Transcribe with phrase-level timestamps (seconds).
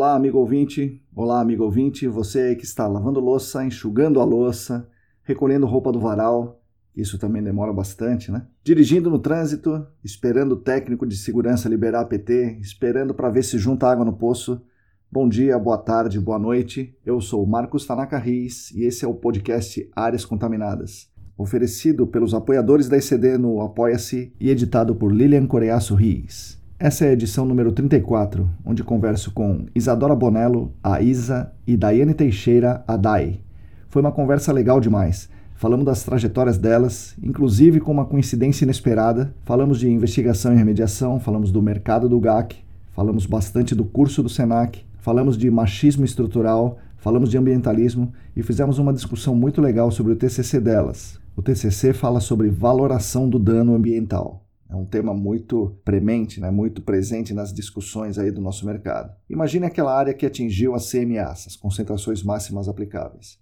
[0.00, 0.98] Olá, amigo ouvinte.
[1.14, 2.08] Olá, amigo ouvinte.
[2.08, 4.88] Você que está lavando louça, enxugando a louça,
[5.22, 6.58] recolhendo roupa do varal.
[6.96, 8.46] Isso também demora bastante, né?
[8.64, 13.58] Dirigindo no trânsito, esperando o técnico de segurança liberar a PT, esperando para ver se
[13.58, 14.62] junta água no poço.
[15.12, 16.96] Bom dia, boa tarde, boa noite.
[17.04, 22.88] Eu sou Marcos Tanaka Riz e esse é o podcast Áreas Contaminadas, oferecido pelos apoiadores
[22.88, 26.58] da ECD no Apoia-se e editado por Lilian Coreaço Riz.
[26.82, 32.14] Essa é a edição número 34, onde converso com Isadora Bonello, a Isa, e Daiane
[32.14, 33.40] Teixeira, a Dai.
[33.90, 35.28] Foi uma conversa legal demais.
[35.56, 39.30] Falamos das trajetórias delas, inclusive com uma coincidência inesperada.
[39.44, 42.56] Falamos de investigação e remediação, falamos do mercado do GAC,
[42.92, 48.78] falamos bastante do curso do SENAC, falamos de machismo estrutural, falamos de ambientalismo e fizemos
[48.78, 51.20] uma discussão muito legal sobre o TCC delas.
[51.36, 54.46] O TCC fala sobre valoração do dano ambiental.
[54.70, 59.12] É um tema muito premente, né, muito presente nas discussões aí do nosso mercado.
[59.28, 63.36] Imagine aquela área que atingiu as CMAs, as concentrações máximas aplicáveis.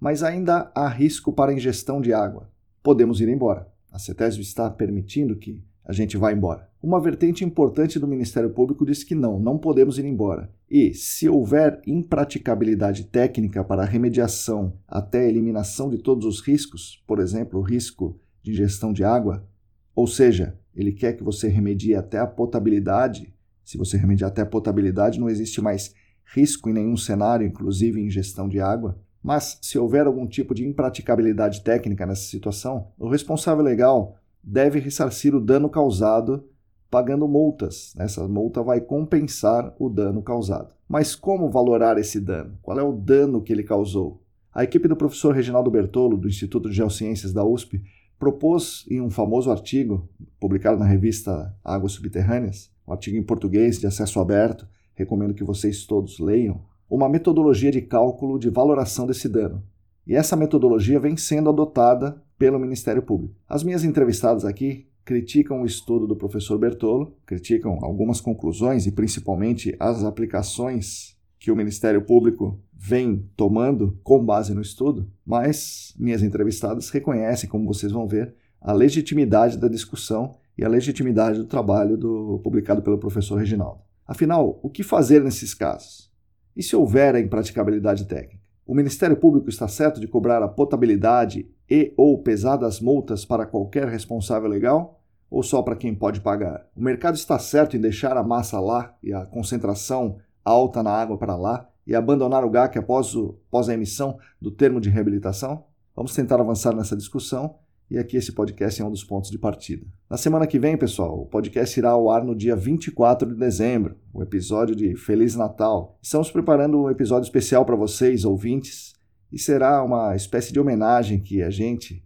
[0.00, 2.50] Mas ainda há risco para ingestão de água.
[2.82, 3.68] Podemos ir embora.
[3.92, 6.68] A CETESB está permitindo que a gente vá embora.
[6.82, 10.50] Uma vertente importante do Ministério Público diz que não, não podemos ir embora.
[10.68, 17.02] E, se houver impraticabilidade técnica para a remediação até a eliminação de todos os riscos,
[17.06, 19.46] por exemplo, o risco de ingestão de água,
[19.94, 23.32] ou seja, ele quer que você remedie até a potabilidade.
[23.64, 28.10] Se você remediar até a potabilidade, não existe mais risco em nenhum cenário, inclusive em
[28.10, 28.98] gestão de água.
[29.22, 35.34] Mas, se houver algum tipo de impraticabilidade técnica nessa situação, o responsável legal deve ressarcir
[35.34, 36.44] o dano causado
[36.90, 37.92] pagando multas.
[37.98, 40.74] Essa multa vai compensar o dano causado.
[40.88, 42.56] Mas como valorar esse dano?
[42.62, 44.22] Qual é o dano que ele causou?
[44.54, 47.82] A equipe do professor Reginaldo Bertolo, do Instituto de Geociências da USP,
[48.18, 50.08] propôs em um famoso artigo
[50.40, 55.84] publicado na revista Águas Subterrâneas, um artigo em português de acesso aberto, recomendo que vocês
[55.84, 59.62] todos leiam, uma metodologia de cálculo de valoração desse dano.
[60.06, 63.34] E essa metodologia vem sendo adotada pelo Ministério Público.
[63.48, 69.74] As minhas entrevistadas aqui criticam o estudo do professor Bertolo, criticam algumas conclusões e principalmente
[69.78, 76.90] as aplicações que o Ministério Público vem tomando com base no estudo, mas minhas entrevistadas
[76.90, 82.38] reconhecem, como vocês vão ver, a legitimidade da discussão e a legitimidade do trabalho do,
[82.44, 83.80] publicado pelo professor Reginaldo.
[84.06, 86.12] Afinal, o que fazer nesses casos?
[86.54, 88.44] E se houver a impraticabilidade técnica?
[88.66, 93.88] O Ministério Público está certo de cobrar a potabilidade e ou pesadas multas para qualquer
[93.88, 95.00] responsável legal?
[95.30, 96.66] Ou só para quem pode pagar?
[96.76, 101.16] O mercado está certo em deixar a massa lá e a concentração alta na água
[101.16, 105.64] para lá e abandonar o GAC após, o, após a emissão do termo de reabilitação?
[105.94, 107.56] Vamos tentar avançar nessa discussão
[107.90, 109.86] e aqui esse podcast é um dos pontos de partida.
[110.08, 113.96] Na semana que vem, pessoal, o podcast irá ao ar no dia 24 de dezembro,
[114.12, 115.98] o episódio de Feliz Natal.
[116.02, 118.94] Estamos preparando um episódio especial para vocês, ouvintes,
[119.30, 122.02] e será uma espécie de homenagem que a gente,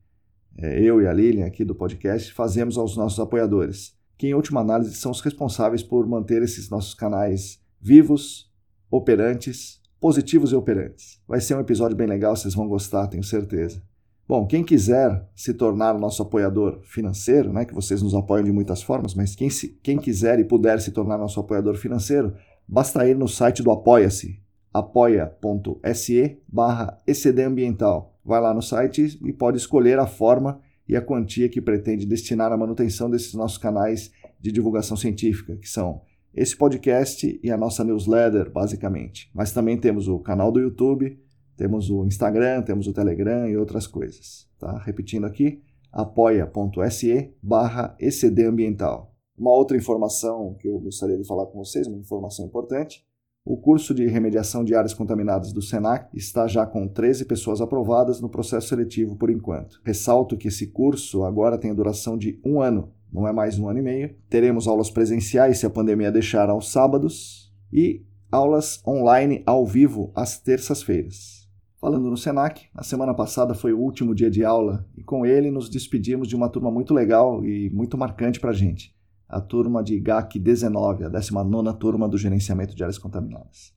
[0.57, 4.61] é, eu e a Lilian aqui do podcast, fazemos aos nossos apoiadores, que em última
[4.61, 8.48] análise são os responsáveis por manter esses nossos canais vivos,
[8.91, 11.21] operantes, positivos e operantes.
[11.27, 13.83] Vai ser um episódio bem legal, vocês vão gostar, tenho certeza.
[14.29, 18.83] Bom, quem quiser se tornar nosso apoiador financeiro, né, que vocês nos apoiam de muitas
[18.83, 22.35] formas, mas quem, se, quem quiser e puder se tornar nosso apoiador financeiro,
[22.69, 24.39] basta ir no site do Apoia-se,
[24.73, 28.19] apoia.se barra ecdambiental.
[28.23, 32.53] Vai lá no site e pode escolher a forma e a quantia que pretende destinar
[32.53, 36.03] à manutenção desses nossos canais de divulgação científica, que são
[36.35, 39.31] esse podcast e a nossa newsletter, basicamente.
[39.35, 41.19] Mas também temos o canal do YouTube,
[41.57, 44.49] temos o Instagram, temos o Telegram e outras coisas.
[44.59, 44.79] Tá?
[44.79, 49.15] Repetindo aqui, apoia.se barra ecdambiental.
[49.37, 53.07] Uma outra informação que eu gostaria de falar com vocês, uma informação importante,
[53.45, 58.21] o curso de remediação de áreas contaminadas do SENAC está já com 13 pessoas aprovadas
[58.21, 59.81] no processo seletivo por enquanto.
[59.83, 63.69] Ressalto que esse curso agora tem a duração de um ano, não é mais um
[63.69, 64.15] ano e meio.
[64.29, 70.39] Teremos aulas presenciais, se a pandemia deixar, aos sábados e aulas online ao vivo às
[70.39, 71.49] terças-feiras.
[71.81, 75.51] Falando no Senac, a semana passada foi o último dia de aula e com ele
[75.51, 78.95] nos despedimos de uma turma muito legal e muito marcante para a gente,
[79.29, 83.73] a turma de GAC 19, a 19 turma do gerenciamento de áreas contaminadas.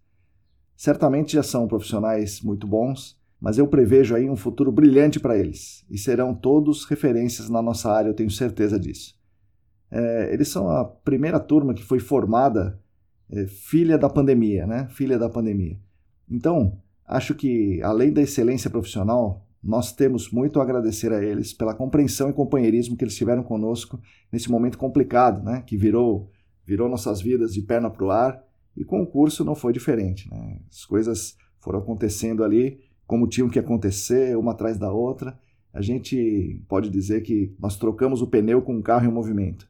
[0.76, 5.86] Certamente já são profissionais muito bons, mas eu prevejo aí um futuro brilhante para eles
[5.88, 9.21] e serão todos referências na nossa área, eu tenho certeza disso.
[9.92, 12.80] É, eles são a primeira turma que foi formada
[13.30, 14.88] é, filha da pandemia, né?
[14.90, 15.78] Filha da pandemia.
[16.30, 16.80] Então,
[17.12, 22.30] Acho que, além da excelência profissional, nós temos muito a agradecer a eles pela compreensão
[22.30, 24.00] e companheirismo que eles tiveram conosco
[24.32, 25.62] nesse momento complicado, né?
[25.68, 26.32] que virou,
[26.66, 28.42] virou nossas vidas de perna para o ar,
[28.78, 30.32] e com o curso não foi diferente.
[30.32, 30.62] Né?
[30.70, 35.38] As coisas foram acontecendo ali como tinham que acontecer, uma atrás da outra.
[35.74, 39.68] A gente pode dizer que nós trocamos o pneu com o carro em movimento.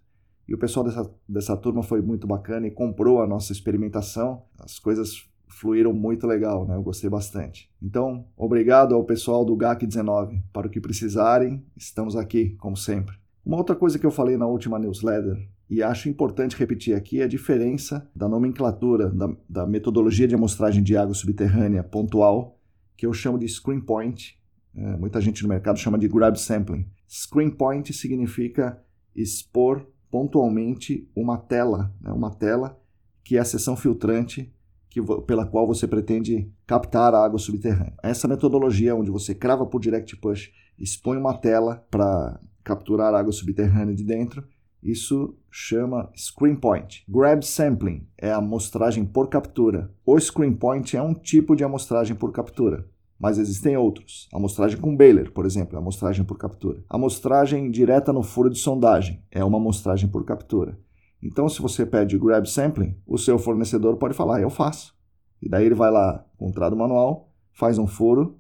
[0.52, 4.44] E o pessoal dessa, dessa turma foi muito bacana e comprou a nossa experimentação.
[4.60, 6.76] As coisas fluíram muito legal, né?
[6.76, 7.72] Eu gostei bastante.
[7.82, 10.44] Então, obrigado ao pessoal do GAC 19.
[10.52, 13.16] Para o que precisarem, estamos aqui, como sempre.
[13.46, 15.38] Uma outra coisa que eu falei na última newsletter
[15.70, 20.84] e acho importante repetir aqui é a diferença da nomenclatura da, da metodologia de amostragem
[20.84, 22.60] de água subterrânea pontual,
[22.98, 24.38] que eu chamo de screen point.
[24.76, 26.86] É, muita gente no mercado chama de grab sampling.
[27.08, 28.84] Screen point significa
[29.16, 32.78] expor pontualmente uma tela, né, uma tela
[33.24, 34.54] que é a seção filtrante
[34.90, 37.94] que, pela qual você pretende captar a água subterrânea.
[38.04, 43.32] Essa metodologia, onde você crava por direct push, expõe uma tela para capturar a água
[43.32, 44.44] subterrânea de dentro,
[44.84, 47.06] isso chama screen point.
[47.08, 49.94] Grab sampling é a amostragem por captura.
[50.06, 52.86] O screen point é um tipo de amostragem por captura,
[53.22, 54.28] mas existem outros.
[54.34, 56.84] Amostragem com Baylor, por exemplo, é amostragem por captura.
[56.90, 60.80] Amostragem direta no furo de sondagem é uma amostragem por captura.
[61.22, 64.96] Então, se você pede grab sampling, o seu fornecedor pode falar, eu faço.
[65.40, 68.40] E daí ele vai lá, contrata o manual, faz um furo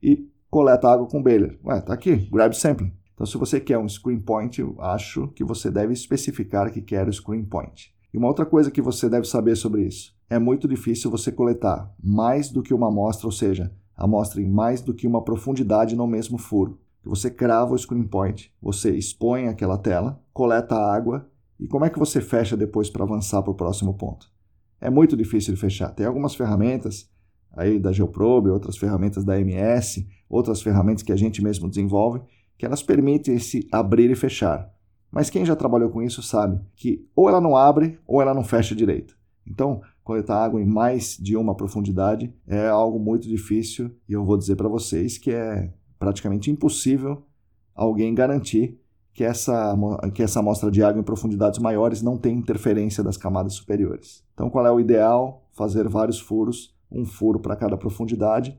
[0.00, 1.56] e coleta água com Baylor.
[1.64, 2.92] Ué, tá aqui, grab sampling.
[3.14, 7.08] Então, se você quer um screen point, eu acho que você deve especificar que quer
[7.08, 7.92] o screen point.
[8.14, 11.92] E uma outra coisa que você deve saber sobre isso: é muito difícil você coletar
[12.00, 16.06] mais do que uma amostra, ou seja, amostra em mais do que uma profundidade no
[16.06, 16.80] mesmo furo.
[17.04, 21.90] Você crava o screen point, você expõe aquela tela, coleta a água e como é
[21.90, 24.26] que você fecha depois para avançar para o próximo ponto?
[24.80, 25.90] É muito difícil de fechar.
[25.90, 27.10] Tem algumas ferramentas
[27.54, 32.22] aí da Geoprobe, outras ferramentas da MS, outras ferramentas que a gente mesmo desenvolve,
[32.56, 34.70] que elas permitem esse abrir e fechar.
[35.10, 38.44] Mas quem já trabalhou com isso sabe que ou ela não abre ou ela não
[38.44, 39.14] fecha direito.
[39.46, 44.36] Então, coletar água em mais de uma profundidade é algo muito difícil e eu vou
[44.36, 47.22] dizer para vocês que é praticamente impossível
[47.72, 48.76] alguém garantir
[49.14, 49.72] que essa,
[50.12, 54.24] que essa amostra de água em profundidades maiores não tem interferência das camadas superiores.
[54.34, 55.48] Então, qual é o ideal?
[55.52, 58.58] Fazer vários furos, um furo para cada profundidade.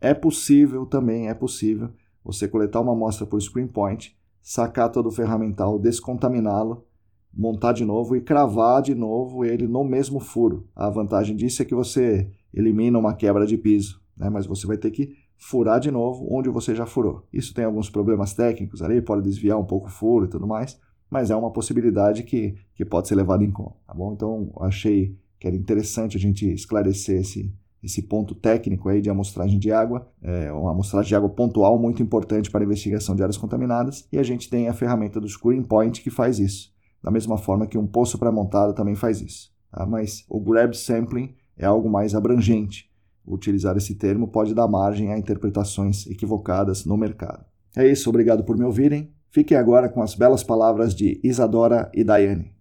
[0.00, 1.90] É possível também, é possível
[2.24, 6.84] você coletar uma amostra por screen point, sacar todo o ferramental, descontaminá-lo,
[7.32, 10.66] montar de novo e cravar de novo ele no mesmo furo.
[10.74, 14.28] A vantagem disso é que você elimina uma quebra de piso, né?
[14.28, 17.26] mas você vai ter que furar de novo onde você já furou.
[17.32, 20.78] Isso tem alguns problemas técnicos ali, pode desviar um pouco o furo e tudo mais,
[21.08, 24.12] mas é uma possibilidade que, que pode ser levada em conta, tá bom?
[24.12, 27.52] Então, achei que era interessante a gente esclarecer esse,
[27.82, 32.02] esse ponto técnico aí de amostragem de água, é uma amostragem de água pontual muito
[32.02, 35.62] importante para a investigação de áreas contaminadas, e a gente tem a ferramenta do Screen
[35.62, 39.52] Point que faz isso, da mesma forma que um poço pré-montado também faz isso.
[39.70, 39.86] Tá?
[39.86, 42.90] Mas o Grab Sampling é algo mais abrangente,
[43.26, 47.44] utilizar esse termo pode dar margem a interpretações equivocadas no mercado.
[47.76, 49.12] É isso, obrigado por me ouvirem.
[49.30, 52.52] Fiquem agora com as belas palavras de Isadora e Daiane.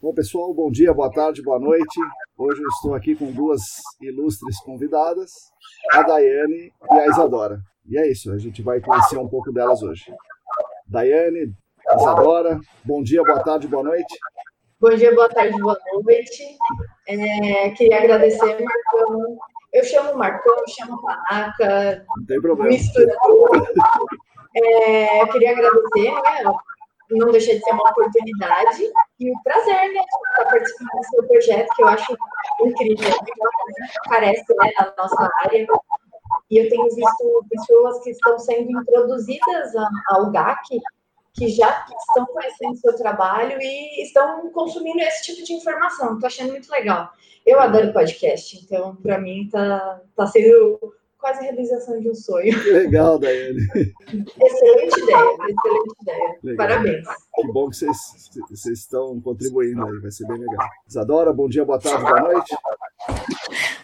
[0.00, 2.00] Bom, pessoal, bom dia, boa tarde, boa noite.
[2.36, 3.60] Hoje eu estou aqui com duas
[4.00, 5.30] ilustres convidadas,
[5.92, 7.60] a Daiane e a Isadora.
[7.88, 10.04] E é isso, a gente vai conhecer um pouco delas hoje.
[10.86, 11.54] Daiane,
[11.96, 14.18] Isadora, bom dia, boa tarde, boa noite.
[14.80, 16.56] Bom dia, boa tarde, boa noite.
[17.08, 19.38] É, queria agradecer, Marcão,
[19.72, 22.04] eu chamo Marcão, chamo Panaca.
[22.16, 22.70] Não tem problema.
[22.70, 23.66] Mistura tudo.
[24.54, 26.52] É, eu queria agradecer, né?
[27.10, 28.82] Não deixa de ser uma oportunidade
[29.18, 30.00] e um prazer, né?
[30.32, 32.16] Estar participando do seu projeto, que eu acho
[32.60, 33.10] incrível.
[34.10, 34.72] Carece, né?
[34.78, 35.66] Na nossa área.
[36.50, 39.72] E eu tenho visto pessoas que estão sendo introduzidas
[40.10, 40.80] ao GAC
[41.38, 46.14] que já estão conhecendo o seu trabalho e estão consumindo esse tipo de informação.
[46.14, 47.10] Estou achando muito legal.
[47.46, 50.78] Eu adoro podcast, então para mim está tá sendo
[51.18, 52.56] quase a realização de um sonho.
[52.64, 53.60] Legal, Daiane.
[54.40, 56.38] Excelente ideia, excelente ideia.
[56.42, 56.66] Legal.
[56.68, 57.08] Parabéns.
[57.34, 57.96] Que bom que vocês,
[58.50, 60.66] vocês estão contribuindo aí, vai ser bem legal.
[60.86, 62.56] Isadora, bom dia, boa tarde, boa noite.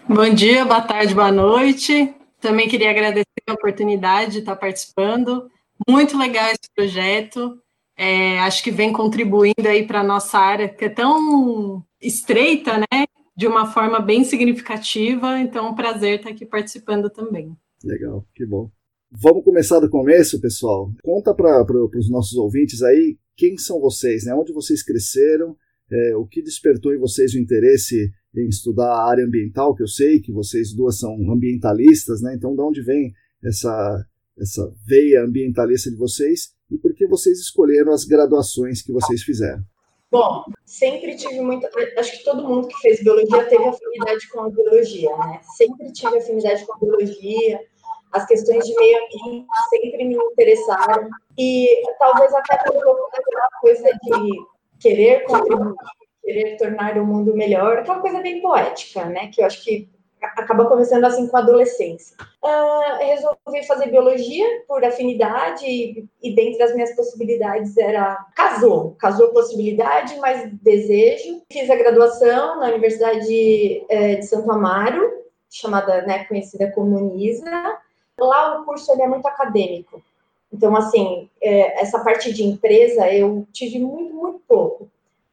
[0.08, 2.14] Bom dia, boa tarde, boa noite.
[2.40, 5.50] Também queria agradecer a oportunidade de estar participando.
[5.88, 7.59] Muito legal esse projeto.
[7.97, 13.04] É, acho que vem contribuindo aí para a nossa área, que é tão estreita, né?
[13.37, 15.38] De uma forma bem significativa.
[15.38, 17.57] Então, é um prazer estar aqui participando também.
[17.83, 18.71] Legal, que bom.
[19.11, 20.90] Vamos começar do começo, pessoal.
[21.02, 21.64] Conta para
[21.97, 24.35] os nossos ouvintes aí quem são vocês, né?
[24.35, 25.57] Onde vocês cresceram,
[25.90, 29.88] é, o que despertou em vocês o interesse em estudar a área ambiental, que eu
[29.88, 32.35] sei que vocês duas são ambientalistas, né?
[32.35, 33.12] Então, de onde vem
[33.45, 34.04] essa,
[34.38, 39.62] essa veia ambientalista de vocês e por que vocês escolheram as graduações que vocês fizeram?
[40.11, 41.67] Bom, sempre tive muito.
[41.99, 45.41] Acho que todo mundo que fez biologia teve afinidade com a biologia, né?
[45.57, 47.61] Sempre tive afinidade com a biologia
[48.14, 51.09] as questões de meio ambiente sempre me interessaram.
[51.37, 54.47] E talvez até por pouco daquela coisa de
[54.81, 55.75] querer contribuir,
[56.23, 59.29] querer tornar o mundo melhor, aquela coisa bem poética, né?
[59.29, 59.88] Que eu acho que
[60.25, 62.16] acaba começando assim com a adolescência.
[62.43, 69.33] Uh, resolvi fazer biologia por afinidade e, e dentre as minhas possibilidades era casou, casou
[69.33, 71.43] possibilidade, mas desejo.
[71.50, 77.78] Fiz a graduação na Universidade é, de Santo Amaro, chamada, né, conhecida como UNISA,
[78.19, 80.02] Lá o curso ele é muito acadêmico.
[80.52, 84.88] Então, assim, é, essa parte de empresa eu tive muito, muito pouco.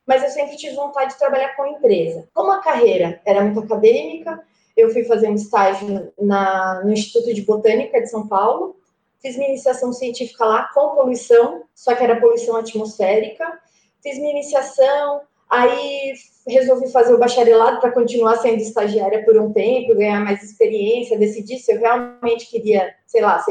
[0.06, 2.28] Mas eu sempre tive vontade de trabalhar com empresa.
[2.34, 4.44] Como a carreira era muito acadêmica,
[4.82, 8.78] eu fui fazer um estágio na, no Instituto de Botânica de São Paulo.
[9.22, 13.60] Fiz minha iniciação científica lá com poluição, só que era poluição atmosférica.
[14.02, 15.22] Fiz minha iniciação,
[15.52, 16.14] Aí
[16.48, 21.60] resolvi fazer o bacharelado para continuar sendo estagiária por um tempo, ganhar mais experiência, decidir
[21.60, 23.44] se eu realmente queria, sei lá,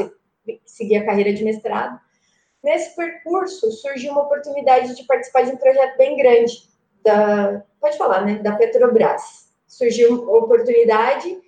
[0.65, 1.99] seguir a carreira de mestrado.
[2.63, 6.63] Nesse percurso surgiu uma oportunidade de participar de um projeto bem grande
[7.03, 9.50] da, pode falar, né, da Petrobras.
[9.71, 11.39] Surgiu uma oportunidade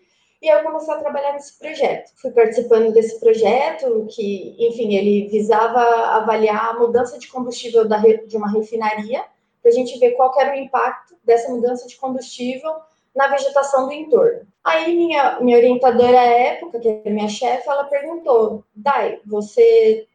[0.42, 2.10] e eu comecei a trabalhar nesse projeto.
[2.16, 8.38] Fui participando desse projeto que, enfim, ele visava avaliar a mudança de combustível da, de
[8.38, 9.26] uma refinaria
[9.62, 12.74] para a gente ver qual era o impacto dessa mudança de combustível
[13.14, 14.48] na vegetação do entorno.
[14.64, 20.08] Aí minha, minha orientadora à época, que é minha chefe, ela perguntou, Dai, você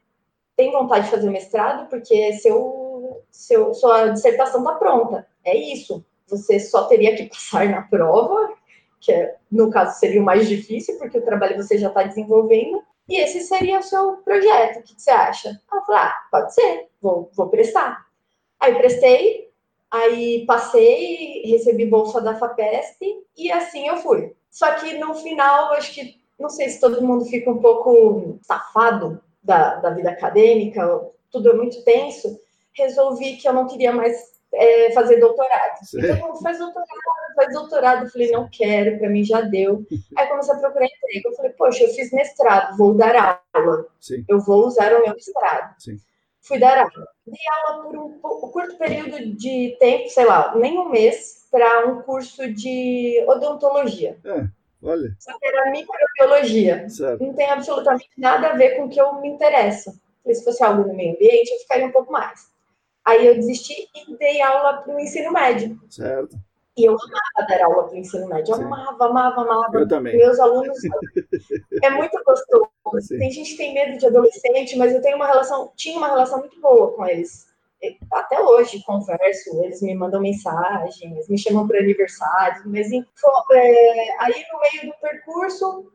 [0.56, 1.88] tem vontade de fazer mestrado?
[1.88, 5.26] Porque seu, seu, sua dissertação está pronta.
[5.44, 6.04] É isso.
[6.28, 8.54] Você só teria que passar na prova,
[9.00, 12.82] que é, no caso seria o mais difícil, porque o trabalho você já está desenvolvendo,
[13.08, 14.80] e esse seria o seu projeto.
[14.80, 15.60] O que você acha?
[15.70, 18.06] Ela falou, ah, pode ser, vou, vou prestar.
[18.60, 19.48] Aí prestei,
[19.90, 24.34] aí passei, recebi bolsa da FAPESP e assim eu fui.
[24.50, 29.22] Só que no final, acho que, não sei se todo mundo fica um pouco safado
[29.42, 32.38] da, da vida acadêmica, tudo é muito tenso,
[32.72, 35.78] resolvi que eu não queria mais é, fazer doutorado.
[35.94, 36.88] Então, faz doutorado,
[37.34, 38.04] faz doutorado.
[38.04, 39.84] Eu falei, não quero, para mim já deu.
[40.16, 41.28] Aí comecei a procurar emprego.
[41.28, 43.86] Eu falei, poxa, eu fiz mestrado, vou dar aula.
[44.00, 44.24] Sim.
[44.28, 45.74] Eu vou usar o meu mestrado.
[45.78, 45.98] Sim
[46.48, 47.08] fui dar aula.
[47.26, 51.86] Dei aula por um, um curto período de tempo, sei lá, nem um mês, para
[51.86, 54.18] um curso de odontologia.
[54.24, 54.46] É,
[54.82, 55.14] olha.
[55.20, 56.88] Só que era microbiologia.
[56.88, 57.22] Certo.
[57.22, 59.92] Não tem absolutamente nada a ver com o que eu me interesso.
[60.26, 62.50] Se fosse algo no meio ambiente, eu ficaria um pouco mais.
[63.08, 65.80] Aí eu desisti e dei aula para o ensino médio.
[65.88, 66.36] Certo.
[66.76, 68.54] E eu amava dar aula para o ensino médio.
[68.54, 69.78] Eu amava, amava, amava.
[69.78, 70.14] Eu também.
[70.14, 70.76] Meus alunos.
[71.82, 72.68] é muito gostoso.
[73.00, 73.18] Sim.
[73.18, 76.40] Tem gente que tem medo de adolescente, mas eu tenho uma relação, tinha uma relação
[76.40, 77.48] muito boa com eles.
[78.12, 84.60] Até hoje converso, eles me mandam mensagens, me chamam para aniversário, mas é, aí no
[84.60, 85.90] meio do percurso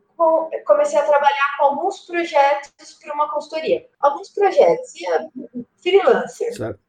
[0.66, 3.86] comecei a trabalhar com alguns projetos para uma consultoria.
[4.00, 5.30] Alguns projetos, ia
[5.80, 6.56] freelancer.
[6.56, 6.83] Certo.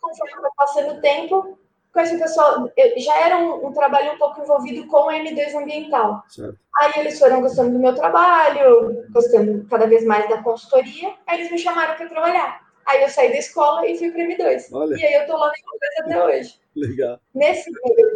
[0.00, 1.58] Conforme foi passando o tempo,
[1.92, 6.22] com esse pessoal, já era um, um, trabalho um pouco envolvido com o M2 ambiental.
[6.28, 6.58] Certo.
[6.80, 11.50] Aí eles foram gostando do meu trabalho, gostando cada vez mais da consultoria, aí eles
[11.50, 12.70] me chamaram para trabalhar.
[12.86, 14.68] Aí eu saí da escola e fui para M2.
[14.72, 14.96] Olha.
[14.96, 16.60] E aí eu tô lá na M2 até hoje.
[16.74, 17.20] Legal.
[17.34, 17.70] Nesse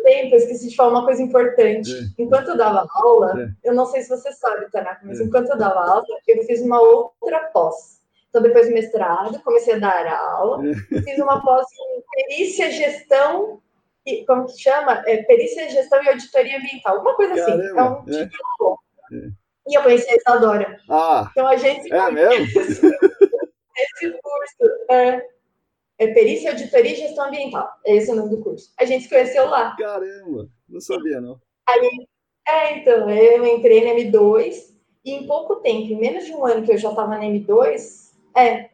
[0.04, 1.92] tempo, eu esqueci de falar uma coisa importante.
[1.92, 2.22] É.
[2.22, 3.68] Enquanto eu dava aula, é.
[3.68, 5.24] eu não sei se você sabe, Tanaka, mas é.
[5.24, 8.00] enquanto eu dava aula, eu fiz uma outra pós.
[8.34, 10.60] Então, depois do mestrado, comecei a dar aula,
[11.04, 13.62] fiz uma pós em perícia, gestão
[14.26, 15.02] como que chama?
[15.06, 17.58] É, perícia, gestão e auditoria ambiental, alguma coisa assim.
[17.74, 18.22] Caramba, é um é.
[18.24, 19.30] é.
[19.66, 20.78] E eu conheci a Isadora.
[20.90, 21.90] Ah, então a gente.
[21.90, 22.60] É mesmo?
[22.60, 24.90] Esse curso.
[24.90, 25.26] É,
[25.98, 27.68] é Perícia, Auditoria e Gestão Ambiental.
[27.86, 28.72] É esse o nome do curso.
[28.78, 29.74] A gente se conheceu lá.
[29.76, 31.40] Caramba, não sabia, não.
[31.66, 32.06] Aí,
[32.46, 34.74] é, então, eu entrei na M2
[35.04, 38.03] e em pouco tempo, em menos de um ano que eu já estava na M2,
[38.36, 38.70] é,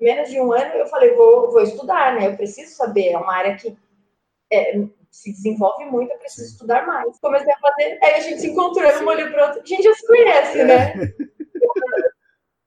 [0.00, 2.28] menos de um ano eu falei, vou, vou estudar, né?
[2.28, 3.76] Eu preciso saber, é uma área que
[4.52, 4.80] é,
[5.10, 7.18] se desenvolve muito, eu preciso estudar mais.
[7.20, 9.94] Comecei a fazer, aí a gente se encontrou, um olhou para outro, a gente já
[9.94, 10.64] se conhece, é.
[10.64, 10.94] né?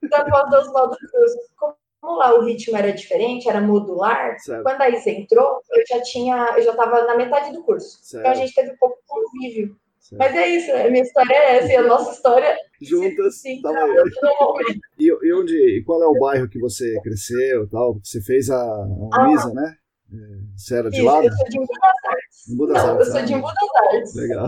[0.10, 4.64] da pós do Oswaldo Cruz, como lá o ritmo era diferente, era modular, certo.
[4.64, 8.00] quando a Isa entrou, eu já tinha, eu já estava na metade do curso.
[8.02, 8.22] Certo.
[8.22, 9.76] Então a gente teve um pouco convívio.
[10.18, 12.56] Mas é isso, a minha história é essa, e a nossa história.
[12.82, 13.72] Juntas, sim, tá
[15.00, 18.00] e, e onde, e qual é o bairro que você cresceu tal?
[18.04, 19.76] Você fez a, a Unisa, ah, né?
[20.14, 20.18] É,
[20.56, 21.24] você era de isso, lá?
[21.24, 22.58] Eu sou de Embu das Artes.
[22.58, 24.16] Não, Artes, eu sou de Embu das Artes.
[24.16, 24.48] Legal.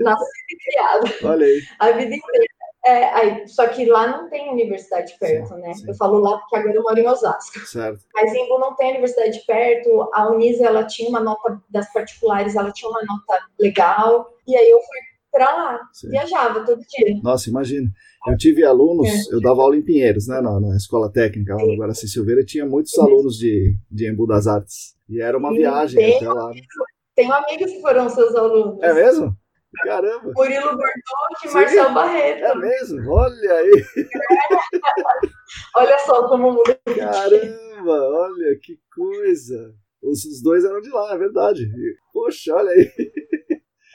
[0.00, 1.14] Nascida e criada.
[1.22, 1.62] Olha aí.
[1.78, 2.53] A vida inteira.
[2.86, 5.72] É, aí, só que lá não tem universidade perto, né?
[5.88, 7.58] Eu falo lá porque agora eu moro em Osasco.
[7.60, 8.04] Certo.
[8.14, 10.10] Mas em Embu não tem universidade perto.
[10.12, 14.28] A Unisa, ela tinha uma nota das particulares, ela tinha uma nota legal.
[14.46, 14.98] E aí eu fui
[15.32, 17.20] para lá, viajava todo dia.
[17.22, 17.90] Nossa, imagina.
[18.26, 19.34] Eu tive alunos, é.
[19.34, 22.46] eu dava aula em Pinheiros, né, na, na escola técnica lá no Guaraci Silveira, e
[22.46, 24.94] tinha muitos alunos de, de Embu das Artes.
[25.08, 26.50] E era uma viagem até lá.
[26.50, 26.60] Né?
[27.16, 28.80] Tenho amigos que foram seus alunos.
[28.82, 29.36] É mesmo?
[29.82, 30.32] Caramba!
[30.34, 32.44] Murilo Bortotti e Marcelo Barreto.
[32.44, 33.12] É mesmo?
[33.12, 33.84] Olha aí!
[35.76, 36.78] olha só como muda.
[36.84, 39.74] Caramba, olha que coisa!
[40.02, 41.66] Os, os dois eram de lá, é verdade.
[42.12, 42.92] Poxa, olha aí!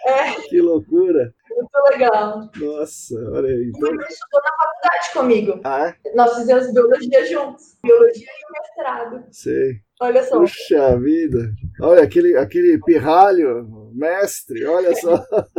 [0.05, 0.41] É.
[0.49, 1.33] Que loucura!
[1.49, 2.49] Muito legal.
[2.55, 3.71] Nossa, olha aí.
[3.75, 3.89] Então...
[3.89, 5.61] Ele estudou na faculdade comigo.
[5.63, 6.15] Ah, é?
[6.15, 7.77] Nós fizemos biologia juntos.
[7.83, 9.25] Biologia e mestrado.
[9.31, 9.81] Sei.
[10.01, 10.39] Olha só.
[10.39, 11.51] Puxa vida.
[11.81, 15.21] Olha, aquele, aquele pirralho, mestre, olha só.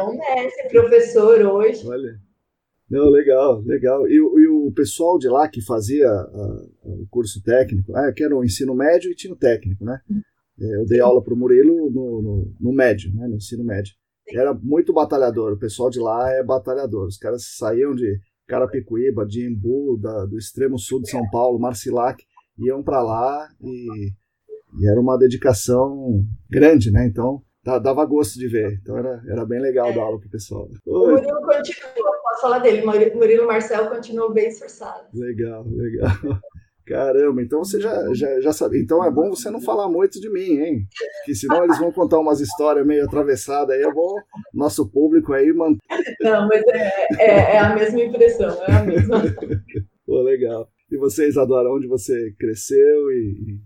[0.00, 1.86] É um mestre, professor hoje.
[1.86, 2.18] Olha.
[2.90, 4.08] Não, legal, legal.
[4.08, 8.36] E, e o pessoal de lá que fazia uh, o curso técnico, ah, que era
[8.36, 10.00] o ensino médio e tinha o técnico, né?
[10.60, 13.94] É, eu dei aula para o Murilo no, no, no, médio, né, no ensino médio.
[14.28, 17.06] Era muito batalhador, o pessoal de lá é batalhador.
[17.06, 22.22] Os caras saíam de Carapicuíba, de Embu, da, do extremo sul de São Paulo, Marcilac,
[22.58, 24.08] iam para lá e,
[24.78, 27.06] e, era uma dedicação grande, né?
[27.06, 28.78] Então dava gosto de ver.
[28.80, 29.92] Então era, era bem legal é.
[29.92, 30.68] dar aula pro pessoal.
[30.86, 35.06] O Murilo continua, posso falar dele, Murilo Marcel continuou bem esforçado.
[35.14, 36.40] Legal, legal.
[36.90, 38.82] Caramba, então você já, já, já sabe.
[38.82, 40.86] Então é bom você não falar muito de mim, hein?
[41.24, 43.82] Que senão eles vão contar umas histórias meio atravessadas aí.
[43.82, 44.16] Eu vou,
[44.52, 45.78] nosso público aí manter.
[46.20, 49.22] Não, mas é, é, é, a mesma impressão, é a mesma.
[50.04, 50.68] Pô, legal.
[50.90, 53.58] E você, Isadora, onde você cresceu e, e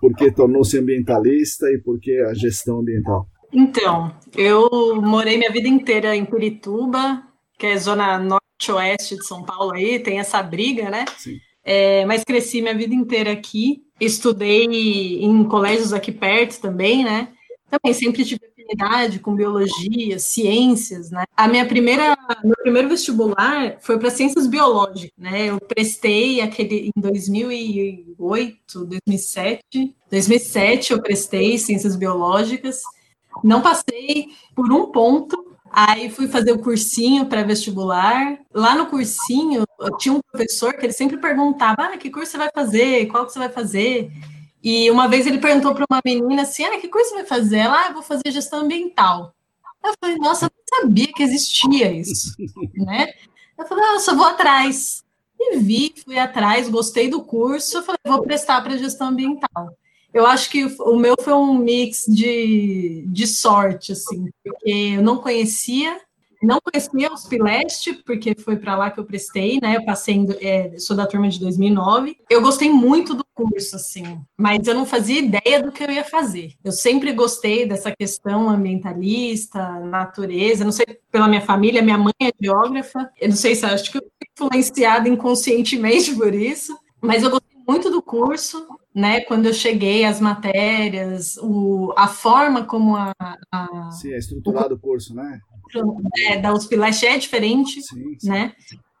[0.00, 3.28] por que tornou-se ambientalista e por que a gestão ambiental?
[3.54, 7.22] Então, eu morei minha vida inteira em Curituba,
[7.56, 11.04] que é zona norte-oeste de São Paulo aí, tem essa briga, né?
[11.16, 11.38] Sim.
[11.62, 17.28] É, mas cresci minha vida inteira aqui, estudei em colégios aqui perto também, né?
[17.70, 21.24] Também sempre tive afinidade com biologia, ciências, né?
[21.36, 25.46] A minha primeira, meu primeiro vestibular foi para ciências biológicas, né?
[25.46, 32.82] Eu prestei aquele em 2008, 2007, 2007 eu prestei ciências biológicas,
[33.42, 38.38] não passei por um ponto Aí fui fazer o cursinho pré-vestibular.
[38.54, 39.64] Lá no cursinho,
[39.98, 43.06] tinha um professor que ele sempre perguntava: ah, que curso você vai fazer?
[43.06, 44.08] Qual que você vai fazer?
[44.62, 47.56] E uma vez ele perguntou para uma menina assim: ah, que curso você vai fazer?
[47.56, 49.34] Ela, ah, vou fazer gestão ambiental.
[49.84, 52.36] Eu falei, nossa, eu não sabia que existia isso,
[52.76, 53.08] né?
[53.58, 55.02] Eu falei, ah, eu só vou atrás.
[55.38, 59.76] E vi, fui atrás, gostei do curso, eu falei, vou prestar para gestão ambiental.
[60.14, 65.16] Eu acho que o meu foi um mix de, de sorte, assim, porque eu não
[65.16, 66.00] conhecia,
[66.40, 69.76] não conhecia os Pileste, porque foi para lá que eu prestei, né?
[69.76, 72.16] Eu passei, é, sou da turma de 2009.
[72.30, 76.04] Eu gostei muito do curso, assim, mas eu não fazia ideia do que eu ia
[76.04, 76.52] fazer.
[76.62, 80.64] Eu sempre gostei dessa questão ambientalista, natureza.
[80.64, 83.10] Não sei pela minha família, minha mãe é geógrafa.
[83.20, 87.58] Eu não sei se acho que eu fui influenciada inconscientemente por isso, mas eu gostei
[87.66, 89.20] muito do curso, né?
[89.22, 93.12] Quando eu cheguei, as matérias, o, a forma como a.
[93.50, 95.40] a sim, é estruturado o, o curso, né?
[96.28, 98.28] É, da USP é diferente, sim, sim.
[98.28, 98.52] né?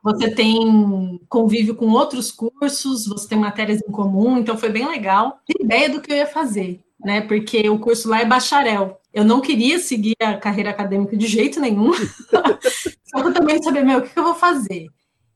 [0.02, 5.38] Você tem convívio com outros cursos, você tem matérias em comum, então foi bem legal.
[5.46, 7.20] Tem ideia do que eu ia fazer, né?
[7.22, 9.00] Porque o curso lá é bacharel.
[9.14, 11.92] Eu não queria seguir a carreira acadêmica de jeito nenhum.
[13.06, 14.88] Só que eu também saber, meu, o que eu vou fazer?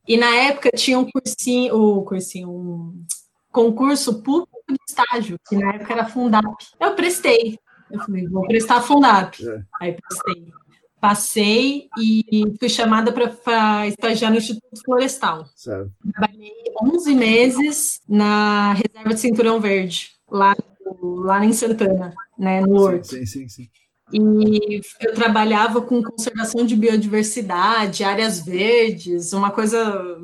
[0.06, 3.04] E na época tinha um cursinho, o cursinho, um
[3.58, 6.46] concurso público de estágio, que na época era Fundap.
[6.78, 7.58] Eu prestei.
[7.90, 9.36] Eu falei, vou prestar Fundap.
[9.44, 9.62] É.
[9.80, 10.46] Aí prestei.
[11.00, 15.46] Passei e fui chamada para estagiar no Instituto Florestal.
[15.56, 15.90] Certo.
[16.12, 20.56] Trabalhei 11 meses na Reserva de Cinturão Verde, lá,
[21.02, 23.08] lá em Santana, né, no Horto.
[23.08, 23.68] Sim, sim, sim.
[24.12, 30.18] E eu trabalhava com conservação de biodiversidade, áreas verdes, uma coisa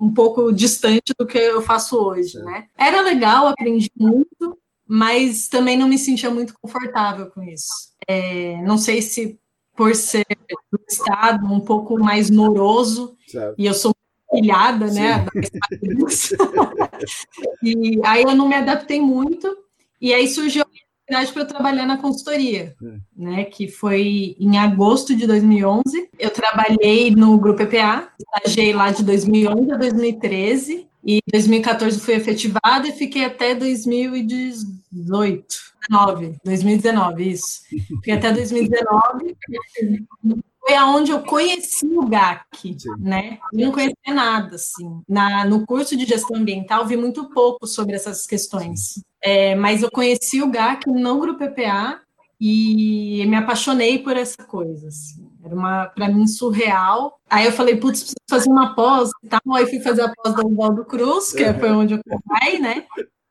[0.00, 2.66] um pouco distante do que eu faço hoje, né?
[2.76, 4.58] Era legal, aprendi muito,
[4.88, 7.68] mas também não me sentia muito confortável com isso.
[8.08, 9.38] É, não sei se
[9.76, 10.24] por ser
[10.72, 13.14] do estado um pouco mais moroso,
[13.58, 13.94] e eu sou
[14.32, 15.26] pilhada, né?
[17.62, 19.54] e aí eu não me adaptei muito,
[20.00, 20.64] e aí surgiu
[21.10, 22.94] oportunidade para eu trabalhar na consultoria, é.
[23.16, 23.44] né?
[23.44, 26.08] Que foi em agosto de 2011.
[26.18, 32.14] Eu trabalhei no Grupo EPA, estagiei lá de 2011 a 2013, e em 2014 fui
[32.14, 35.70] efetivada e fiquei até 2018.
[35.88, 37.62] 2019, 2019, isso.
[37.88, 39.36] Fiquei até 2019
[40.70, 42.90] foi aonde eu conheci o GAC, Sim.
[43.00, 43.38] né?
[43.52, 45.02] Eu não conhecia nada, assim.
[45.08, 49.02] Na, no curso de gestão ambiental, vi muito pouco sobre essas questões.
[49.20, 52.00] É, mas eu conheci o GAC no Grupo EPA
[52.40, 55.28] e me apaixonei por essa coisa, assim.
[55.44, 57.18] Era uma, para mim, surreal.
[57.28, 59.40] Aí eu falei, putz, preciso fazer uma pós e tal.
[59.54, 62.84] Aí fui fazer a pós da Uvaldo Cruz, que foi onde eu fui, né?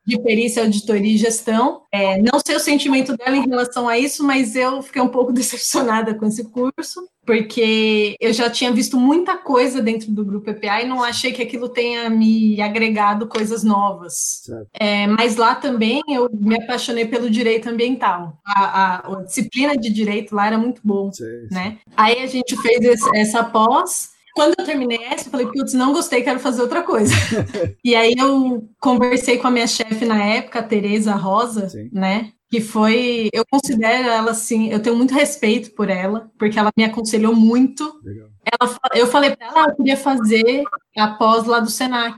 [0.09, 1.83] de perícia, auditoria e gestão.
[1.91, 5.31] É, não sei o sentimento dela em relação a isso, mas eu fiquei um pouco
[5.31, 10.81] decepcionada com esse curso, porque eu já tinha visto muita coisa dentro do grupo EPA
[10.81, 14.49] e não achei que aquilo tenha me agregado coisas novas.
[14.73, 18.39] É, mas lá também eu me apaixonei pelo direito ambiental.
[18.43, 21.53] A, a, a disciplina de direito lá era muito bom, sim, sim.
[21.53, 21.77] né?
[21.95, 25.93] Aí a gente fez esse, essa pós quando eu terminei essa, eu falei, putz, não
[25.93, 27.13] gostei, quero fazer outra coisa.
[27.83, 31.89] e aí eu conversei com a minha chefe na época, a Tereza Rosa, Sim.
[31.91, 32.31] né?
[32.49, 36.83] Que foi, eu considero ela assim, eu tenho muito respeito por ela, porque ela me
[36.83, 38.01] aconselhou muito.
[38.43, 40.63] Ela, eu falei para ela, ah, eu queria fazer
[40.97, 42.17] a pós lá do Senac.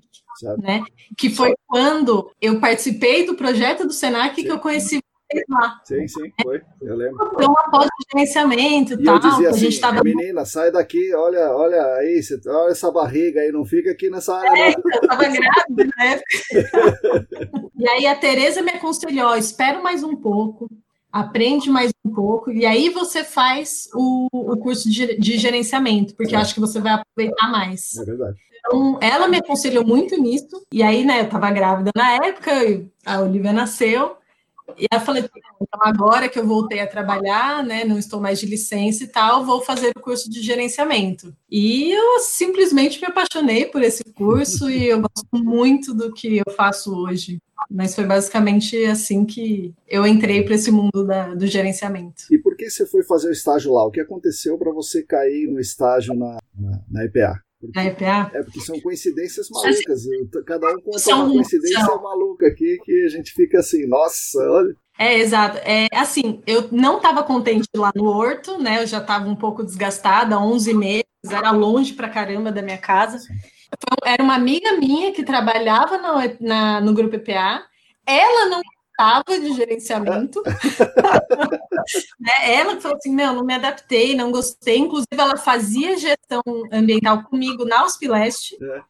[0.57, 0.83] Né?
[1.17, 4.43] Que foi quando eu participei do projeto do Senac Sim.
[4.43, 5.01] que eu conheci
[5.49, 5.81] lá.
[5.83, 6.61] Sim, sim, foi.
[6.81, 7.31] Eu lembro.
[7.33, 9.15] Foi uma pós de gerenciamento e tal.
[9.15, 10.03] Eu dizia assim, a gente tava...
[10.03, 14.49] menina, sai daqui, olha, olha aí, olha essa barriga aí, não fica aqui nessa área.
[14.49, 14.83] É, não.
[14.93, 17.27] eu tava grávida na época.
[17.75, 20.69] e aí a Tereza me aconselhou, espera mais um pouco,
[21.11, 26.33] aprende mais um pouco, e aí você faz o, o curso de, de gerenciamento, porque
[26.33, 26.37] é.
[26.37, 27.97] eu acho que você vai aproveitar mais.
[27.97, 28.37] É verdade.
[28.63, 32.51] Então, ela me aconselhou muito nisso, e aí, né, eu tava grávida na época,
[33.05, 34.15] a Olivia nasceu,
[34.77, 35.23] e eu falei,
[35.61, 39.45] então agora que eu voltei a trabalhar, né, não estou mais de licença e tal,
[39.45, 41.33] vou fazer o curso de gerenciamento.
[41.49, 46.53] E eu simplesmente me apaixonei por esse curso e eu gosto muito do que eu
[46.53, 47.39] faço hoje.
[47.69, 52.23] Mas foi basicamente assim que eu entrei para esse mundo da, do gerenciamento.
[52.31, 53.85] E por que você foi fazer o estágio lá?
[53.85, 57.39] O que aconteceu para você cair no estágio na, na, na EPA?
[57.61, 57.79] Porque?
[58.03, 60.03] É porque são coincidências malucas.
[60.47, 62.01] Cada um conta são, uma coincidência são.
[62.01, 64.75] maluca aqui que a gente fica assim, nossa, olha.
[64.97, 65.57] É, exato.
[65.59, 68.81] É, assim, eu não estava contente lá no Horto, né?
[68.81, 73.19] Eu já estava um pouco desgastada, 11 meses, era longe pra caramba da minha casa.
[74.03, 77.63] Era uma amiga minha que trabalhava no, na, no grupo EPA.
[78.05, 78.61] Ela não
[79.01, 80.41] gostava de gerenciamento.
[82.19, 82.31] né?
[82.53, 84.77] Ela falou assim: não, não me adaptei, não gostei.
[84.77, 88.57] Inclusive, ela fazia gestão ambiental comigo na Leste.
[88.61, 88.81] É.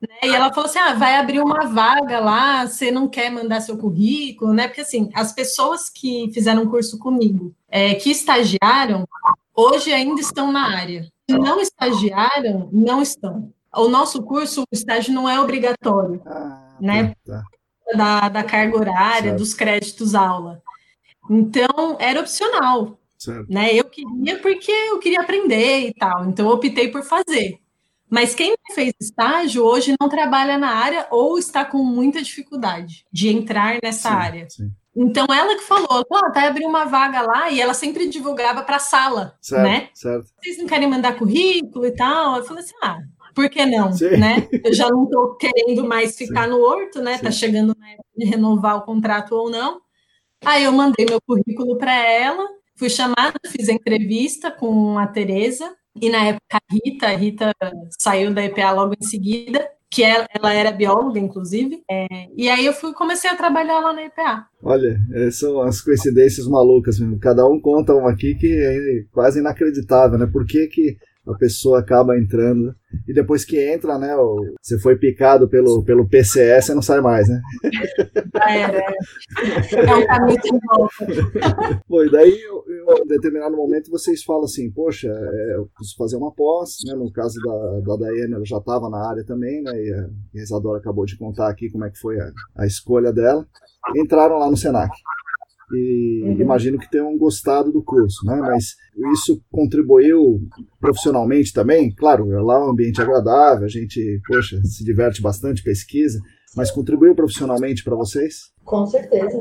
[0.00, 0.16] Né?
[0.24, 3.76] E ela falou assim: ah, vai abrir uma vaga lá, você não quer mandar seu
[3.76, 4.66] currículo, né?
[4.66, 9.06] Porque assim, as pessoas que fizeram curso comigo, é, que estagiaram,
[9.54, 11.08] hoje ainda estão na área.
[11.28, 13.52] Se não estagiaram, não estão.
[13.72, 17.14] O nosso curso, o estágio não é obrigatório, ah, né?
[17.24, 17.44] Tá
[17.96, 19.38] da, da carga horária, certo.
[19.38, 20.62] dos créditos aula.
[21.28, 22.98] Então, era opcional.
[23.18, 23.52] Certo.
[23.52, 23.74] Né?
[23.74, 27.58] Eu queria porque eu queria aprender e tal, então eu optei por fazer.
[28.10, 33.28] Mas quem fez estágio hoje não trabalha na área ou está com muita dificuldade de
[33.28, 34.50] entrar nessa sim, área.
[34.50, 34.70] Sim.
[34.96, 38.76] Então ela que falou, ah, vai abrir uma vaga lá e ela sempre divulgava para
[38.76, 39.88] a sala, certo, né?
[39.94, 40.26] Certo.
[40.42, 42.38] Vocês não querem mandar currículo e tal?
[42.38, 42.98] Eu falei assim, ah,
[43.40, 44.18] por que não, Sim.
[44.18, 44.46] né?
[44.62, 46.50] Eu já não estou querendo mais ficar Sim.
[46.50, 47.12] no horto, né?
[47.12, 47.24] Tá Sim.
[47.24, 49.80] Tá chegando na época de renovar o contrato ou não.
[50.44, 55.74] Aí eu mandei meu currículo para ela, fui chamada, fiz a entrevista com a Tereza,
[56.00, 57.52] e na época a Rita, a Rita
[57.98, 62.64] saiu da EPA logo em seguida, que ela, ela era bióloga, inclusive, é, e aí
[62.64, 64.46] eu fui, comecei a trabalhar lá na EPA.
[64.62, 67.18] Olha, é, são as coincidências malucas mesmo.
[67.18, 70.26] Cada um conta uma aqui que é quase inacreditável, né?
[70.30, 70.96] Por que, que
[71.32, 72.74] a pessoa acaba entrando
[73.06, 74.14] e depois que entra, né,
[74.60, 77.40] você foi picado pelo, pelo PCS, você não sai mais, né?
[78.42, 79.84] É, é.
[79.86, 82.06] é um caminho de volta.
[82.06, 86.32] E daí, em um determinado momento, vocês falam assim, poxa, é, eu preciso fazer uma
[86.32, 89.92] pós, né, no caso da, da Daiane, ela já estava na área também, né, e
[90.38, 93.46] a Isadora acabou de contar aqui como é que foi a, a escolha dela.
[93.96, 94.90] Entraram lá no Senac
[95.72, 96.40] e uhum.
[96.40, 98.36] imagino que tenham gostado do curso, né?
[98.36, 98.76] Mas
[99.12, 100.40] isso contribuiu
[100.80, 101.94] profissionalmente também?
[101.94, 106.20] Claro, lá é um ambiente agradável, a gente, poxa, se diverte bastante, pesquisa,
[106.56, 108.52] mas contribuiu profissionalmente para vocês?
[108.64, 109.40] Com certeza.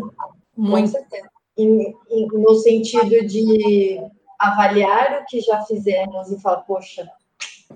[0.55, 0.91] Muito.
[0.91, 1.29] Com certeza.
[1.57, 3.99] Em, em, no sentido de
[4.39, 7.05] avaliar o que já fizemos e falar, poxa,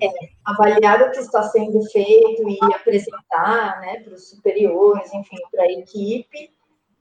[0.02, 0.08] é,
[0.46, 5.72] avaliar o que está sendo feito e apresentar né, para os superiores, enfim, para a
[5.72, 6.50] equipe,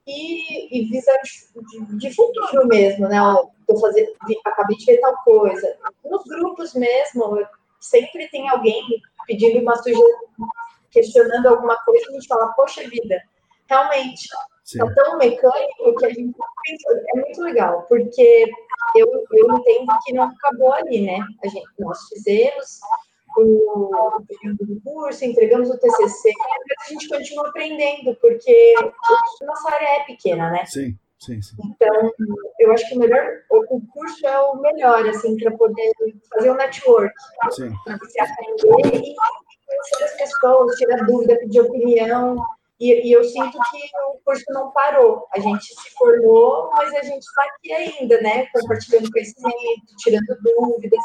[0.05, 3.17] e, e visão de, de, futuro mesmo, né?
[3.67, 4.11] Tô fazendo,
[4.45, 5.77] acabei de ver tal coisa.
[6.05, 7.45] Nos grupos mesmo,
[7.79, 8.83] sempre tem alguém
[9.25, 10.05] pedindo uma sugestão,
[10.91, 13.21] questionando alguma coisa, a gente fala, poxa vida,
[13.69, 14.27] realmente,
[14.63, 14.81] Sim.
[14.81, 16.35] é tão mecânico que a gente
[17.15, 18.45] é muito legal, porque
[18.95, 21.19] eu, eu entendo que não acabou ali, né?
[21.43, 22.79] A gente, nós fizemos
[23.37, 28.73] o, o período do curso, entregamos o TCC, mas a gente continua aprendendo, porque
[29.41, 30.65] nossa área é pequena, né?
[30.65, 30.97] Sim.
[31.23, 31.55] Sim, sim.
[31.63, 32.11] Então,
[32.59, 35.93] eu acho que o melhor, o curso é o melhor, assim, para poder
[36.33, 42.35] fazer o um network, para você aprender e conhecer as pessoas, tirar dúvida, pedir opinião.
[42.77, 43.77] E, e, eu sinto que
[44.09, 45.25] o curso não parou.
[45.33, 48.45] A gente se formou, mas a gente está aqui ainda, né?
[48.47, 50.99] Compartilhando conhecimento, tirando dúvidas,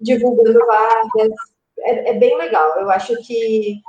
[0.00, 1.30] divulgando vagas.
[1.84, 2.78] É, é bem legal.
[2.78, 3.80] Eu acho que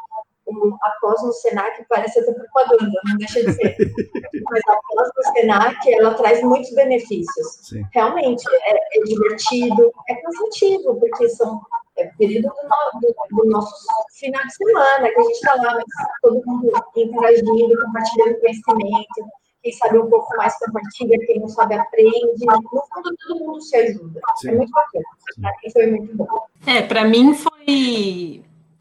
[0.45, 3.75] o, a pós no Senac parece até propaganda, não deixa de ser.
[4.49, 7.47] Mas a pós no Senac, ela traz muitos benefícios.
[7.62, 7.84] Sim.
[7.93, 11.62] Realmente, é, é, divertido, é cansativo, porque são
[11.97, 13.75] é período do, do, do, nosso
[14.17, 15.77] final de semana, que a gente está lá,
[16.21, 22.45] todo mundo interagindo, compartilhando conhecimento, quem sabe um pouco mais compartilha, quem não sabe aprende.
[22.45, 24.19] No fundo, todo mundo se ajuda.
[24.19, 24.49] É Sim.
[24.49, 25.06] É muito bacana.
[25.39, 26.45] Para mim foi muito bom.
[26.65, 27.51] É, para mim foi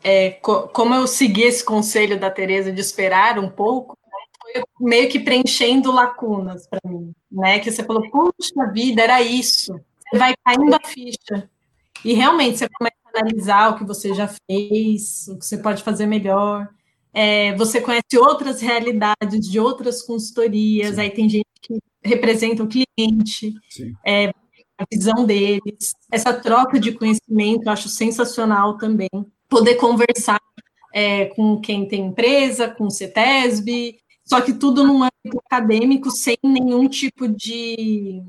[0.02, 3.96] é, co como eu segui esse conselho da Tereza de esperar um pouco,
[4.40, 7.58] foi meio que preenchendo lacunas para mim, né?
[7.58, 9.72] Que você falou, puxa vida, era isso.
[10.10, 11.48] Você vai caindo a ficha.
[12.04, 15.82] E realmente você começa a analisar o que você já fez, o que você pode
[15.82, 16.68] fazer melhor.
[17.12, 21.00] É, você conhece outras realidades de outras consultorias, Sim.
[21.00, 23.52] aí tem gente que representa o cliente,
[24.06, 24.32] é,
[24.90, 25.94] visão deles.
[26.10, 29.08] Essa troca de conhecimento eu acho sensacional também
[29.48, 30.40] poder conversar
[30.94, 36.38] é, com quem tem empresa, com o CETESB, só que tudo num âmbito acadêmico, sem
[36.42, 38.22] nenhum tipo de...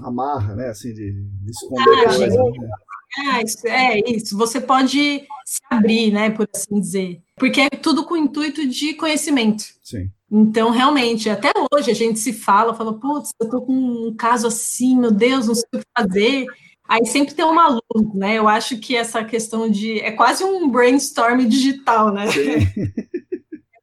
[0.00, 2.42] Amarra, né, assim, de, de esconder ah, coisa.
[2.42, 2.70] Né?
[3.18, 8.04] É, isso, é isso, você pode se abrir, né, por assim dizer, porque é tudo
[8.04, 9.64] com o intuito de conhecimento.
[9.82, 10.10] Sim.
[10.30, 14.46] Então, realmente, até hoje a gente se fala, fala, putz, eu tô com um caso
[14.46, 16.46] assim, meu Deus, não sei o que fazer,
[16.90, 18.34] Aí sempre tem uma luz, né?
[18.34, 20.00] Eu acho que essa questão de.
[20.00, 22.26] É quase um brainstorm digital, né?
[22.26, 22.66] Sim.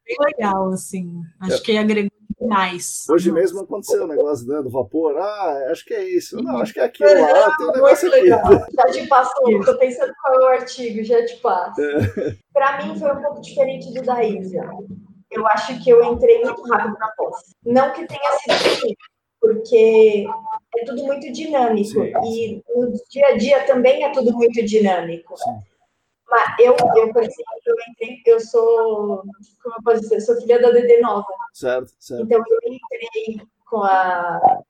[0.10, 1.22] É bem legal, assim.
[1.42, 1.60] Acho é.
[1.60, 3.06] que agregou demais.
[3.10, 3.42] Hoje Nossa.
[3.42, 5.18] mesmo aconteceu o um negócio né, do vapor.
[5.18, 6.42] Ah, acho que é isso.
[6.42, 7.58] Não, acho que é aquilo lá.
[7.58, 8.22] Tem um negócio aqui.
[8.22, 8.44] Legal.
[8.74, 9.60] Já te passou.
[9.60, 11.82] Estou pensando qual é o artigo, já te passo.
[11.82, 12.38] É.
[12.54, 14.62] Para mim foi um pouco diferente do da Isa.
[15.30, 17.36] Eu acho que eu entrei muito rápido na pós.
[17.66, 18.96] Não que tenha sido assim,
[19.40, 20.26] porque
[20.78, 21.90] é tudo muito dinâmico.
[21.90, 22.14] Sim.
[22.24, 25.38] E no dia a dia também é tudo muito dinâmico.
[25.38, 25.60] Sim.
[26.30, 29.24] Mas eu, eu, por exemplo, eu entrei, eu sou,
[29.64, 31.26] como eu posso dizer, eu sou filha da DD Nova.
[31.54, 32.24] Certo, certo.
[32.24, 34.62] Então eu entrei com a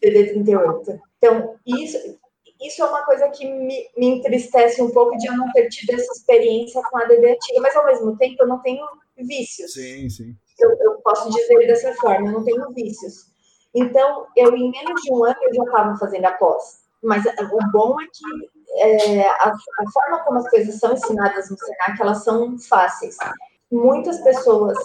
[0.00, 1.00] DD 38.
[1.18, 2.18] Então, isso,
[2.60, 5.94] isso é uma coisa que me, me entristece um pouco de eu não ter tido
[5.94, 8.84] essa experiência com a DD antiga, mas ao mesmo tempo eu não tenho
[9.26, 9.72] vícios.
[9.72, 10.36] Sim, sim.
[10.58, 13.26] Eu, eu posso dizer dessa forma, eu não tenho vícios.
[13.74, 16.82] Então, eu em menos de um ano eu já estava fazendo a pós.
[17.02, 21.58] Mas o bom é que é, a, a, forma como as coisas são ensinadas no
[21.58, 23.16] Senac, elas são fáceis.
[23.70, 24.78] Muitas pessoas,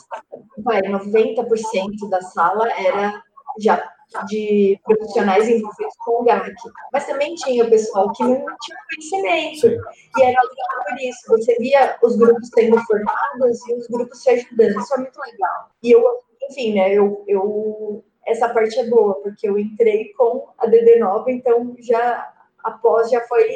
[0.59, 3.21] vai, 90% da sala era
[3.59, 3.91] já
[4.27, 6.53] de profissionais envolvidos com o GAC.
[6.93, 9.61] Mas também tinha o pessoal que não tinha conhecimento.
[9.61, 9.77] Sim.
[10.17, 11.27] E era legal por isso.
[11.29, 14.79] Você via os grupos sendo formados e os grupos se ajudando.
[14.79, 15.69] Isso é muito legal.
[15.83, 16.03] E eu,
[16.49, 21.75] enfim, né, eu, eu essa parte é boa, porque eu entrei com a DD9, então
[21.79, 23.47] já após já foi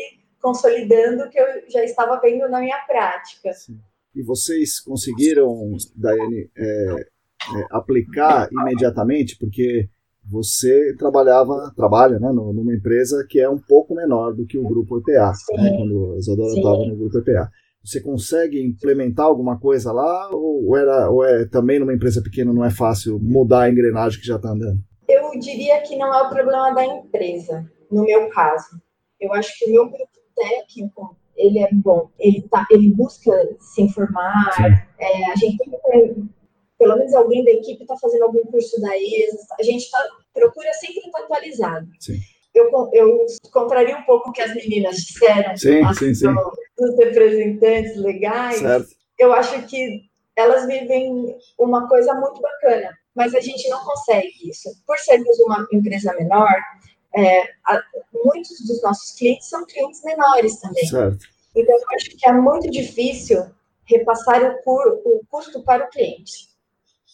[0.42, 3.54] consolidando o que eu já estava vendo na minha prática.
[3.54, 3.80] Sim.
[4.16, 9.90] E vocês conseguiram, Daiane, é, é, aplicar imediatamente, porque
[10.32, 15.00] você trabalhava, trabalha né, numa empresa que é um pouco menor do que o grupo
[15.00, 17.52] EPA, né, quando a Isadora estava no grupo EPA.
[17.84, 22.64] Você consegue implementar alguma coisa lá ou, era, ou é também numa empresa pequena não
[22.64, 24.80] é fácil mudar a engrenagem que já está andando?
[25.10, 28.80] Eu diria que não é o problema da empresa, no meu caso.
[29.20, 33.82] Eu acho que o meu grupo técnico ele é bom, ele, tá, ele busca se
[33.82, 34.52] informar,
[35.00, 36.30] é, a gente tem
[36.82, 40.74] pelo menos alguém da equipe está fazendo algum curso da ESA, a gente tá, procura
[40.74, 41.88] sempre estar atualizado.
[42.00, 42.20] Sim
[42.54, 46.34] eu, eu contraria um pouco o que as meninas disseram sim, sim, sim.
[46.78, 48.60] dos representantes legais.
[48.60, 48.90] Certo.
[49.18, 50.02] Eu acho que
[50.36, 52.98] elas vivem uma coisa muito bacana.
[53.16, 54.70] mas a gente não consegue isso.
[54.86, 56.54] Por sermos uma empresa menor,
[57.16, 57.82] é, a,
[58.26, 60.88] muitos dos nossos clientes são clientes menores também.
[60.88, 61.26] Certo.
[61.56, 63.46] Então, eu acho que é muito difícil
[63.86, 66.51] repassar o, cur, o custo para o cliente.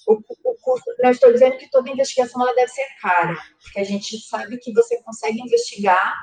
[0.07, 3.83] O, o custo, não estou dizendo que toda investigação ela deve ser cara, porque a
[3.83, 6.15] gente sabe que você consegue investigar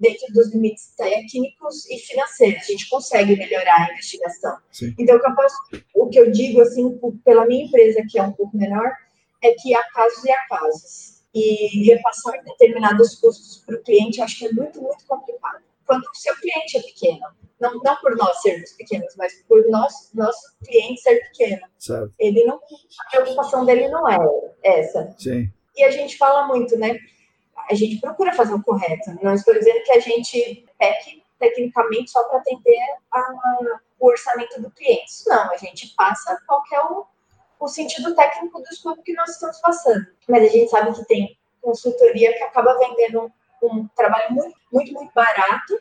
[0.00, 2.62] dentro dos limites técnicos e financeiros.
[2.62, 4.56] A gente consegue melhorar a investigação.
[4.70, 4.94] Sim.
[4.98, 5.56] Então, o que, eu posso,
[5.94, 8.90] o que eu digo, assim, pela minha empresa, que é um pouco menor,
[9.42, 11.18] é que há casos e há casos.
[11.34, 15.62] E repassar determinados custos para o cliente, acho que é muito, muito complicado.
[15.88, 17.26] Quando o seu cliente é pequeno,
[17.58, 21.66] não, não por nós sermos pequenos, mas por nós, nosso cliente ser pequeno.
[21.78, 22.12] Certo.
[22.18, 24.18] Ele não, a preocupação dele não é
[24.62, 25.14] essa.
[25.18, 25.50] Sim.
[25.74, 26.98] E a gente fala muito, né?
[27.70, 29.18] A gente procura fazer o correto.
[29.22, 32.78] Não estou dizendo que a gente peque tecnicamente só para atender
[33.10, 33.32] a,
[33.98, 35.10] o orçamento do cliente.
[35.26, 37.06] Não, a gente passa qual é o,
[37.60, 40.06] o sentido técnico do escopo que nós estamos passando.
[40.28, 45.12] Mas a gente sabe que tem consultoria que acaba vendendo um, trabalho muito, muito, muito
[45.14, 45.78] barato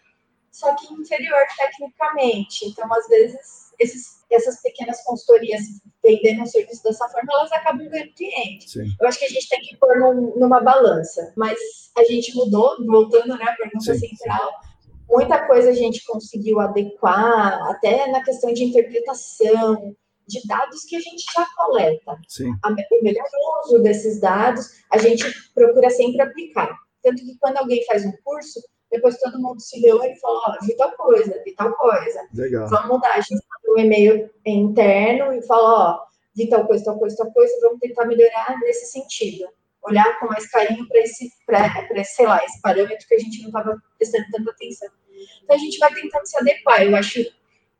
[0.57, 2.65] só que inferior tecnicamente.
[2.65, 5.61] Então, às vezes, esses, essas pequenas consultorias
[6.03, 8.69] vendendo um serviço dessa forma, elas acabam ganhando cliente.
[8.69, 8.85] Sim.
[8.99, 11.31] Eu acho que a gente tem que pôr num, numa balança.
[11.35, 11.59] Mas
[11.95, 14.51] a gente mudou, voltando né, à pergunta sim, central,
[15.09, 19.95] muita coisa a gente conseguiu adequar, até na questão de interpretação,
[20.27, 22.17] de dados que a gente já coleta.
[22.27, 22.51] Sim.
[22.51, 23.25] O melhor
[23.65, 26.75] uso desses dados, a gente procura sempre aplicar.
[27.07, 28.59] Tanto que quando alguém faz um curso,
[28.91, 32.27] depois todo mundo se deu e falou, ó, vi tal coisa, vi tal coisa.
[32.33, 32.67] Legal.
[32.67, 33.13] Vamos mudar.
[33.13, 35.99] A gente mandou um e-mail interno e falou, ó,
[36.35, 39.47] vi tal coisa, tal coisa, tal coisa, vamos tentar melhorar nesse sentido.
[39.83, 43.47] Olhar com mais carinho para esse, pra, sei lá, esse parâmetro que a gente não
[43.47, 44.89] estava prestando tanta atenção.
[45.43, 46.83] Então a gente vai tentando se adequar.
[46.83, 47.21] Eu acho,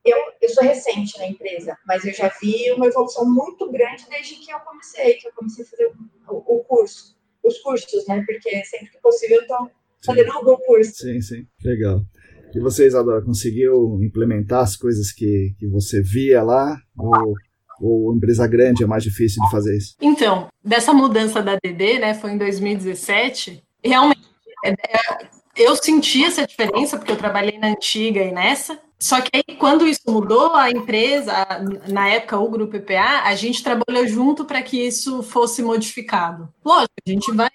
[0.06, 4.36] eu, eu sou recente na empresa, mas eu já vi uma evolução muito grande desde
[4.36, 5.92] que eu comecei, que eu comecei a fazer
[6.30, 7.17] o, o curso,
[7.48, 8.24] os cursos, né?
[8.26, 9.72] Porque sempre que possível eu estou
[10.06, 10.94] fazendo algum curso.
[10.96, 12.02] Sim, sim, legal.
[12.56, 16.78] E você, Isadora, conseguiu implementar as coisas que, que você via lá?
[16.98, 17.34] Ou,
[17.82, 19.96] ou empresa grande é mais difícil de fazer isso?
[20.02, 24.28] Então, dessa mudança da DD, né, foi em 2017, realmente
[24.66, 29.30] é, é, eu senti essa diferença, porque eu trabalhei na antiga e nessa, só que
[29.34, 31.34] aí, quando isso mudou, a empresa,
[31.88, 36.50] na época o Grupo EPA, a gente trabalhou junto para que isso fosse modificado.
[36.66, 37.50] Lógico, a gente vai.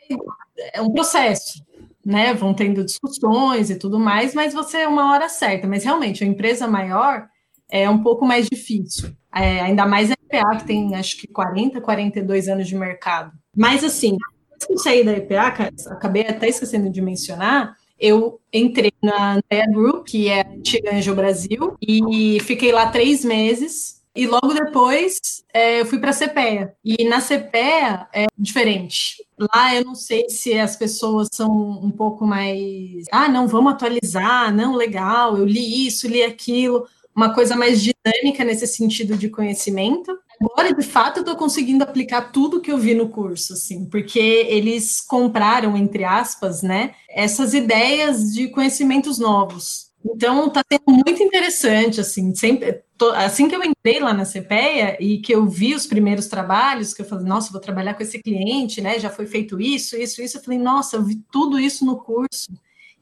[0.73, 1.63] É um processo
[2.05, 5.67] né, vão tendo discussões e tudo mais, mas você é uma hora certa.
[5.67, 7.29] Mas realmente, a empresa maior
[7.71, 9.11] é um pouco mais difícil.
[9.35, 13.33] É, ainda mais a EPA, que tem acho que 40, 42 anos de mercado.
[13.57, 18.93] Mas assim, depois que eu saí da EPA, acabei até esquecendo de mencionar, eu entrei
[19.01, 24.53] na Andrea Group, que é antiga Anjo Brasil, e fiquei lá três meses e logo
[24.53, 25.21] depois
[25.55, 26.75] é, eu fui para a CPEA.
[26.85, 29.25] E na CPEA é diferente.
[29.39, 33.05] Lá eu não sei se as pessoas são um pouco mais.
[33.11, 36.87] Ah, não, vamos atualizar, não, legal, eu li isso, li aquilo.
[37.15, 40.19] Uma coisa mais dinâmica nesse sentido de conhecimento.
[40.45, 44.19] Agora, de fato, eu estou conseguindo aplicar tudo que eu vi no curso, assim, porque
[44.19, 49.93] eles compraram, entre aspas, né, essas ideias de conhecimentos novos.
[50.05, 54.97] Então, está sendo muito interessante, assim, sempre, tô, assim que eu entrei lá na CPEA
[55.01, 58.21] e que eu vi os primeiros trabalhos, que eu falei, nossa, vou trabalhar com esse
[58.21, 61.85] cliente, né, já foi feito isso, isso, isso, eu falei, nossa, eu vi tudo isso
[61.85, 62.53] no curso,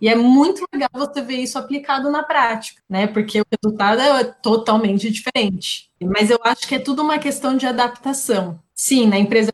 [0.00, 4.24] e é muito legal você ver isso aplicado na prática, né, porque o resultado é
[4.24, 8.60] totalmente diferente, mas eu acho que é tudo uma questão de adaptação.
[8.74, 9.50] Sim, na empresa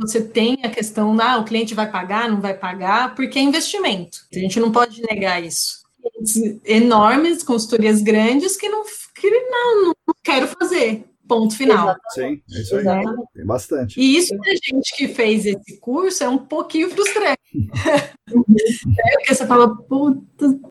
[0.00, 4.26] você tem a questão, ah, o cliente vai pagar, não vai pagar, porque é investimento,
[4.32, 5.80] a gente não pode negar isso
[6.64, 8.82] enormes, consultorias grandes que não,
[9.14, 11.04] que não, não quero fazer.
[11.30, 11.94] Ponto final.
[12.08, 12.80] Sim, é isso aí.
[12.80, 13.28] Exatamente.
[13.32, 14.00] Tem bastante.
[14.00, 17.38] E isso a gente que fez esse curso é um pouquinho frustrante.
[17.86, 19.72] é, porque você fala,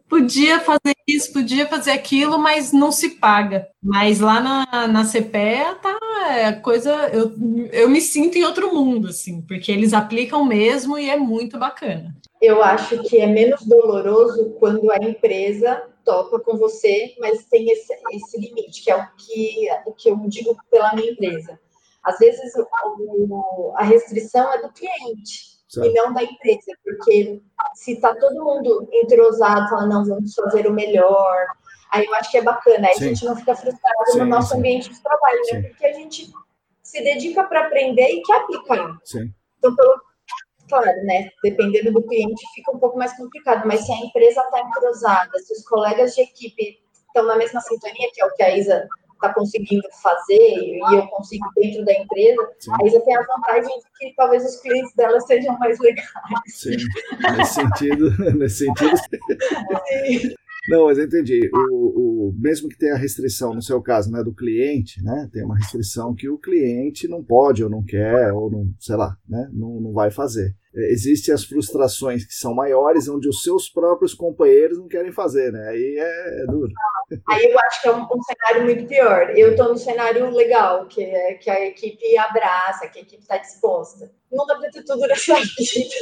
[0.10, 3.70] podia fazer isso, podia fazer aquilo, mas não se paga.
[3.82, 5.98] Mas lá na, na CPE tá
[6.30, 6.92] é coisa.
[7.14, 7.34] Eu,
[7.72, 12.14] eu me sinto em outro mundo, assim, porque eles aplicam mesmo e é muito bacana
[12.42, 17.94] eu acho que é menos doloroso quando a empresa topa com você, mas tem esse,
[18.12, 21.60] esse limite, que é o que, o que eu digo pela minha empresa.
[22.04, 25.88] Às vezes o, a restrição é do cliente certo.
[25.88, 27.40] e não da empresa, porque
[27.76, 31.46] se está todo mundo entrosado, fala, não, vamos fazer o melhor,
[31.92, 33.06] aí eu acho que é bacana, aí sim.
[33.06, 34.58] a gente não fica frustrado sim, no nosso sim.
[34.58, 35.62] ambiente de trabalho, né?
[35.62, 36.32] Porque a gente
[36.82, 38.98] se dedica para aprender e quer aplicar.
[39.60, 40.02] Então, pelo
[40.70, 41.30] claro, né?
[41.44, 45.54] Dependendo do cliente, fica um pouco mais complicado, mas se a empresa está entrosada, se
[45.54, 48.88] os colegas de equipe estão na mesma sintonia, que é o que a Isa
[49.20, 52.72] está conseguindo fazer e eu consigo dentro da empresa, Sim.
[52.80, 56.08] aí você tem a vantagem de que talvez os clientes dela sejam mais legais.
[56.48, 56.78] Sim,
[57.38, 58.98] nesse sentido, nesse sentido.
[58.98, 60.36] Sim.
[60.70, 61.50] Não, mas eu entendi.
[61.54, 65.58] O, o, mesmo que tenha restrição, no seu caso, né, do cliente, né, tem uma
[65.58, 69.80] restrição que o cliente não pode ou não quer, ou não, sei lá, né, não,
[69.80, 70.56] não vai fazer.
[70.76, 75.52] É, existem as frustrações que são maiores, onde os seus próprios companheiros não querem fazer,
[75.52, 75.70] né?
[75.70, 76.72] Aí é, é duro.
[77.28, 79.32] Aí eu acho que é um, um cenário muito pior.
[79.36, 83.38] Eu estou no cenário legal, que é que a equipe abraça, que a equipe está
[83.38, 84.12] disposta.
[84.32, 85.96] Não dá para ter tudo nessa vida.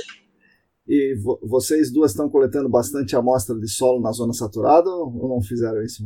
[0.85, 5.41] E vo vocês duas estão coletando bastante amostra de solo na zona saturada ou não
[5.41, 6.01] fizeram isso?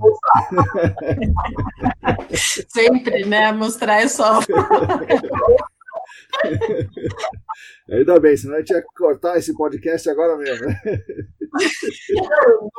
[2.68, 3.52] Sempre, né?
[3.52, 4.42] Mostrar é solo.
[7.90, 10.68] Ainda bem, senão a gente ia cortar esse podcast agora mesmo.
[12.14, 12.70] Não,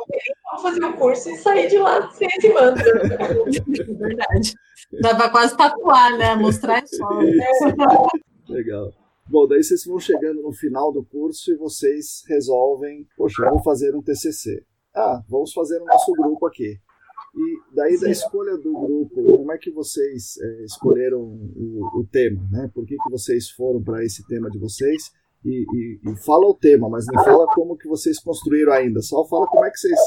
[0.51, 2.83] não fazer o curso e sair de lá sem esse mantra.
[3.97, 4.53] Verdade.
[5.01, 6.35] Dá pra quase tatuar, né?
[6.35, 7.21] Mostrar é solo.
[8.49, 8.91] Legal.
[9.29, 13.95] Bom, daí vocês vão chegando no final do curso e vocês resolvem, poxa, vamos fazer
[13.95, 14.65] um TCC.
[14.95, 16.77] Ah, vamos fazer o nosso grupo aqui.
[17.35, 22.47] E daí da escolha do grupo, como é que vocês é, escolheram o, o, tema,
[22.51, 22.69] né?
[22.73, 25.11] Por que, que vocês foram para esse tema de vocês?
[25.43, 29.01] E, e, e, fala o tema, mas não fala como que vocês construíram ainda.
[29.01, 29.99] Só fala como é que vocês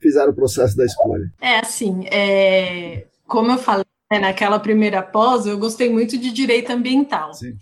[0.00, 1.32] fizeram o processo da escolha.
[1.40, 6.70] É assim, é, como eu falei né, naquela primeira pós, eu gostei muito de direito
[6.70, 7.34] ambiental.
[7.34, 7.56] Sim.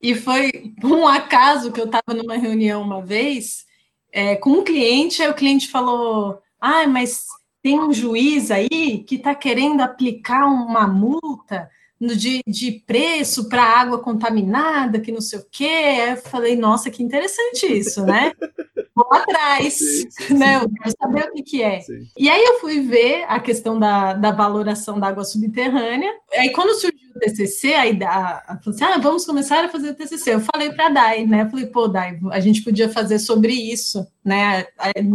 [0.00, 0.52] E foi
[0.84, 3.64] um acaso que eu estava numa reunião uma vez
[4.12, 7.24] é, com um cliente, aí o cliente falou: Ah, mas
[7.66, 11.68] tem um juiz aí que está querendo aplicar uma multa
[12.00, 15.64] de, de preço para água contaminada, que não sei o quê.
[15.64, 18.32] Aí eu falei, nossa, que interessante isso, né?
[18.96, 20.56] Vou atrás, sim, sim, né?
[20.56, 21.80] Eu quero saber o que, que é.
[21.80, 22.08] Sim.
[22.16, 26.10] E aí eu fui ver a questão da, da valoração da água subterrânea.
[26.32, 29.90] Aí quando surgiu o TCC, aí a, a, falou assim, ah, vamos começar a fazer
[29.90, 30.32] o TCC.
[30.32, 31.42] Eu falei para a Dai, né?
[31.42, 34.66] Eu falei, pô, Dai, a gente podia fazer sobre isso, né?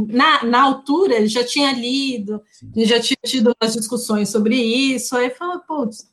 [0.09, 2.39] Na, na altura, já tinha lido,
[2.77, 5.17] já tinha tido as discussões sobre isso.
[5.17, 6.10] Aí falou, putz,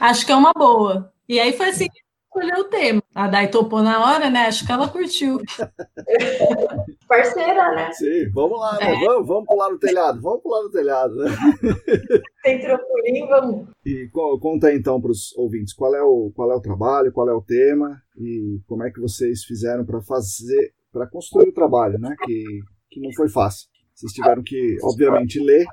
[0.00, 1.12] Acho que é uma boa.
[1.28, 3.02] E aí foi assim que escolheu o tema.
[3.14, 4.46] A Dai topou na hora, né?
[4.46, 5.38] Acho que ela curtiu.
[7.08, 7.92] Parceira, né?
[7.92, 8.94] Sim, vamos lá, né?
[8.94, 9.04] É.
[9.04, 11.30] Vamos, vamos pular no telhado, vamos pular no telhado, né?
[12.42, 13.68] Tem trampolim, vamos.
[13.84, 14.08] E
[14.40, 17.42] conta então para os ouvintes qual é, o, qual é o trabalho, qual é o
[17.42, 22.14] tema e como é que vocês fizeram para fazer, para construir o trabalho, né?
[22.24, 22.44] Que,
[22.90, 23.68] que não foi fácil.
[23.94, 25.66] Vocês tiveram que, obviamente, ler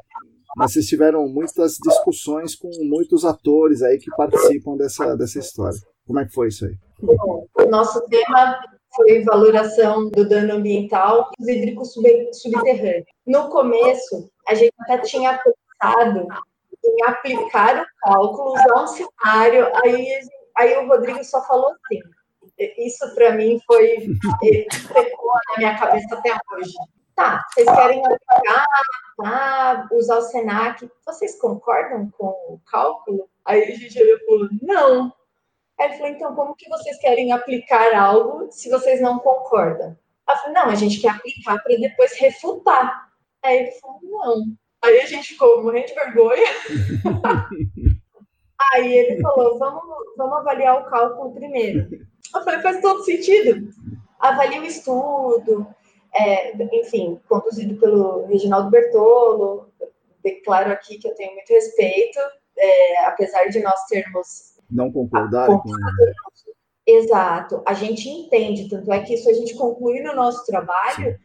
[0.56, 5.78] mas vocês tiveram muitas discussões com muitos atores aí que participam dessa, dessa história.
[6.08, 6.76] Como é que foi isso aí?
[7.02, 8.60] Bom, o nosso tema
[8.96, 13.06] foi valoração do dano ambiental dos hídricos subterrâneos.
[13.28, 16.28] No começo, a gente até tinha pensado
[16.86, 20.08] em aplicar o cálculo, usar um cenário, aí,
[20.58, 22.00] aí o Rodrigo só falou assim,
[22.78, 23.98] isso para mim foi,
[24.40, 26.74] ficou na minha cabeça até hoje
[27.16, 28.68] tá, vocês querem apagar,
[29.18, 33.30] tá, usar o SENAC, vocês concordam com o cálculo?
[33.46, 35.14] Aí a gente olhou e falou, não.
[35.80, 39.98] Aí ele falou, então como que vocês querem aplicar algo se vocês não concordam?
[40.28, 43.10] Ela falou, não, a gente quer aplicar para depois refutar.
[43.44, 44.44] Aí ele falou, não.
[44.84, 46.48] Aí a gente ficou morrendo de vergonha.
[48.74, 49.84] Aí ele falou, vamos,
[50.18, 51.88] vamos avaliar o cálculo primeiro.
[52.34, 53.70] Eu falei, faz todo sentido.
[54.20, 55.68] Avalie o estudo,
[56.16, 59.70] é, enfim, conduzido pelo Reginaldo Bertolo.
[60.24, 62.20] Declaro aqui que eu tenho muito respeito,
[62.58, 64.56] é, apesar de nós termos.
[64.72, 65.70] Não concordarem com.
[66.88, 71.18] Exato, a gente entende, tanto é que isso a gente conclui no nosso trabalho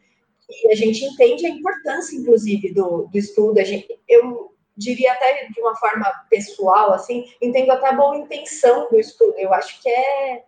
[0.49, 0.67] Sim.
[0.67, 3.59] e a gente entende a importância, inclusive, do, do estudo.
[3.59, 8.89] A gente, eu diria até de uma forma pessoal, assim, entendo até a boa intenção
[8.89, 9.35] do estudo.
[9.37, 10.43] Eu acho que é,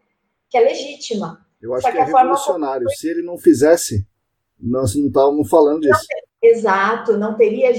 [0.49, 1.45] que é legítima.
[1.61, 2.89] Eu acho que, que é revolucionário.
[2.89, 4.05] Se ele não fizesse,
[4.63, 6.05] nós não estávamos falando disso.
[6.41, 7.71] Exato, não teria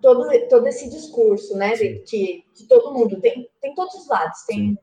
[0.00, 1.76] todo, todo esse discurso, né?
[1.76, 4.76] Que, que todo mundo tem, tem todos os lados, tem,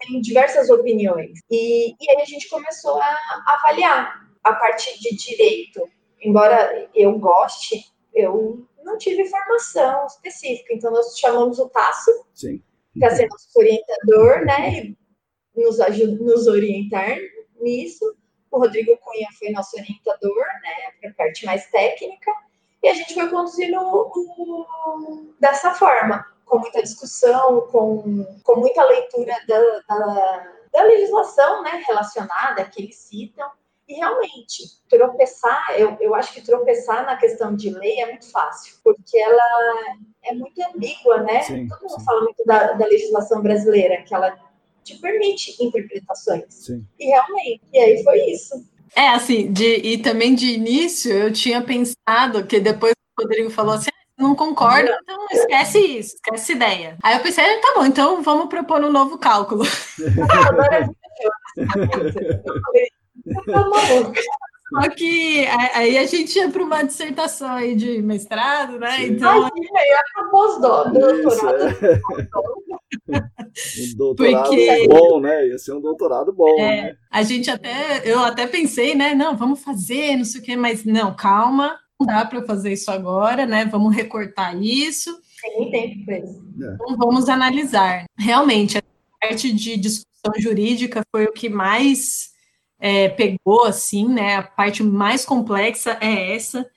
[0.00, 1.40] tem diversas opiniões.
[1.50, 3.16] E, e aí a gente começou a
[3.46, 5.88] avaliar a parte de direito.
[6.22, 12.10] Embora eu goste, eu não tive formação específica, então nós chamamos o Tasso
[12.98, 14.84] para ser nosso orientador, né?
[14.84, 14.96] E
[15.56, 15.78] nos,
[16.20, 17.18] nos orientar
[17.60, 18.16] nisso.
[18.50, 22.32] O Rodrigo Cunha foi nosso orientador, né, para a parte mais técnica,
[22.82, 23.78] e a gente foi conduzindo
[25.40, 32.64] dessa forma, com muita discussão, com, com muita leitura da, da, da legislação né, relacionada
[32.64, 33.50] que eles citam,
[33.88, 38.76] E realmente, tropeçar, eu, eu acho que tropeçar na questão de lei é muito fácil,
[38.84, 39.42] porque ela
[40.24, 41.40] é muito ambígua, né?
[41.42, 42.04] Sim, Todo mundo sim.
[42.04, 44.38] fala muito da, da, legislação brasileira, que ela
[44.88, 46.44] te permite interpretações.
[46.48, 46.84] Sim.
[46.98, 48.54] E realmente, e aí foi isso.
[48.96, 53.74] É, assim, de, e também de início eu tinha pensado que depois o Rodrigo falou
[53.74, 56.96] assim: ah, não concordo, então esquece isso, esquece essa ideia.
[57.02, 59.64] Aí eu pensei, ah, tá bom, então vamos propor um novo cálculo.
[60.30, 60.90] Ah, agora
[64.70, 68.96] Só que aí a gente ia para uma dissertação aí de mestrado, né?
[68.96, 69.04] Sim.
[69.12, 69.38] Então.
[69.38, 71.78] Imagina, ia para doutorado.
[73.78, 74.88] um doutorado Porque...
[74.88, 75.48] bom, né?
[75.48, 76.58] Ia ser um doutorado bom.
[76.58, 76.96] É, né?
[77.10, 79.14] A gente até, eu até pensei, né?
[79.14, 82.90] Não, vamos fazer, não sei o quê, mas não, calma, não dá para fazer isso
[82.90, 83.64] agora, né?
[83.64, 85.18] Vamos recortar isso.
[85.40, 86.44] Tem tempo para isso.
[86.56, 88.04] Então vamos analisar.
[88.18, 88.82] Realmente, a
[89.20, 92.30] parte de discussão jurídica foi o que mais
[92.78, 94.36] é, pegou, assim, né?
[94.36, 96.68] A parte mais complexa é essa.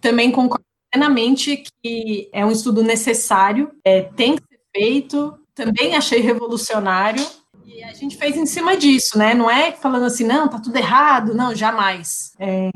[0.00, 5.38] Também concordo plenamente que é um estudo necessário, é, tem que ser feito.
[5.64, 7.26] Também achei revolucionário.
[7.66, 9.34] E a gente fez em cima disso, né?
[9.34, 12.32] Não é falando assim, não, tá tudo errado, não, jamais.
[12.38, 12.70] É,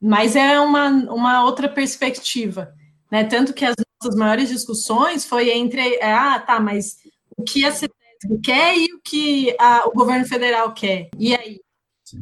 [0.00, 2.72] mas é uma, uma outra perspectiva,
[3.10, 3.24] né?
[3.24, 6.96] Tanto que as nossas maiores discussões foi entre, é, ah, tá, mas
[7.36, 11.10] o que a CETESB quer e o que a, o governo federal quer.
[11.18, 11.60] E aí?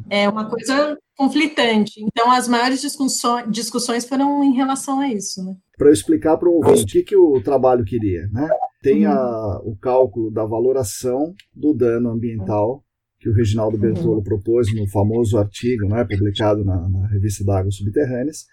[0.09, 2.01] É uma coisa conflitante.
[2.01, 5.43] Então, as maiores discussões, foram em relação a isso.
[5.43, 5.55] Né?
[5.77, 8.27] Para eu explicar para o ouvinte o que, que o trabalho queria.
[8.31, 8.47] Né?
[8.81, 12.83] Tem a, o cálculo da valoração do dano ambiental
[13.23, 17.77] que o Reginaldo Bertolo propôs no famoso artigo né, publicado na, na revista da Águas
[17.77, 18.45] Subterrâneas,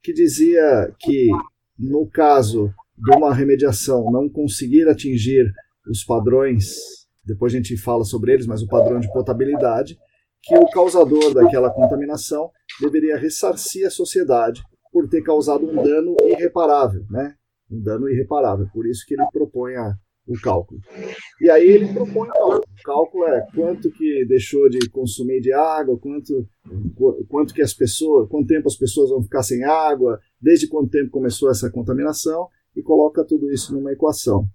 [0.00, 1.28] que dizia que,
[1.76, 5.52] no caso de uma remediação não conseguir atingir
[5.88, 6.76] os padrões,
[7.24, 9.98] depois a gente fala sobre eles, mas o padrão de potabilidade,
[10.42, 14.62] que o causador daquela contaminação deveria ressarcir a sociedade
[14.92, 17.34] por ter causado um dano irreparável, né?
[17.70, 18.66] Um dano irreparável.
[18.72, 19.94] Por isso que ele propõe a,
[20.26, 20.80] o cálculo.
[21.40, 22.60] E aí ele propõe o cálculo.
[22.60, 26.46] O cálculo é quanto que deixou de consumir de água, quanto,
[27.28, 31.10] quanto que as pessoas, quanto tempo as pessoas vão ficar sem água, desde quanto tempo
[31.10, 34.46] começou essa contaminação e coloca tudo isso numa equação.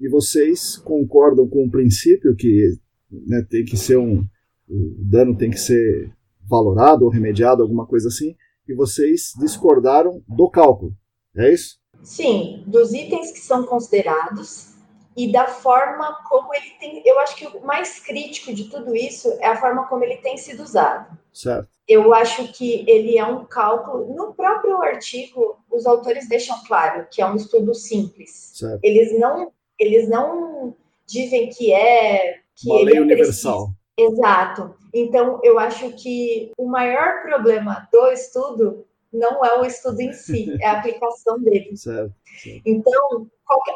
[0.00, 2.72] E vocês concordam com o princípio que
[3.10, 4.24] né, tem que ser um,
[4.68, 6.12] o dano tem que ser
[6.48, 8.34] valorado ou remediado, alguma coisa assim,
[8.66, 10.92] e vocês discordaram do cálculo.
[11.36, 11.78] É isso?
[12.02, 14.74] Sim, dos itens que são considerados
[15.16, 17.02] e da forma como ele tem.
[17.04, 20.36] Eu acho que o mais crítico de tudo isso é a forma como ele tem
[20.36, 21.18] sido usado.
[21.32, 21.68] Certo.
[21.88, 24.14] Eu acho que ele é um cálculo.
[24.14, 28.52] No próprio artigo, os autores deixam claro que é um estudo simples.
[28.54, 28.78] Certo.
[28.82, 30.74] Eles não, eles não
[31.06, 33.72] dizem que é que uma lei universal.
[33.98, 34.76] Exato.
[34.94, 40.56] Então, eu acho que o maior problema do estudo não é o estudo em si,
[40.62, 41.76] é a aplicação dele.
[41.76, 42.62] Certo, certo.
[42.64, 43.26] Então,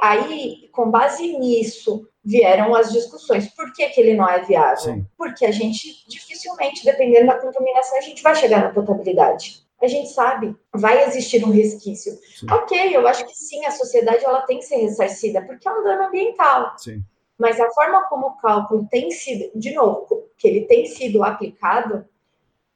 [0.01, 3.49] aí, com base nisso, vieram as discussões.
[3.49, 4.95] Por que, que ele não é viável?
[4.95, 5.07] Sim.
[5.18, 9.61] Porque a gente, dificilmente, dependendo da contaminação, a gente vai chegar na potabilidade.
[9.83, 12.12] A gente sabe, vai existir um resquício.
[12.37, 12.47] Sim.
[12.49, 15.83] Ok, eu acho que sim, a sociedade ela tem que ser ressarcida, porque é um
[15.83, 16.75] dano ambiental.
[16.79, 17.03] Sim
[17.43, 22.07] mas a forma como o cálculo tem sido, de novo, que ele tem sido aplicado,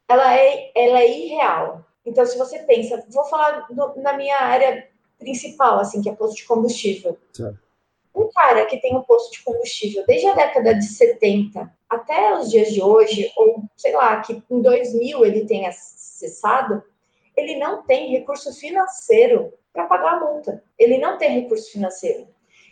[0.08, 1.86] ela é, ela é irreal.
[2.04, 4.88] Então, se você pensa, vou falar do, na minha área
[5.20, 7.16] principal, assim, que é posto de combustível.
[7.32, 7.60] Certo.
[8.12, 12.50] Um cara que tem um posto de combustível desde a década de 70 até os
[12.50, 16.82] dias de hoje, ou sei lá, que em 2000 ele tenha cessado,
[17.36, 20.60] ele não tem recurso financeiro para pagar a multa.
[20.76, 22.26] Ele não tem recurso financeiro.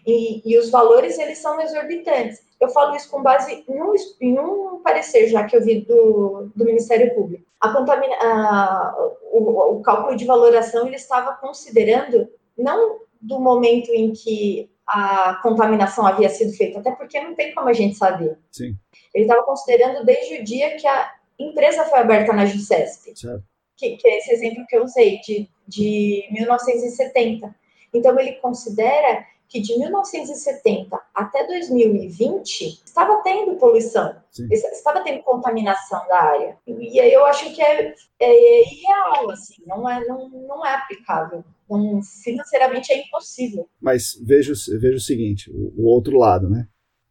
[0.07, 2.43] E, e, os valores, eles são exorbitantes.
[2.61, 6.51] Eu falo isso com base em um, em um parecer já que eu vi do,
[6.55, 7.45] do Ministério Público.
[7.61, 8.95] A contamina, a,
[9.33, 16.07] o, o cálculo de valoração, ele estava considerando, não do momento em que a contaminação
[16.07, 18.39] havia sido feita, até porque não tem como a gente saber.
[18.53, 18.77] Sim.
[19.15, 23.15] Ele estava considerando desde o dia que a empresa foi aberta na JUSESP,
[23.77, 27.55] que, que, é esse exemplo que eu usei, de, de 1970.
[27.93, 29.25] Então, ele considera
[29.55, 34.49] que de 1970 até 2020 estava tendo poluição, Sim.
[34.51, 36.59] estava tendo contaminação da área.
[36.67, 41.45] E aí eu acho que é, é irreal, assim, não é, não, não é aplicável.
[41.71, 43.69] Não, financeiramente é impossível.
[43.81, 46.67] Mas veja, veja o seguinte, o, o outro lado, né?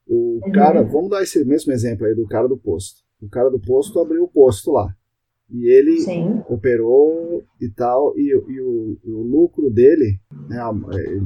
[0.05, 0.51] O uhum.
[0.51, 3.03] cara, vamos dar esse mesmo exemplo aí do cara do posto.
[3.21, 4.93] O cara do posto abriu o posto lá.
[5.53, 6.41] E ele Sim.
[6.49, 10.59] operou e tal, e, e o, o, lucro dele, né,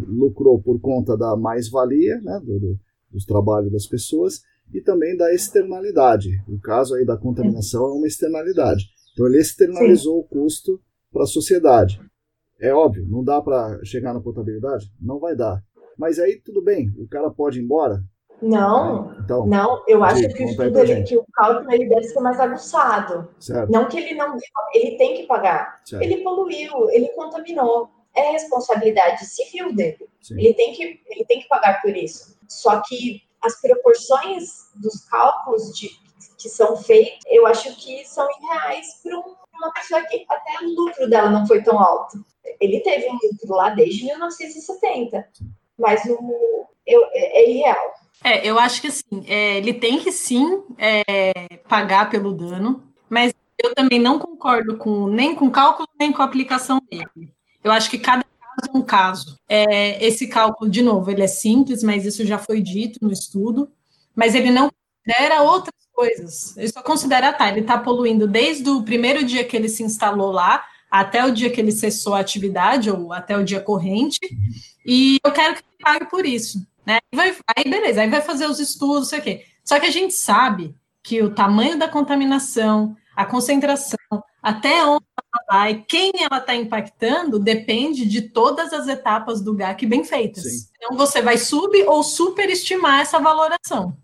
[0.06, 4.42] lucrou por conta da mais-valia, né, do, do, dos trabalhos das pessoas,
[4.74, 6.42] e também da externalidade.
[6.46, 8.90] O caso aí da contaminação é uma externalidade.
[9.14, 10.20] Então ele externalizou Sim.
[10.20, 12.02] o custo para a sociedade.
[12.60, 14.92] É óbvio, não dá para chegar na potabilidade?
[15.00, 15.64] Não vai dar.
[15.98, 18.04] Mas aí tudo bem, o cara pode ir embora?
[18.42, 22.20] Não, então, não, eu acho que o estudo, ele, que o cálculo ele deve ser
[22.20, 23.28] mais aguçado.
[23.40, 23.72] Certo.
[23.72, 24.38] Não que ele não,
[24.74, 25.82] ele tem que pagar.
[25.84, 26.02] Certo.
[26.04, 27.90] Ele poluiu, ele contaminou.
[28.16, 30.10] É responsabilidade civil dele.
[30.22, 30.40] Sim.
[30.40, 32.38] Ele tem que, ele tem que pagar por isso.
[32.48, 35.90] Só que as proporções dos cálculos de,
[36.38, 40.70] que são feitos, eu acho que são irreais para um, uma pessoa que até o
[40.70, 42.18] lucro dela não foi tão alto.
[42.60, 45.28] Ele teve um lucro lá desde 1970,
[45.78, 47.94] mas no, eu, é, é irreal.
[48.24, 53.34] É, eu acho que assim, é, ele tem que sim é, pagar pelo dano, mas
[53.58, 57.34] eu também não concordo com nem com o cálculo nem com a aplicação dele.
[57.64, 59.40] Eu acho que cada caso é um caso.
[59.48, 63.70] É, esse cálculo, de novo, ele é simples, mas isso já foi dito no estudo,
[64.16, 66.56] mas ele não considera outras coisas.
[66.58, 70.32] Ele só considera, tá, ele está poluindo desde o primeiro dia que ele se instalou
[70.32, 74.20] lá até o dia que ele cessou a atividade, ou até o dia corrente,
[74.86, 76.66] e eu quero que ele pague por isso.
[76.88, 77.00] Né?
[77.14, 79.46] Vai, aí, beleza, aí vai fazer os estudos, sei o quê.
[79.62, 80.74] Só que a gente sabe
[81.04, 83.98] que o tamanho da contaminação, a concentração,
[84.42, 89.86] até onde ela vai, quem ela está impactando, depende de todas as etapas do GAC
[89.86, 90.44] bem feitas.
[90.44, 90.68] Sim.
[90.78, 93.98] Então, você vai sub ou superestimar essa valoração.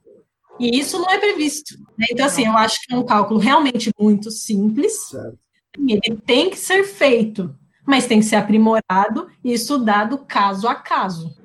[0.59, 1.75] E isso não é previsto.
[1.97, 2.07] Né?
[2.11, 5.07] Então, assim, eu acho que é um cálculo realmente muito simples.
[5.07, 5.39] Certo.
[5.77, 7.55] Ele tem que ser feito,
[7.87, 11.42] mas tem que ser aprimorado e estudado caso a caso.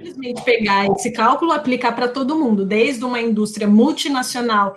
[0.00, 4.76] Simplesmente pegar esse cálculo e aplicar para todo mundo, desde uma indústria multinacional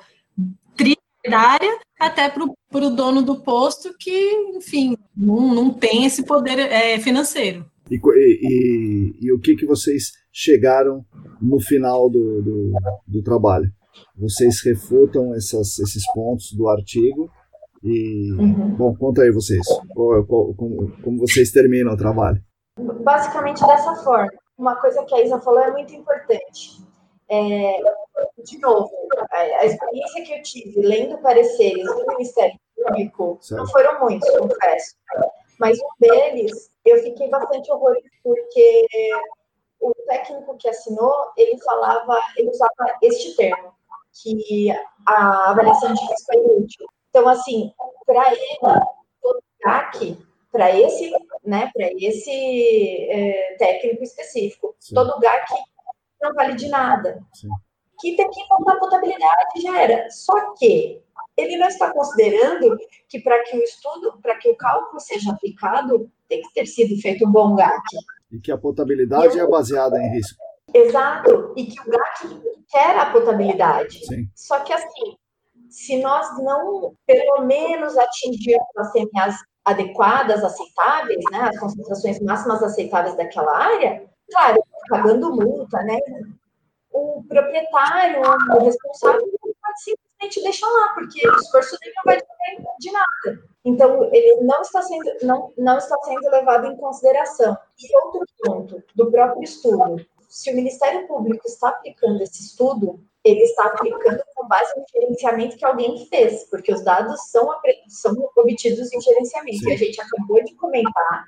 [0.76, 7.00] tributária até para o dono do posto que, enfim, não, não tem esse poder é,
[7.00, 7.66] financeiro.
[7.90, 11.06] E, e, e, o que, que vocês chegaram
[11.42, 12.72] no final do, do,
[13.08, 13.72] do trabalho?
[14.18, 17.30] Vocês refutam essas, esses pontos do artigo
[17.84, 18.76] e, uhum.
[18.76, 19.62] bom, conta aí vocês,
[19.94, 22.42] qual, qual, como, como vocês terminam o trabalho.
[23.04, 26.82] Basicamente dessa forma uma coisa que a Isa falou é muito importante.
[27.30, 27.78] É,
[28.44, 28.92] de novo,
[29.32, 33.62] a, experiência que eu tive lendo pareceres do Ministério Público certo.
[33.62, 34.96] não foram muitos, confesso.
[35.60, 38.88] Mas um deles eu fiquei bastante horrorizado porque
[39.80, 43.74] o técnico que assinou ele falava, ele usava este termo,
[44.22, 44.70] que
[45.08, 46.88] a avaliação de risco é inútil.
[47.10, 47.72] Então, assim,
[48.06, 48.60] para ele,
[49.22, 50.18] todo GAC
[50.54, 51.12] para esse,
[51.44, 54.76] né, para esse é, técnico específico.
[54.80, 54.94] Sim.
[54.94, 55.56] Todo lugar que
[56.22, 57.20] não vale de nada.
[57.34, 57.50] Sim.
[58.00, 60.10] Que tem que contar potabilidade já era.
[60.12, 61.02] Só que
[61.36, 62.78] ele não está considerando
[63.10, 67.02] que para que o estudo, para que o cálculo seja aplicado, tem que ter sido
[67.02, 67.82] feito um bom GAC.
[68.32, 70.38] E que a potabilidade é baseada em risco.
[70.72, 71.54] Exato.
[71.58, 74.06] E que o GAC quer a potabilidade.
[74.06, 74.28] Sim.
[74.36, 75.18] Só que assim,
[75.70, 79.36] se nós não, pelo menos, atingirmos as CMAs
[79.66, 85.98] adequadas, aceitáveis, né, as concentrações máximas aceitáveis daquela área, claro, pagando multa, né,
[86.92, 88.22] o proprietário,
[88.56, 93.44] o responsável, pode simplesmente deixar lá, porque o esforço dele não vai depender de nada.
[93.66, 97.58] Então, ele não está sendo, não, não está sendo levado em consideração.
[97.80, 103.42] E outro ponto do próprio estudo, se o Ministério Público está aplicando esse estudo, ele
[103.42, 107.48] está aplicando com base no gerenciamento que alguém fez, porque os dados são,
[107.88, 109.60] são obtidos em gerenciamento.
[109.60, 109.70] Sim.
[109.70, 111.28] E a gente acabou de comentar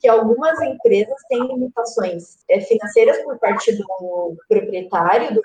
[0.00, 5.42] que algumas empresas têm limitações é, financeiras por parte do proprietário, do,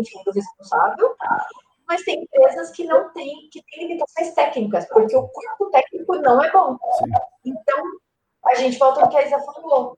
[0.00, 1.14] enfim, do responsável,
[1.88, 6.42] mas tem empresas que não têm, que têm limitações técnicas, porque o corpo técnico não
[6.42, 6.76] é bom.
[6.98, 7.04] Sim.
[7.44, 7.82] Então,
[8.46, 9.96] a gente volta ao que a Isa falou.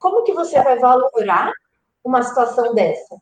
[0.00, 1.52] Como que você vai valorar
[2.04, 3.16] uma situação dessa?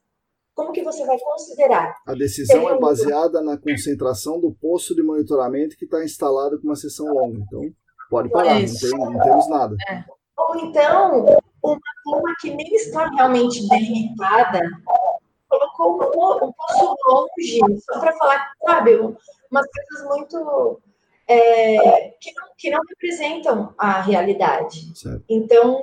[0.54, 1.94] Como que você vai considerar?
[2.06, 6.76] A decisão é baseada na concentração do posto de monitoramento que está instalado com uma
[6.76, 7.40] sessão longa.
[7.40, 7.62] Então,
[8.08, 9.76] pode parar, não, tem, não, temos nada.
[9.88, 10.04] É.
[10.36, 11.24] Ou então,
[11.62, 14.60] uma turma que nem está realmente delimitada
[15.76, 18.96] colocou um, um posto longe, só para falar, sabe,
[19.50, 20.80] umas coisas muito.
[21.26, 24.92] É, que, não, que não representam a realidade.
[24.94, 25.24] Certo.
[25.26, 25.82] Então,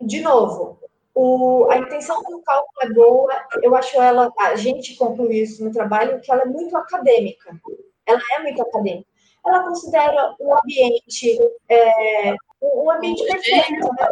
[0.00, 0.80] de novo,
[1.14, 5.72] o, a intenção do cálculo é boa, eu acho ela, a gente conclui isso no
[5.72, 7.56] trabalho, que ela é muito acadêmica.
[8.04, 9.08] Ela é muito acadêmica.
[9.46, 11.38] Ela considera o ambiente,
[11.68, 14.08] é, um ambiente perfeito, né?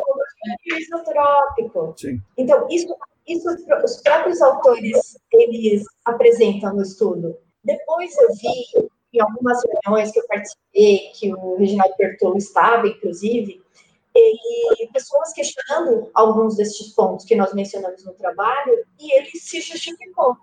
[0.71, 1.95] Um isotrópico.
[1.97, 2.21] Sim.
[2.37, 2.95] Então, isso,
[3.27, 7.37] isso os próprios autores, eles apresentam no estudo.
[7.65, 13.63] Depois eu vi, em algumas reuniões que eu participei, que o Reginaldo Bertolo estava, inclusive,
[14.15, 20.37] e pessoas questionando alguns destes pontos que nós mencionamos no trabalho, e ele se justificou.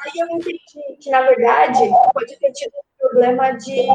[0.00, 1.80] Aí eu entendi que, na verdade,
[2.12, 3.86] pode ter tido um problema de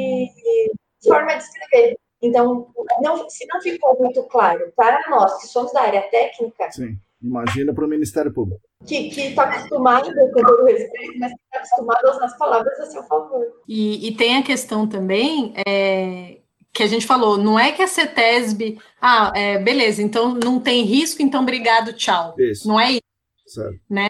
[1.03, 1.97] forma de escrever.
[2.21, 2.67] Então,
[3.01, 6.71] não, se não ficou muito claro para nós que somos da área técnica.
[6.71, 8.61] Sim, imagina para o Ministério Público.
[8.85, 12.85] Que está acostumado, com todo respeito, mas que está acostumado a usar as palavras a
[12.87, 13.45] seu favor.
[13.67, 16.39] E, e tem a questão também é,
[16.77, 20.83] que a gente falou, não é que a CETESB, ah, é, beleza, então não tem
[20.83, 22.35] risco, então obrigado, tchau.
[22.37, 22.67] Isso.
[22.67, 23.01] Não é isso.
[23.47, 23.79] Certo.
[23.89, 24.07] Né?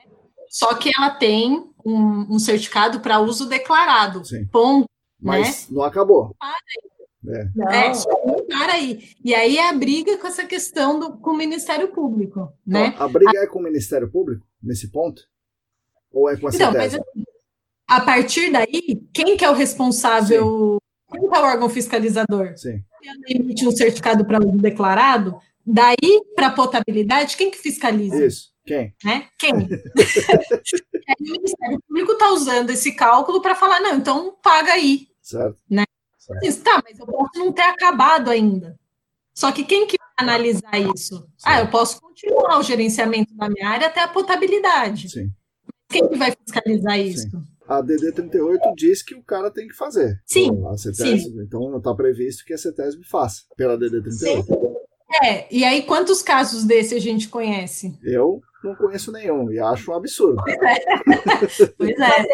[0.49, 4.25] Só que ela tem um, um certificado para uso declarado.
[4.25, 4.45] Sim.
[4.47, 4.85] Ponto.
[5.17, 5.77] Mas né?
[5.77, 6.35] não acabou.
[7.25, 7.49] É.
[7.55, 7.69] Não.
[7.69, 9.11] é, só não para aí.
[9.23, 12.93] E aí é a briga com essa questão do, com o Ministério Público, né?
[12.99, 13.43] a briga a...
[13.43, 15.21] é com o Ministério Público, nesse ponto?
[16.11, 16.99] Ou é com a então, mas,
[17.87, 20.79] A partir daí, quem que é o responsável?
[20.81, 20.86] Sim.
[21.11, 22.57] Quem que é o órgão fiscalizador?
[22.57, 22.83] Sim.
[23.27, 28.25] Emite um certificado para uso declarado, daí para potabilidade, quem que fiscaliza?
[28.25, 28.51] Isso.
[28.65, 28.93] Quem?
[29.03, 29.27] Né?
[29.39, 29.53] Quem?
[29.55, 35.07] o Ministério Público está usando esse cálculo para falar, não, então paga aí.
[35.21, 35.57] Certo.
[35.69, 35.85] Né?
[36.17, 36.63] Certo.
[36.63, 38.77] Tá, mas eu posso não ter acabado ainda.
[39.33, 41.15] Só que quem que vai analisar isso?
[41.15, 41.45] Certo.
[41.45, 45.09] Ah, eu posso continuar o gerenciamento da minha área até a potabilidade.
[45.09, 45.31] Sim.
[45.89, 47.29] Quem que vai fiscalizar isso?
[47.29, 47.43] Sim.
[47.67, 50.21] A DD38 diz que o cara tem que fazer.
[50.25, 50.47] Sim.
[50.47, 51.41] Então, a CETESB, sim.
[51.41, 54.11] então está previsto que a CETESB faça pela DD38.
[54.11, 54.45] Sim.
[55.23, 57.97] É, e aí quantos casos desse a gente conhece?
[58.03, 60.41] Eu não conheço nenhum e acho um absurdo.
[60.47, 61.67] Pois é.
[61.77, 62.25] pois é.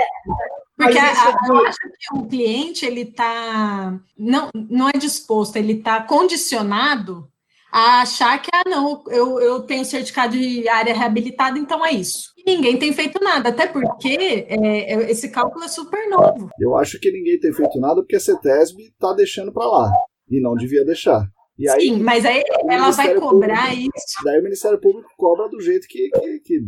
[0.76, 5.74] Porque a, a, eu acho que o cliente ele está não, não é disposto, ele
[5.74, 7.30] está condicionado
[7.74, 12.32] a achar que ah, não, eu, eu tenho certificado de área reabilitada, então é isso.
[12.38, 16.52] E ninguém tem feito nada, até porque é, é esse cálculo é super novo.
[16.60, 19.92] Eu acho que ninguém tem feito nada porque a CETESB está deixando para lá
[20.30, 21.28] e não devia deixar.
[21.58, 24.24] E aí, Sim, mas aí ela vai cobrar Público, isso.
[24.24, 26.60] Daí o Ministério Público cobra do jeito que, que, que,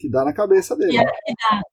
[0.00, 0.98] que dá na cabeça dele.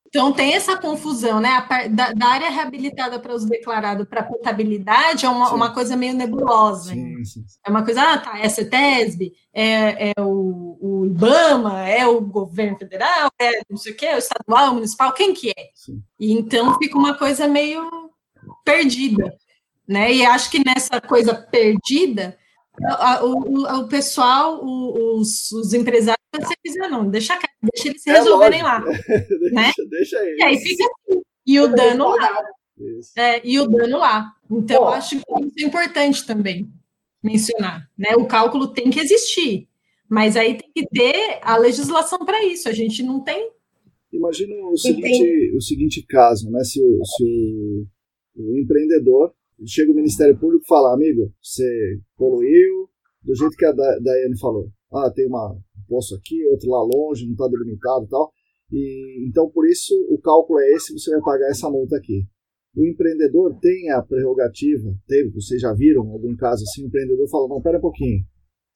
[0.08, 1.66] Então tem essa confusão, né?
[1.92, 6.92] Da, da área reabilitada para uso declarado para potabilidade é uma, uma coisa meio nebulosa.
[6.92, 7.60] Sim, sim, sim.
[7.66, 12.20] É uma coisa, ah, tá, é a CETESB, é, é o, o IBAMA, é o
[12.20, 15.70] governo federal, é não sei o quê, o estadual, o municipal, quem que é?
[16.20, 17.90] E então fica uma coisa meio
[18.66, 19.34] perdida.
[19.88, 20.14] Né?
[20.16, 22.38] E acho que nessa coisa perdida,
[23.22, 28.14] o, o, o pessoal, os, os empresários, você dizer, não, deixa, deixa eles se é
[28.14, 28.80] resolverem lá.
[28.86, 29.72] deixa, né?
[29.90, 30.40] deixa eles.
[30.40, 31.22] E aí fica assim.
[31.46, 32.44] E o dano lá.
[33.16, 34.34] É, e o dano lá.
[34.52, 36.70] Então, Bom, acho que isso é importante também
[37.24, 37.90] mencionar.
[37.98, 38.16] Né?
[38.16, 39.68] O cálculo tem que existir,
[40.10, 42.70] mas aí tem que ter a legislação para isso.
[42.70, 43.50] A gente não tem.
[44.12, 46.64] Imagina o seguinte, o seguinte caso, né?
[46.64, 47.24] Se o, se
[48.36, 49.34] o, o empreendedor
[49.66, 52.90] chega o Ministério Público e fala, amigo, você poluiu,
[53.24, 54.70] do jeito que a Daiane falou.
[54.94, 58.32] Ah, tem uma, um poço aqui, outro lá longe, não está delimitado e tal.
[58.72, 62.26] E, então, por isso, o cálculo é esse, você vai pagar essa multa aqui.
[62.76, 67.48] O empreendedor tem a prerrogativa, teve, vocês já viram algum caso assim, o empreendedor fala,
[67.48, 68.24] não, pera um pouquinho,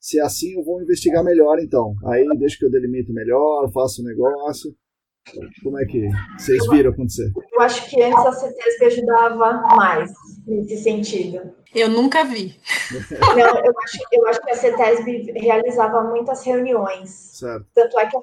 [0.02, 1.94] se é assim eu vou investigar melhor então.
[2.06, 4.74] Aí deixa que eu delimito melhor, faço o negócio.
[5.62, 7.30] Como é que vocês viram acontecer?
[7.52, 10.10] Eu acho que antes a CETESB ajudava mais
[10.46, 11.54] nesse sentido.
[11.74, 12.60] Eu nunca vi.
[13.36, 17.10] Não, eu acho, eu acho que a CETESB realizava muitas reuniões.
[17.10, 17.66] Certo.
[17.74, 18.16] Tanto é que,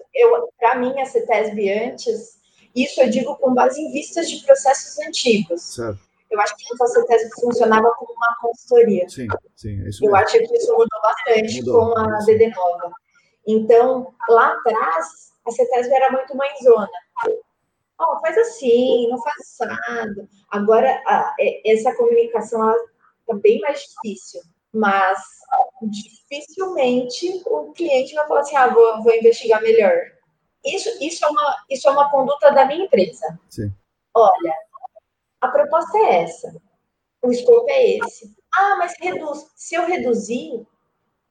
[0.60, 2.38] para mim, a CETESB antes,
[2.76, 5.62] isso eu digo com base em vistas de processos antigos.
[5.62, 6.00] Certo.
[6.30, 9.10] Eu acho que a CETESB funcionava como uma consultoria.
[9.10, 12.92] Sim, sim, é isso Eu acho que isso mudou bastante mudou, com a DD Nova.
[13.48, 16.90] Então, lá atrás, a CETESB era muito mãezona.
[18.00, 20.28] Oh, faz assim, não faz assado.
[20.50, 21.36] Agora, a,
[21.66, 22.72] essa comunicação
[23.22, 24.42] está bem mais difícil,
[24.74, 25.20] mas
[25.82, 29.98] dificilmente o cliente vai falar assim, ah, vou, vou investigar melhor.
[30.64, 33.40] Isso, isso, é uma, isso é uma conduta da minha empresa.
[33.50, 33.74] Sim.
[34.14, 34.54] Olha,
[35.42, 36.56] a proposta é essa,
[37.22, 38.34] o escopo é esse.
[38.54, 39.46] Ah, mas reduz.
[39.56, 40.66] Se eu reduzir,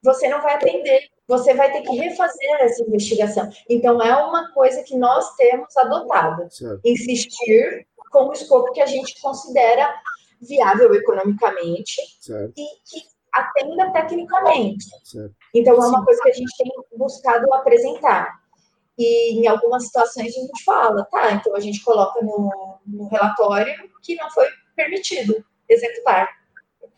[0.03, 3.49] você não vai atender você vai ter que refazer essa investigação.
[3.68, 6.51] Então, é uma coisa que nós temos adotado.
[6.51, 6.81] Certo.
[6.83, 9.95] Insistir com o escopo que a gente considera
[10.41, 12.55] viável economicamente certo.
[12.57, 14.87] e que atenda tecnicamente.
[15.05, 15.35] Certo.
[15.55, 16.05] Então, é uma Sim.
[16.07, 18.41] coisa que a gente tem buscado apresentar.
[18.97, 23.72] E em algumas situações a gente fala, tá, então a gente coloca no, no relatório
[24.03, 26.38] que não foi permitido executar.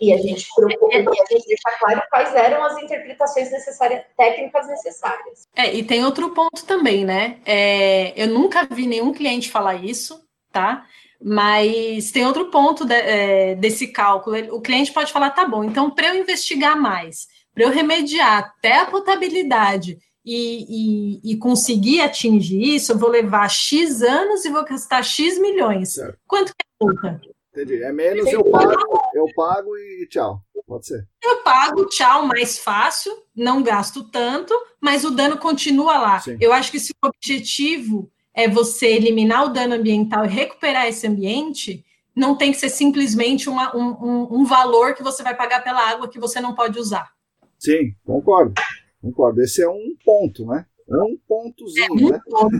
[0.00, 1.02] E a gente procura, é, é.
[1.02, 5.46] e a gente deixa claro quais eram as interpretações necessárias, técnicas necessárias.
[5.54, 7.38] É, e tem outro ponto também, né?
[7.44, 10.18] É, eu nunca vi nenhum cliente falar isso,
[10.50, 10.86] tá?
[11.22, 14.36] Mas tem outro ponto de, é, desse cálculo.
[14.56, 18.78] O cliente pode falar, tá bom, então para eu investigar mais, para eu remediar até
[18.78, 24.64] a potabilidade e, e, e, conseguir atingir isso, eu vou levar X anos e vou
[24.64, 25.94] gastar X milhões.
[25.94, 26.18] Certo.
[26.26, 27.20] Quanto que é a multa?
[27.52, 27.82] Entendi.
[27.82, 30.42] É menos, eu pago, eu pago e tchau.
[30.66, 31.06] Pode ser.
[31.22, 36.20] Eu pago, tchau, mais fácil, não gasto tanto, mas o dano continua lá.
[36.20, 36.38] Sim.
[36.40, 41.08] Eu acho que se o objetivo é você eliminar o dano ambiental e recuperar esse
[41.08, 41.84] ambiente,
[42.14, 45.80] não tem que ser simplesmente uma, um, um, um, valor que você vai pagar pela
[45.80, 47.10] água que você não pode usar.
[47.58, 48.54] Sim, concordo.
[49.02, 49.42] Concordo.
[49.42, 50.66] Esse é um ponto, né?
[50.88, 52.20] Um pontozinho, é um né?
[52.28, 52.56] Ponto.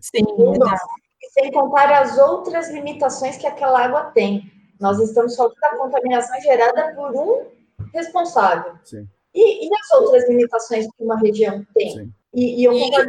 [0.00, 0.24] Sim,
[1.30, 4.50] Sem contar as outras limitações que aquela água tem.
[4.80, 7.46] Nós estamos falando da contaminação gerada por um
[7.92, 8.74] responsável.
[8.84, 9.06] Sim.
[9.34, 11.90] E, e as outras limitações que uma região tem?
[11.90, 12.12] Sim.
[12.34, 12.68] E, e, e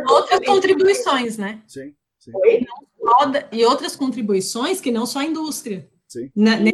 [0.09, 1.61] outras contribuições, né?
[1.67, 1.93] Sim.
[2.19, 2.31] Sim.
[3.51, 5.89] E outras contribuições que não só a indústria.
[6.07, 6.29] Sim.
[6.35, 6.71] Né,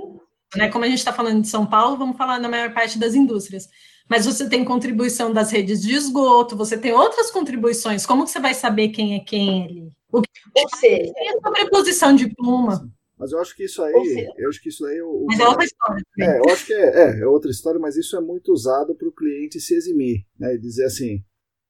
[0.55, 3.15] né, como a gente está falando de São Paulo, vamos falar na maior parte das
[3.15, 3.69] indústrias.
[4.09, 8.05] Mas você tem contribuição das redes de esgoto, você tem outras contribuições.
[8.05, 9.91] Como que você vai saber quem é quem ali?
[10.11, 12.89] O que Ou seja, é a sobreposição de pluma.
[13.17, 15.01] Mas eu acho que isso aí, eu acho que isso aí.
[15.01, 16.03] O, mas é outra história.
[16.19, 19.07] É, eu acho que é, é, é, outra história, mas isso é muito usado para
[19.07, 20.53] o cliente se eximir, né?
[20.53, 21.23] E dizer assim,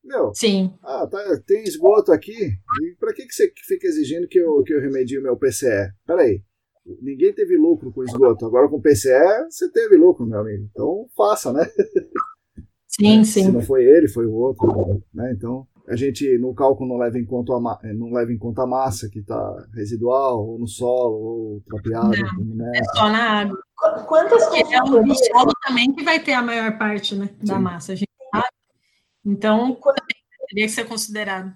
[0.03, 0.73] meu, Sim.
[0.83, 2.31] Ah, tá, tem esgoto aqui.
[2.33, 5.91] E para que, que você fica exigindo que eu, que eu remedie o meu PCE?
[6.05, 6.41] Peraí.
[7.01, 8.45] Ninguém teve lucro com esgoto.
[8.45, 9.09] Agora com PCE,
[9.49, 10.65] você teve lucro, meu amigo.
[10.71, 11.65] Então faça, né?
[12.87, 13.45] Sim, sim.
[13.45, 15.03] Se não foi ele, foi o outro.
[15.13, 15.33] Né?
[15.33, 18.67] Então, a gente no cálculo não leva em conta a, não leva em conta a
[18.67, 22.11] massa que está residual, ou no solo, ou trapeado.
[22.37, 22.71] Não, né?
[22.75, 23.57] É só na água.
[24.05, 27.61] Quantas É o solo também que vai ter a maior parte né, da sim.
[27.61, 27.93] massa.
[27.93, 28.07] A gente
[29.25, 29.77] então,
[30.47, 31.53] teria que ser considerado.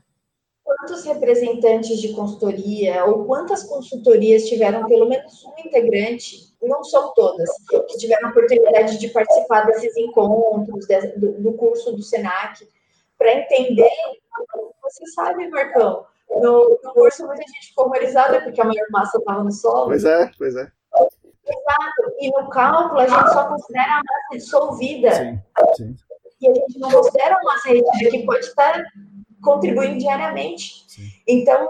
[0.61, 7.49] Quantos representantes de consultoria ou quantas consultorias tiveram pelo menos um integrante, não são todas,
[7.69, 10.85] que tiveram a oportunidade de participar desses encontros,
[11.17, 12.67] do, do curso do SENAC,
[13.21, 13.91] para entender,
[14.81, 19.43] você sabe, Marcão, no, no curso muita gente ficou horrorizada porque a maior massa estava
[19.43, 19.89] no solo.
[19.89, 20.71] Pois é, pois é.
[21.45, 22.15] Exato.
[22.19, 25.13] E no cálculo a gente só considera a massa dissolvida.
[25.13, 25.41] Sim,
[25.75, 25.95] sim
[26.41, 28.83] e a gente não considera a nossa rede que pode estar
[29.43, 30.83] contribuindo diariamente.
[30.87, 31.07] Sim.
[31.27, 31.69] Então,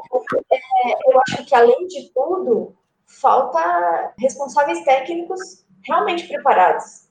[0.52, 2.74] é, eu acho que, além de tudo,
[3.06, 7.10] falta responsáveis técnicos realmente preparados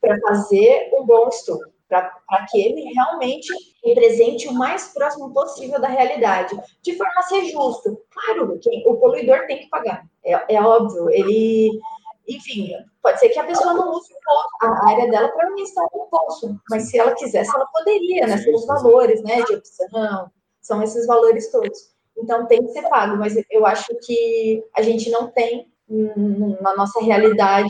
[0.00, 3.52] para fazer um bom estudo, para que ele realmente
[3.84, 8.00] represente o mais próximo possível da realidade, de forma a ser justo.
[8.10, 11.80] Claro, que o poluidor tem que pagar, é, é óbvio, ele
[12.28, 12.72] enfim,
[13.02, 14.12] pode ser que a pessoa não use
[14.60, 18.36] a área dela para instalar um poço, mas se ela quisesse, ela poderia, né?
[18.36, 19.42] São os valores, né?
[19.42, 20.30] De opção,
[20.60, 21.94] são esses valores todos.
[22.18, 25.72] Então tem que ser pago, mas eu acho que a gente não tem
[26.60, 27.68] na nossa realidade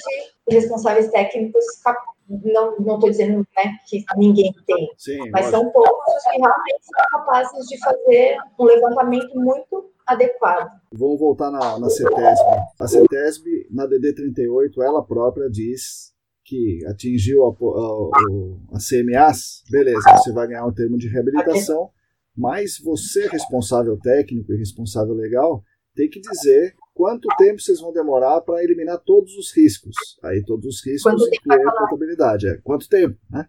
[0.48, 1.94] responsáveis técnicos não
[2.28, 7.04] não estou dizendo né, que ninguém tem, Sim, mas são poucos os que realmente são
[7.10, 10.70] capazes de fazer um levantamento muito adequado.
[10.92, 12.46] Vamos voltar na, na CETESB.
[12.80, 16.12] A CETESB, na DD38, ela própria diz
[16.44, 21.90] que atingiu a, a, a CMAs, beleza, você vai ganhar um termo de reabilitação,
[22.36, 25.62] mas você, responsável técnico e responsável legal,
[25.98, 29.96] tem que dizer quanto tempo vocês vão demorar para eliminar todos os riscos.
[30.22, 32.46] Aí todos os riscos incluem a contabilidade.
[32.46, 33.46] É, quanto tempo, né?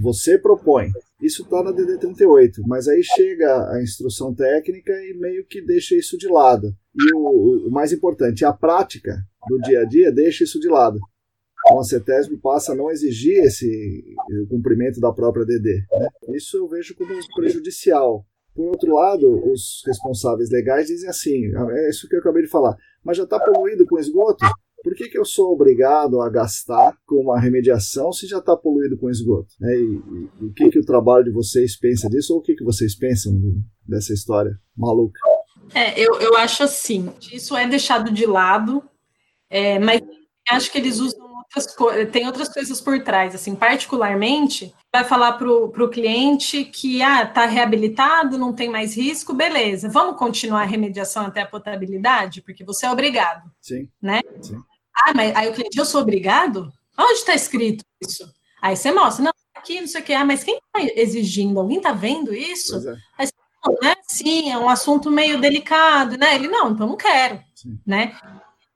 [0.00, 0.88] Você propõe.
[1.20, 6.16] Isso está na DD38, mas aí chega a instrução técnica e meio que deixa isso
[6.16, 6.72] de lado.
[6.94, 9.18] E o, o mais importante, a prática
[9.48, 10.98] do dia a dia deixa isso de lado.
[11.66, 15.84] Então a CETESB passa a não exigir esse o cumprimento da própria DD.
[15.92, 16.08] Né?
[16.34, 18.24] Isso eu vejo como prejudicial.
[18.60, 22.76] Por outro lado, os responsáveis legais dizem assim: é isso que eu acabei de falar,
[23.02, 24.44] mas já está poluído com esgoto?
[24.82, 28.98] Por que, que eu sou obrigado a gastar com uma remediação se já está poluído
[28.98, 29.48] com esgoto?
[29.62, 30.02] É, e,
[30.40, 32.94] e, o que, que o trabalho de vocês pensa disso ou o que, que vocês
[32.94, 33.32] pensam
[33.88, 35.18] dessa história maluca?
[35.74, 38.82] É, eu, eu acho assim, isso é deixado de lado,
[39.48, 40.02] é, mas
[40.50, 45.50] acho que eles usam outras tem outras coisas por trás, assim, particularmente, vai falar para
[45.50, 51.26] o cliente que ah, tá reabilitado, não tem mais risco, beleza, vamos continuar a remediação
[51.26, 53.50] até a potabilidade, porque você é obrigado.
[53.60, 53.88] Sim.
[54.00, 54.20] Né?
[54.40, 54.60] Sim.
[55.04, 56.72] Ah, mas aí o cliente, eu sou obrigado?
[56.96, 58.30] Onde está escrito isso?
[58.62, 61.58] Aí você mostra, não, aqui, não sei o que, ah, mas quem está exigindo?
[61.58, 62.76] Alguém está vendo isso?
[62.88, 62.96] É.
[63.18, 63.32] Aí você,
[63.64, 63.94] não, né?
[64.02, 66.34] Sim, é um assunto meio delicado, né?
[66.34, 67.78] Ele, não, então não quero, Sim.
[67.86, 68.18] né?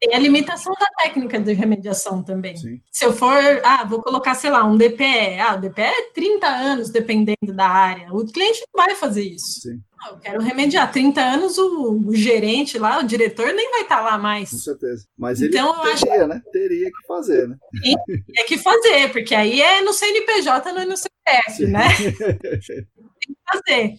[0.05, 2.57] Tem a limitação da técnica de remediação também.
[2.57, 2.81] Sim.
[2.93, 3.35] Se eu for,
[3.65, 5.41] ah, vou colocar, sei lá, um DPE.
[5.41, 8.13] Ah, o DPE é 30 anos, dependendo da área.
[8.13, 9.63] O cliente não vai fazer isso.
[9.63, 9.81] Sim.
[9.99, 10.93] Ah, eu quero remediar.
[10.93, 14.51] 30 anos, o, o, gerente lá, o diretor, nem vai estar lá mais.
[14.51, 15.07] Com certeza.
[15.17, 16.27] Mas ele então, teria, acho...
[16.27, 16.43] né?
[16.53, 17.57] Teria que fazer, né?
[18.35, 21.89] Tem que fazer, porque aí é no CNPJ, não é no CPF, né?
[22.41, 23.95] Tem que fazer.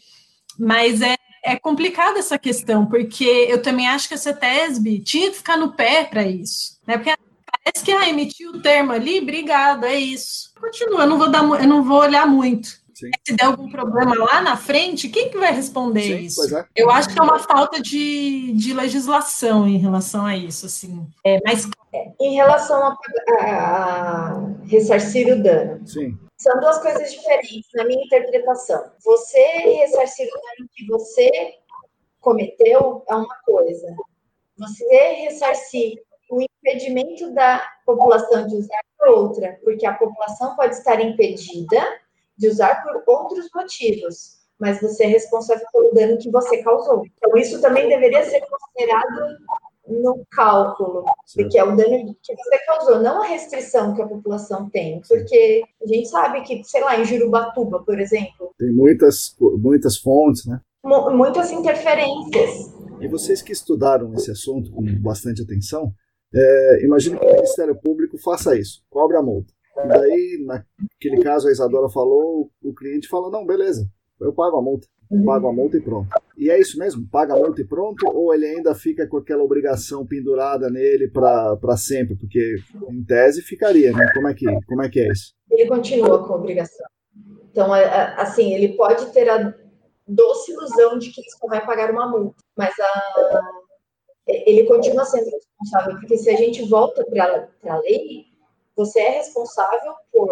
[0.60, 1.16] Mas é,
[1.46, 5.74] é complicada essa questão, porque eu também acho que a CETESB tinha que ficar no
[5.74, 6.98] pé para isso, né?
[6.98, 7.16] Porque
[7.64, 10.52] parece que ah, emitiu o termo ali, obrigado, é isso.
[10.60, 12.84] Continua, eu não vou dar, eu não vou olhar muito.
[12.96, 13.12] Sim.
[13.28, 16.58] Se der algum problema lá na frente, quem que vai responder Sim, isso?
[16.58, 16.66] É.
[16.76, 21.06] Eu acho que é uma falta de, de legislação em relação a isso, assim.
[21.24, 21.70] É, mas...
[22.20, 22.98] Em relação a,
[23.40, 25.86] a, a ressarcir o dano.
[25.86, 26.18] Sim.
[26.46, 28.92] São duas coisas diferentes na minha interpretação.
[29.04, 31.56] Você ressarcir o dano que você
[32.22, 33.96] cometeu é uma coisa.
[34.56, 34.86] Você
[35.24, 41.82] ressarcir o impedimento da população de usar é outra, porque a população pode estar impedida
[42.38, 47.08] de usar por outros motivos, mas você é responsável pelo dano que você causou.
[47.08, 49.40] Então, isso também deveria ser considerado
[49.88, 51.04] no cálculo,
[51.52, 55.64] que é o dano que você causou, não a restrição que a população tem, porque
[55.84, 60.60] a gente sabe que, sei lá, em Jurubatuba, por exemplo, tem muitas, muitas fontes, né?
[60.84, 62.74] Muitas interferências.
[63.02, 65.92] E vocês que estudaram esse assunto com bastante atenção,
[66.34, 69.54] é, imagine que o Ministério Público faça isso, cobra a multa.
[69.78, 73.90] E daí, naquele caso, a Isadora falou, o cliente fala, não, beleza,
[74.22, 74.88] eu pago a multa.
[75.26, 76.10] Pago a multa e pronto.
[76.38, 77.08] E é isso mesmo?
[77.10, 78.08] Paga a multa e pronto?
[78.08, 82.16] Ou ele ainda fica com aquela obrigação pendurada nele para sempre?
[82.16, 82.56] Porque,
[82.90, 84.12] em tese, ficaria, né?
[84.14, 85.34] Como é, que, como é que é isso?
[85.52, 86.86] Ele continua com a obrigação.
[87.52, 89.54] Então, é, é, assim, ele pode ter a
[90.08, 93.42] doce ilusão de que só vai pagar uma multa, mas a,
[94.28, 98.26] ele continua sendo responsável, porque se a gente volta para a lei,
[98.76, 100.30] você é responsável por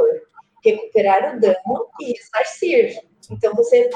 [0.63, 2.99] recuperar o dano e ressarcir.
[3.31, 3.89] Então, você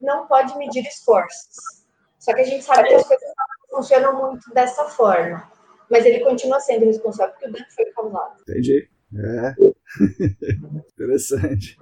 [0.00, 1.80] não pode medir esforços.
[2.18, 3.28] Só que a gente sabe que as coisas
[3.70, 5.50] funcionam muito dessa forma.
[5.90, 8.40] Mas ele continua sendo responsável porque o dano foi causado.
[8.42, 8.88] Entendi.
[9.16, 9.54] É.
[10.94, 11.76] Interessante.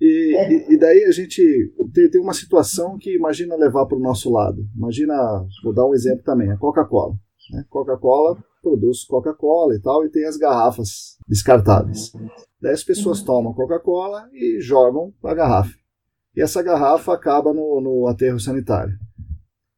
[0.00, 0.72] E, é.
[0.72, 4.66] e, daí a gente tem, tem uma situação que imagina levar para o nosso lado.
[4.74, 5.14] Imagina,
[5.62, 7.14] vou dar um exemplo também, a Coca-Cola.
[7.52, 7.64] Né?
[7.68, 12.12] Coca-Cola produz Coca-Cola e tal, e tem as garrafas descartáveis.
[12.60, 15.72] Daí as pessoas tomam Coca-Cola e jogam a garrafa.
[16.36, 18.94] E essa garrafa acaba no, no aterro sanitário.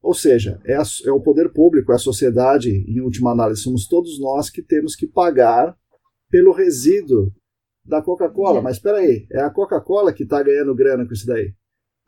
[0.03, 3.87] Ou seja, é, a, é, o poder público, é a sociedade, em última análise, somos
[3.87, 5.77] todos nós que temos que pagar
[6.31, 7.33] pelo resíduo
[7.85, 8.61] da Coca-Cola.
[8.61, 11.53] Mas espera aí, é a Coca-Cola que está ganhando grana com isso daí.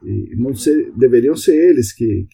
[0.03, 2.26] E não ser, deveriam ser eles que,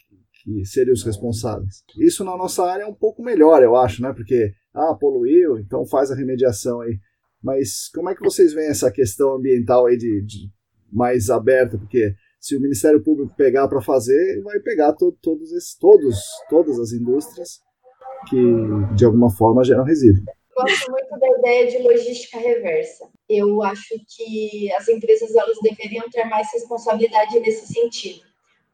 [0.43, 1.83] que seriam os responsáveis.
[1.99, 4.13] Isso na nossa área é um pouco melhor, eu acho, né?
[4.13, 6.99] Porque, ah, poluiu, então faz a remediação aí.
[7.43, 10.51] Mas como é que vocês veem essa questão ambiental aí de, de
[10.97, 11.79] mais aberta?
[11.79, 16.17] Porque se o Ministério Público pegar para fazer, vai pegar to, todos esses, todos,
[16.49, 17.61] todas as indústrias
[18.29, 18.37] que
[18.95, 20.25] de alguma forma geram resíduo.
[20.57, 23.07] Gosto muito da ideia de logística reversa.
[23.29, 28.23] Eu acho que as empresas elas deveriam ter mais responsabilidade nesse sentido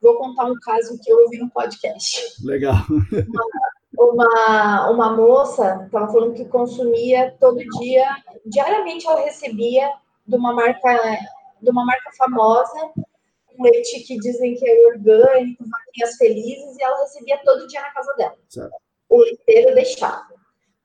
[0.03, 2.45] Vou contar um caso que eu ouvi no podcast.
[2.45, 2.75] Legal.
[3.95, 4.25] Uma,
[4.91, 8.05] uma, uma moça estava falando que consumia todo dia,
[8.47, 9.87] diariamente ela recebia
[10.27, 11.19] de uma marca,
[11.63, 12.93] de uma marca famosa,
[13.59, 17.91] um leite que dizem que é orgânico, vaquinhas felizes, e ela recebia todo dia na
[17.91, 18.39] casa dela.
[18.49, 18.77] Certo.
[19.09, 20.35] O leiteiro deixava.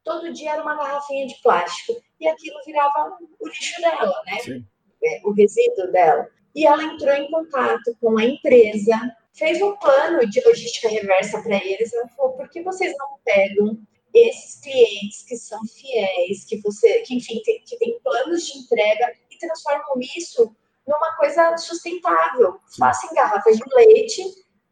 [0.03, 1.99] Todo dia era uma garrafinha de plástico.
[2.19, 4.39] E aquilo virava o lixo dela, né?
[4.39, 4.65] Sim.
[5.03, 10.27] É, o resíduo dela e ela entrou em contato com a empresa, fez um plano
[10.27, 11.93] de logística reversa para eles.
[11.93, 13.77] Ela falou: por que vocês não pegam
[14.11, 19.13] esses clientes que são fiéis, que você, que enfim, tem, que tem planos de entrega
[19.29, 20.55] e transformam isso
[20.87, 22.59] numa coisa sustentável?
[22.77, 24.23] Façam garrafas de leite,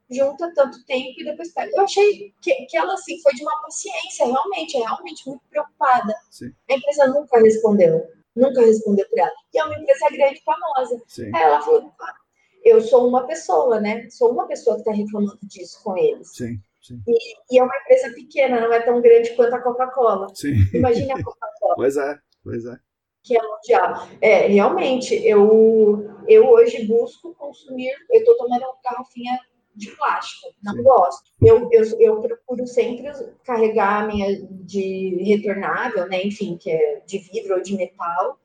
[0.09, 1.72] junta tanto tempo e depois pega.
[1.76, 6.16] Eu achei que, que ela assim foi de uma paciência, realmente, realmente muito preocupada.
[6.30, 6.53] Sim.
[6.70, 9.34] A empresa nunca respondeu nunca respondeu para ela.
[9.53, 11.01] E é uma empresa grande, famosa.
[11.07, 11.32] Sim.
[11.34, 12.16] Aí ela falou: ah,
[12.63, 14.09] eu sou uma pessoa, né?
[14.09, 16.36] Sou uma pessoa que está reclamando disso com eles.
[16.36, 16.59] Sim.
[16.82, 17.01] Sim.
[17.07, 20.28] E, e, é uma empresa pequena, não é tão grande quanto a Coca-Cola.
[20.72, 21.76] Imagine a Coca-Cola.
[21.76, 22.78] pois é, pois é.
[23.26, 24.07] Que é mundial.
[24.21, 29.39] É, realmente, eu, eu hoje busco consumir, eu estou tomando uma garrafinha
[29.76, 31.32] de plástico, não gosto.
[31.41, 33.11] Eu, eu, eu procuro sempre
[33.43, 36.23] carregar a minha de retornável, né?
[36.23, 38.39] Enfim, que é de vidro ou de metal,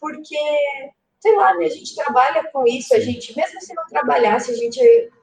[0.00, 0.36] porque,
[1.20, 4.54] sei lá, né, a gente trabalha com isso, a gente, mesmo se não trabalhasse, a
[4.54, 4.80] gente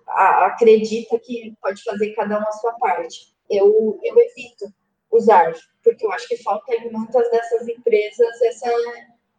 [0.08, 3.32] acredita que pode fazer cada um a sua parte.
[3.50, 4.74] Eu, eu evito
[5.12, 5.54] usar,
[5.84, 8.72] porque eu acho que falta em muitas dessas empresas essa,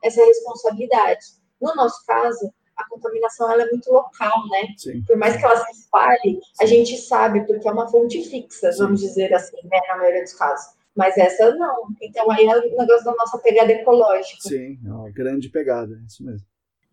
[0.04, 1.24] essa responsabilidade.
[1.60, 4.68] No nosso caso, a contaminação ela é muito local, né?
[4.76, 5.02] Sim.
[5.04, 9.00] Por mais que ela se espalhe, a gente sabe, porque é uma fonte fixa, vamos
[9.00, 9.80] dizer assim, né?
[9.88, 10.74] Na maioria dos casos.
[10.94, 11.86] Mas essa não.
[12.02, 14.48] Então aí é o negócio da nossa pegada ecológica.
[14.48, 16.46] Sim, é uma grande pegada, é isso mesmo.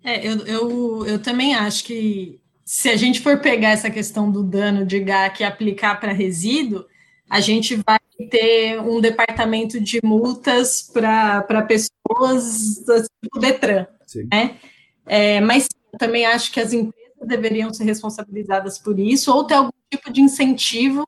[0.04, 4.44] É, eu, eu, eu também acho que se a gente for pegar essa questão do
[4.44, 6.86] dano de GAC e aplicar para resíduo,
[7.30, 12.84] a gente vai ter um departamento de multas para pessoas
[13.24, 13.88] tipo Detran.
[14.06, 14.28] Sim.
[14.32, 14.58] Né?
[15.06, 15.68] É, mas
[15.98, 20.22] também acho que as empresas deveriam ser responsabilizadas por isso, ou ter algum tipo de
[20.22, 21.08] incentivo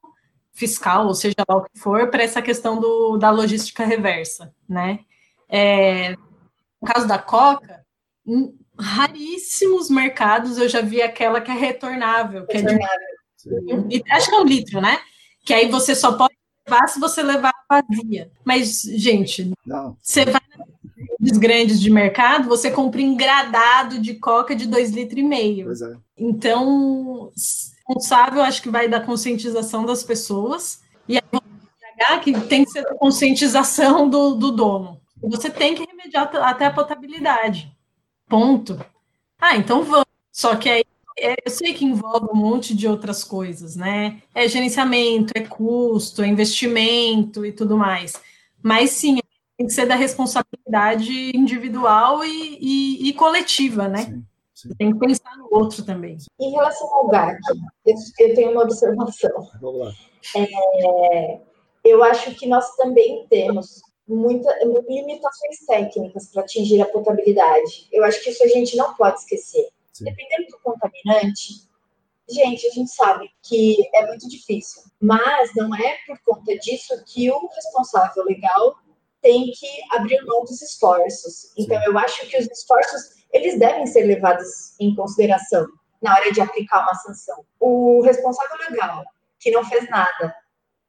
[0.53, 4.99] fiscal, ou seja lá o que for, para essa questão do, da logística reversa, né?
[5.49, 6.11] É,
[6.81, 7.85] no caso da Coca,
[8.25, 13.07] em raríssimos mercados eu já vi aquela que é retornável, que retornável.
[13.69, 14.99] é de, acho que é um litro, né?
[15.45, 16.33] Que aí você só pode
[16.67, 18.31] levar se você levar vazia.
[18.45, 19.97] Mas, gente, Não.
[20.01, 20.41] você vai
[21.19, 25.71] nos grandes de mercado, você compra engradado de coca de dois litros e meio.
[25.71, 25.97] É.
[26.17, 27.31] Então,
[27.91, 30.81] responsável, acho que vai da conscientização das pessoas.
[31.07, 34.99] E aí, que tem que ser a conscientização do, do dono.
[35.23, 37.71] Você tem que remediar até a potabilidade.
[38.27, 38.83] Ponto.
[39.39, 40.05] Ah, então vamos.
[40.31, 40.83] Só que aí
[41.17, 44.21] eu sei que envolve um monte de outras coisas, né?
[44.33, 48.13] É gerenciamento, é custo, é investimento e tudo mais.
[48.61, 49.19] Mas sim,
[49.57, 54.05] tem que ser da responsabilidade individual e, e, e coletiva, né?
[54.05, 54.69] Sim, sim.
[54.77, 56.17] Tem que pensar no outro também.
[56.39, 57.39] Em relação ao GAC,
[57.85, 59.49] eu, eu tenho uma observação.
[59.61, 59.91] Vamos lá.
[60.35, 61.39] É,
[61.83, 64.53] eu acho que nós também temos muitas
[64.87, 67.87] limitações técnicas para atingir a potabilidade.
[67.91, 69.69] Eu acho que isso a gente não pode esquecer.
[70.01, 70.05] Sim.
[70.05, 71.67] Dependendo do contaminante,
[72.29, 77.29] gente, a gente sabe que é muito difícil, mas não é por conta disso que
[77.29, 78.75] o responsável legal
[79.21, 81.53] tem que abrir mão dos esforços.
[81.57, 81.85] Então, Sim.
[81.85, 85.67] eu acho que os esforços eles devem ser levados em consideração
[86.01, 87.45] na hora de aplicar uma sanção.
[87.59, 89.03] O responsável legal
[89.39, 90.35] que não fez nada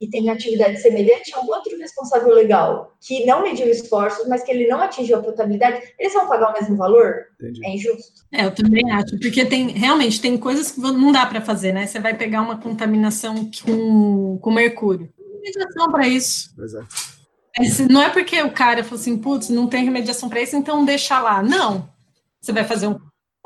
[0.03, 4.51] e tem atividade semelhante a um outro responsável legal que não mediu esforços, mas que
[4.51, 7.27] ele não atingiu a potabilidade, eles vão pagar o mesmo valor?
[7.41, 7.65] Entendi.
[7.65, 8.25] É injusto.
[8.33, 11.87] É, eu também acho, porque tem realmente tem coisas que não dá para fazer, né?
[11.87, 15.09] Você vai pegar uma contaminação com, com mercúrio.
[15.17, 16.51] Tem remediação para isso.
[17.57, 17.63] É.
[17.89, 21.21] Não é porque o cara falou assim, putz, não tem remediação para isso, então deixa
[21.21, 21.41] lá.
[21.45, 21.89] Não.
[22.41, 22.99] Você vai fazer um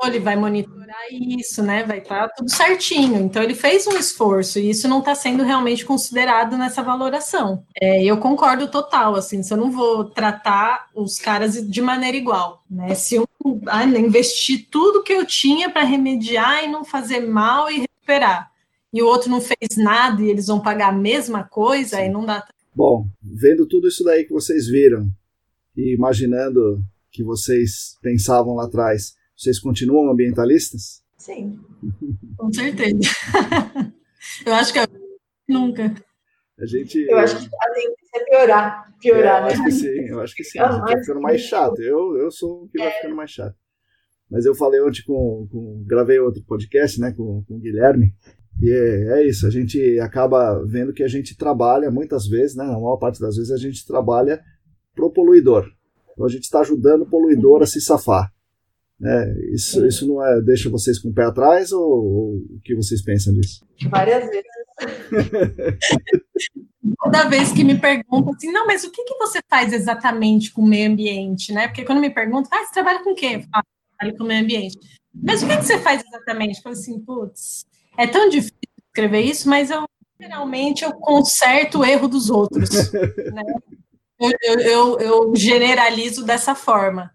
[0.05, 1.83] ele vai monitorar isso, né?
[1.83, 3.19] Vai estar tá tudo certinho.
[3.19, 7.63] Então ele fez um esforço e isso não está sendo realmente considerado nessa valoração.
[7.81, 12.63] É, eu concordo total, assim, se eu não vou tratar os caras de maneira igual,
[12.69, 12.93] né?
[12.93, 13.25] Se um
[13.67, 18.51] ah, investir tudo que eu tinha para remediar e não fazer mal e recuperar,
[18.93, 22.25] e o outro não fez nada e eles vão pagar a mesma coisa, aí não
[22.25, 22.47] dá.
[22.73, 25.09] Bom, vendo tudo isso daí que vocês viram
[25.75, 31.03] e imaginando que vocês pensavam lá atrás, vocês continuam ambientalistas?
[31.17, 31.59] Sim,
[32.37, 32.97] com certeza.
[34.45, 34.85] eu acho que eu...
[35.47, 35.93] nunca.
[36.59, 39.53] A gente, eu acho que a tendência é piorar, piorar, é, eu né?
[39.53, 40.57] Acho que sim, eu acho que sim.
[40.59, 41.79] A gente vai ficando mais chato.
[41.81, 42.91] Eu, eu sou o que vai é.
[42.91, 43.55] ficando mais chato.
[44.29, 48.13] Mas eu falei ontem com, com gravei outro podcast, né, com, com o Guilherme,
[48.59, 52.65] e é, é, isso, a gente acaba vendo que a gente trabalha muitas vezes, né,
[52.65, 54.41] na maior parte das vezes a gente trabalha
[54.95, 55.71] pro poluidor.
[56.11, 58.31] Então a gente está ajudando o poluidor a se safar.
[58.99, 59.35] Né?
[59.53, 63.01] Isso, isso não é, deixa vocês com o pé atrás ou, ou o que vocês
[63.01, 63.65] pensam disso?
[63.89, 64.45] Várias vezes.
[67.03, 70.61] Toda vez que me perguntam assim, não, mas o que, que você faz exatamente com
[70.61, 71.67] o meio ambiente, né?
[71.67, 73.35] Porque quando me perguntam, ah, você trabalha com o quê?
[73.35, 73.65] Eu falo,
[73.97, 74.77] trabalho com o meio ambiente.
[75.13, 76.57] Mas o que, que você faz exatamente?
[76.57, 77.65] Eu falo assim, putz,
[77.97, 79.85] é tão difícil escrever isso, mas eu
[80.19, 82.69] geralmente eu conserto o erro dos outros.
[83.31, 83.43] né?
[84.19, 87.11] eu, eu, eu, eu generalizo dessa forma.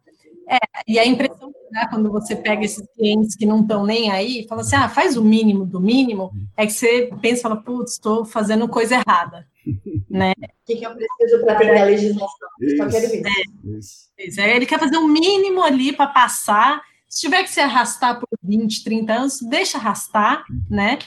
[0.49, 4.11] É, e a impressão que dá quando você pega esses clientes que não estão nem
[4.11, 7.57] aí, fala assim, ah, faz o mínimo do mínimo, é que você pensa e fala,
[7.57, 9.47] putz, estou fazendo coisa errada.
[10.11, 10.33] né?
[10.39, 12.49] O que, que eu preciso para ter a legislação?
[12.61, 13.17] Isso, Só quero isso.
[13.17, 14.11] É, isso.
[14.19, 14.41] isso.
[14.41, 16.83] É, ele quer fazer o um mínimo ali para passar.
[17.09, 20.99] Se tiver que se arrastar por 20, 30 anos, deixa arrastar, né?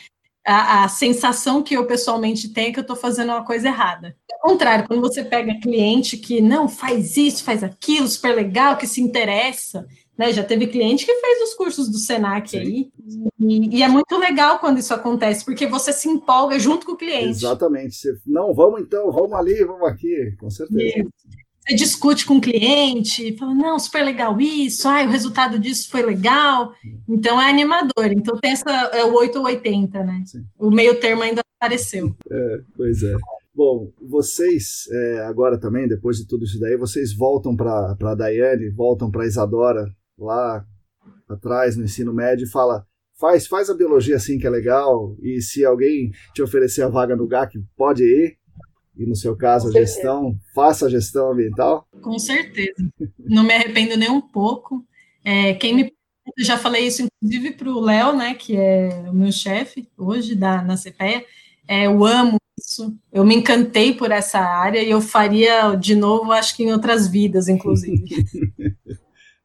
[0.46, 4.16] a, a, sensação que eu pessoalmente tenho é que eu estou fazendo uma coisa errada.
[4.32, 8.86] Ao contrário, quando você pega cliente que não faz isso, faz aquilo, super legal, que
[8.86, 9.88] se interessa,
[10.18, 10.32] né?
[10.32, 12.58] Já teve cliente que fez os cursos do Senac Sim.
[12.58, 12.92] aí,
[13.40, 16.98] e, e, é muito legal quando isso acontece, porque você se empolga junto com o
[16.98, 17.30] cliente.
[17.30, 17.96] Exatamente.
[17.96, 21.00] Você, não, vamos então, vamos ali, vamos aqui, com certeza.
[21.00, 21.10] Isso
[21.68, 26.04] você discute com o cliente, fala, não, super legal isso, ai, o resultado disso foi
[26.04, 26.72] legal.
[27.10, 28.12] Então é animador.
[28.12, 30.24] Então tem essa, é o 8 ou 80, né?
[30.28, 30.46] Sim.
[30.60, 32.16] O meio termo ainda apareceu.
[32.30, 33.16] É, pois é.
[33.56, 38.70] Bom, vocês, é, agora também, depois de tudo isso daí, vocês voltam para a Daiane,
[38.70, 39.86] voltam para a Isadora,
[40.18, 40.66] lá
[41.30, 42.86] atrás no ensino médio, e fala,
[43.20, 47.16] faz, faz a biologia assim que é legal, e se alguém te oferecer a vaga
[47.16, 48.38] no GAC, pode ir
[48.98, 51.88] e no seu caso a gestão, faça a gestão ambiental?
[52.02, 52.90] Com certeza.
[53.20, 54.86] Não me arrependo nem um pouco.
[55.24, 55.94] É, quem me
[56.38, 60.34] Eu já falei isso, inclusive, para o Léo, né, que é o meu chefe hoje
[60.34, 61.26] da, na CPEA.
[61.68, 66.32] É, eu amo isso, eu me encantei por essa área e eu faria de novo,
[66.32, 68.04] acho que em outras vidas, inclusive.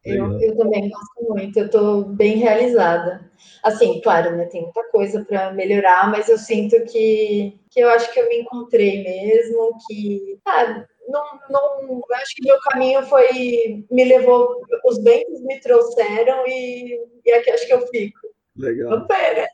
[0.04, 3.30] eu, eu também gosto muito, eu estou bem realizada.
[3.62, 8.12] Assim, claro, né, tem muita coisa para melhorar, mas eu sinto que, que eu acho
[8.12, 14.04] que eu me encontrei mesmo, que ah, não, não, acho que meu caminho foi, me
[14.04, 18.18] levou, os bens me trouxeram e, e aqui acho que eu fico.
[18.56, 18.94] Legal.
[18.94, 19.46] Então, pera.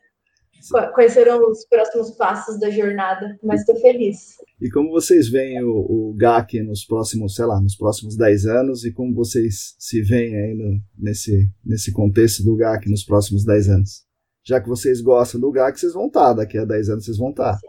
[0.94, 4.36] Quais serão os próximos passos da jornada, mas estou feliz.
[4.60, 8.84] E como vocês veem o, o, GAC nos próximos, sei lá, nos próximos 10 anos
[8.84, 13.68] e como vocês se veem aí no, nesse, nesse contexto do GAC nos próximos 10
[13.68, 14.06] anos?
[14.44, 17.30] Já que vocês gostam do GAC, vocês vão estar, daqui a 10 anos vocês vão
[17.30, 17.55] estar.
[17.55, 17.66] Sim.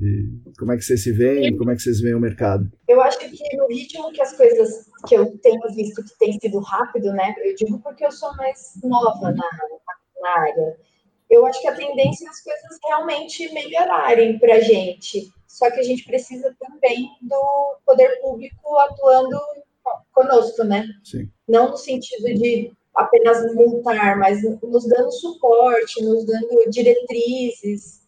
[0.00, 1.56] E como é que vocês se veem?
[1.56, 2.70] Como é que vocês veem o mercado?
[2.88, 6.60] Eu acho que no ritmo que as coisas que eu tenho visto que tem sido
[6.60, 7.34] rápido, né?
[7.44, 9.50] Eu digo porque eu sou mais nova na,
[10.22, 10.76] na área
[11.30, 15.30] eu acho que a tendência é as coisas realmente melhorarem para a gente.
[15.46, 19.38] Só que a gente precisa também do poder público atuando
[20.12, 20.86] conosco, né?
[21.04, 21.30] Sim.
[21.46, 28.02] Não no sentido de apenas multar, mas nos dando suporte, nos dando diretrizes.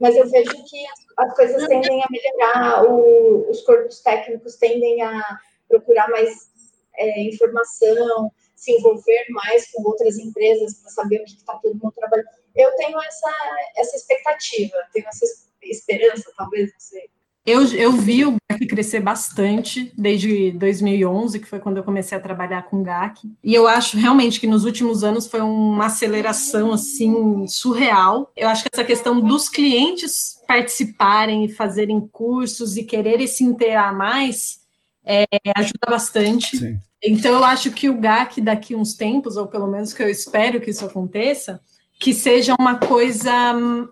[0.00, 5.02] Mas eu vejo que as, as coisas tendem a melhorar, o, os corpos técnicos tendem
[5.02, 6.50] a procurar mais
[6.96, 11.92] é, informação, se envolver mais com outras empresas para saber o que está todo mundo
[11.92, 13.32] trabalhando eu tenho essa,
[13.76, 15.24] essa expectativa, tenho essa
[15.62, 17.10] esperança, talvez, não sei.
[17.44, 22.20] Eu, eu vi o GAC crescer bastante desde 2011, que foi quando eu comecei a
[22.20, 23.28] trabalhar com GAC.
[23.42, 28.30] E eu acho realmente que nos últimos anos foi uma aceleração assim surreal.
[28.36, 33.92] Eu acho que essa questão dos clientes participarem e fazerem cursos e quererem se inteirar
[33.92, 34.60] mais
[35.04, 35.24] é,
[35.56, 36.56] ajuda bastante.
[36.56, 36.78] Sim.
[37.02, 40.60] Então eu acho que o GAC daqui uns tempos, ou pelo menos que eu espero
[40.60, 41.60] que isso aconteça,
[42.02, 43.32] que seja uma coisa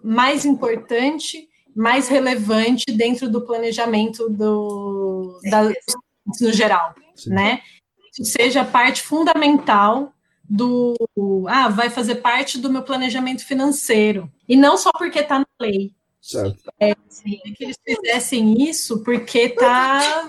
[0.03, 5.63] mais importante, mais relevante dentro do planejamento do, da,
[6.41, 7.31] no geral, Sim.
[7.31, 7.61] né?
[8.13, 10.13] Que seja parte fundamental
[10.43, 10.97] do
[11.47, 14.29] ah, vai fazer parte do meu planejamento financeiro.
[14.49, 15.93] E não só porque está na lei.
[16.21, 16.65] Certo.
[16.81, 20.29] É, que eles fizessem isso porque tá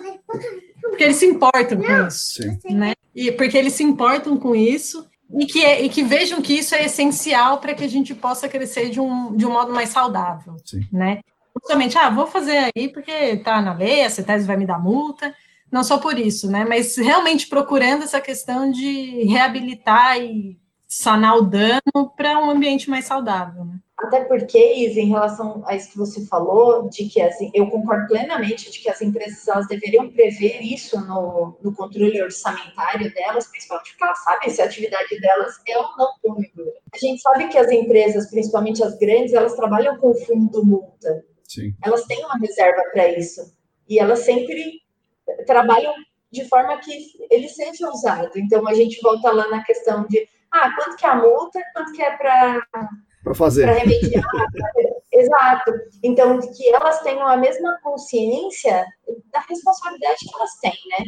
[0.81, 2.75] porque eles se importam com isso, Sim.
[2.75, 2.93] né?
[3.15, 6.75] E porque eles se importam com isso e que, é, e que vejam que isso
[6.75, 10.55] é essencial para que a gente possa crescer de um, de um modo mais saudável,
[10.65, 10.87] Sim.
[10.91, 11.21] né?
[11.55, 15.33] Justamente, ah, vou fazer aí porque tá na lei, a CETES vai me dar multa,
[15.71, 16.65] não só por isso, né?
[16.65, 23.05] Mas realmente procurando essa questão de reabilitar e sanar o dano para um ambiente mais
[23.05, 23.79] saudável, né?
[24.01, 28.07] Até porque, Isa, em relação a isso que você falou, de que assim, eu concordo
[28.07, 33.91] plenamente de que as empresas elas deveriam prever isso no, no controle orçamentário delas, principalmente
[33.91, 36.73] porque elas sabem se a atividade delas é ou não poluidora.
[36.91, 41.23] A gente sabe que as empresas, principalmente as grandes, elas trabalham com fundo multa.
[41.47, 41.75] Sim.
[41.83, 43.55] Elas têm uma reserva para isso.
[43.87, 44.81] E elas sempre
[45.45, 45.93] trabalham
[46.31, 46.91] de forma que
[47.29, 48.31] ele seja usado.
[48.35, 51.91] Então, a gente volta lá na questão de, ah, quanto que é a multa, quanto
[51.91, 52.65] que é para
[53.23, 53.63] para fazer.
[53.63, 54.23] Para remediar.
[55.13, 55.71] Exato.
[56.03, 58.85] Então, que elas tenham a mesma consciência
[59.31, 61.05] da responsabilidade que elas têm, né?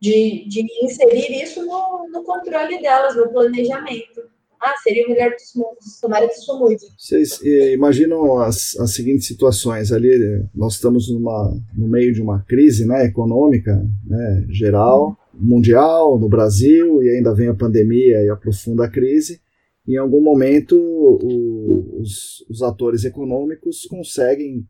[0.00, 4.22] De, de inserir isso no, no controle delas, no planejamento.
[4.60, 6.00] Ah, seria o melhor dos mundos.
[6.00, 6.84] Tomara que isso mude.
[6.98, 10.10] Vocês eh, imaginam as, as seguintes situações ali?
[10.52, 17.00] Nós estamos numa, no meio de uma crise né, econômica né, geral, mundial, no Brasil,
[17.04, 19.40] e ainda vem a pandemia e aprofunda a crise
[19.88, 24.66] em algum momento o, os, os, atores econômicos conseguem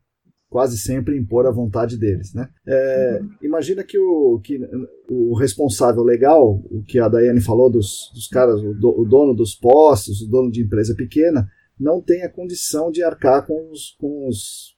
[0.49, 2.49] quase sempre impor a vontade deles, né?
[2.67, 4.59] É, imagina que o, que
[5.11, 9.35] o responsável legal, o que a Daiane falou dos, dos caras, o, do, o, dono
[9.35, 11.47] dos postos, o dono de empresa pequena,
[11.79, 14.75] não tem a condição de arcar com, os, com, os,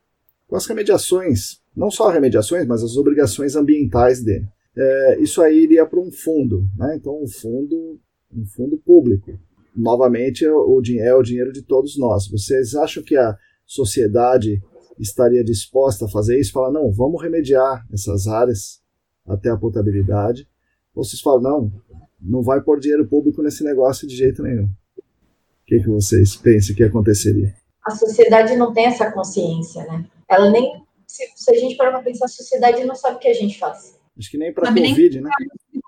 [0.49, 4.49] com as remediações, não só remediações, mas as obrigações ambientais dele.
[4.77, 6.97] É, isso aí iria para um fundo, né?
[6.97, 8.01] Então um fundo,
[8.35, 9.39] um fundo público
[9.75, 12.29] novamente, é o, é o dinheiro de todos nós.
[12.29, 13.37] Vocês acham que a
[13.67, 14.61] sociedade
[14.99, 16.53] estaria disposta a fazer isso?
[16.53, 18.81] Falar, não, vamos remediar essas áreas
[19.27, 20.49] até a potabilidade.
[20.95, 21.73] Ou vocês falam, não,
[22.21, 24.65] não vai pôr dinheiro público nesse negócio de jeito nenhum.
[24.65, 27.55] O que, que vocês pensam que aconteceria?
[27.87, 30.05] A sociedade não tem essa consciência, né?
[30.29, 30.85] Ela nem.
[31.07, 33.59] Se, se a gente parar para pensar, a sociedade não sabe o que a gente
[33.59, 33.99] faz.
[34.19, 35.23] Acho que nem para Covid, nem...
[35.23, 35.31] né?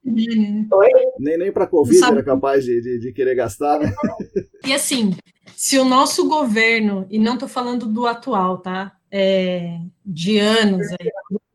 [0.04, 0.90] Oi?
[1.18, 3.92] Nem, nem para Covid era capaz de, de, de, querer gastar, né?
[4.66, 5.14] E assim,
[5.56, 8.96] se o nosso governo, e não estou falando do atual, tá?
[9.10, 11.10] É, de anos, aí,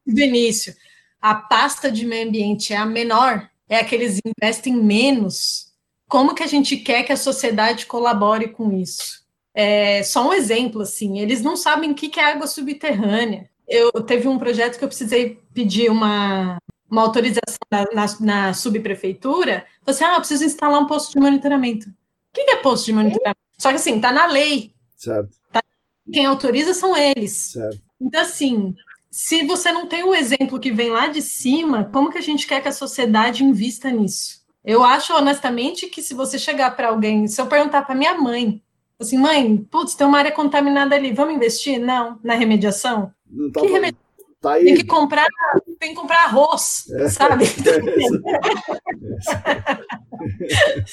[0.06, 0.74] do início,
[1.22, 5.74] a pasta de meio ambiente é a menor, é a que eles investem menos,
[6.08, 9.26] como que a gente quer que a sociedade colabore com isso.
[9.54, 13.50] É, só um exemplo, assim, eles não sabem o que é água subterrânea.
[13.68, 16.58] Eu teve um projeto que eu precisei pedir uma,
[16.90, 19.66] uma autorização na, na, na subprefeitura.
[19.86, 21.90] Você, assim, ah, eu preciso instalar um posto de monitoramento.
[21.90, 21.94] O
[22.34, 23.40] que é posto de monitoramento?
[23.58, 24.74] Só que assim, tá na lei.
[24.96, 25.36] Certo.
[25.52, 25.62] Tá,
[26.12, 27.52] quem autoriza são eles.
[27.54, 27.82] Certo.
[28.00, 28.76] Então, assim,
[29.10, 32.22] se você não tem o um exemplo que vem lá de cima, como que a
[32.22, 34.46] gente quer que a sociedade invista nisso?
[34.64, 38.62] Eu acho, honestamente, que se você chegar para alguém, se eu perguntar para minha mãe,
[39.00, 41.80] assim, mãe, putz, tem uma área contaminada ali, vamos investir?
[41.80, 43.12] Não, na remediação?
[43.26, 44.07] Não tá que remediação?
[44.40, 45.28] Tá tem que comprar,
[45.80, 47.10] tem que comprar arroz, é.
[47.10, 47.46] sabe?
[49.30, 50.88] É.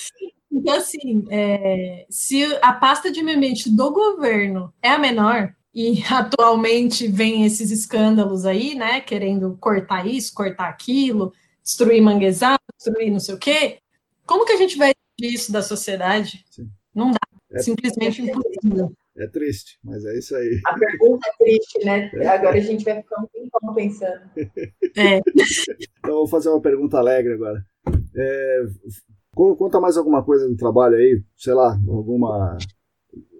[0.52, 6.04] então, assim, é, se a pasta de meio ambiente do governo é a menor, e
[6.08, 13.18] atualmente vem esses escândalos aí, né, querendo cortar isso, cortar aquilo, destruir manguezal, destruir não
[13.18, 13.78] sei o quê.
[14.24, 16.44] Como que a gente vai isso da sociedade?
[16.50, 16.70] Sim.
[16.94, 17.18] Não dá.
[17.50, 18.92] É, Simplesmente impossível.
[19.16, 20.60] É triste, mas é isso aí.
[20.66, 22.10] A pergunta é triste, né?
[22.14, 22.26] É.
[22.26, 24.22] Agora a gente vai ficar um tempão pensando.
[24.96, 25.20] É.
[25.98, 27.64] Então, vou fazer uma pergunta alegre agora.
[28.16, 28.62] É,
[29.34, 32.58] conta mais alguma coisa do trabalho aí, sei lá, alguma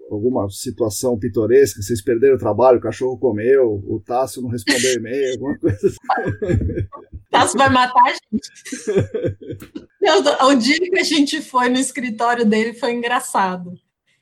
[0.09, 5.33] alguma situação pitoresca, vocês perderam o trabalho, o cachorro comeu, o Tássio não respondeu e-mail,
[5.33, 5.97] alguma coisa assim.
[7.31, 8.51] Tássio vai matar a gente.
[10.45, 13.73] o dia que a gente foi no escritório dele foi engraçado.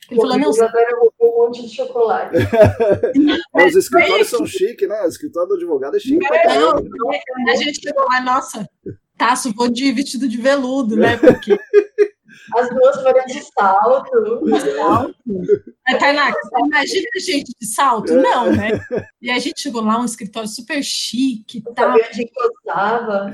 [0.10, 0.52] Ele falou, não,
[1.22, 2.36] um monte de chocolate.
[3.54, 5.02] Os escritórios são chiques, né?
[5.04, 6.26] O escritório do advogado é chique.
[6.56, 8.68] Não, não, a gente chegou lá, nossa,
[9.18, 11.18] Tássio, vou de vestido de veludo, né?
[11.18, 11.58] Porque
[12.56, 14.44] as duas foram de salto.
[14.44, 15.16] De salto.
[16.00, 18.14] Tainá, você imagina a gente de salto?
[18.14, 18.80] Não, né?
[19.22, 21.62] E a gente chegou lá, um escritório super chique.
[21.76, 21.94] Tá.
[21.94, 23.34] onde encostava.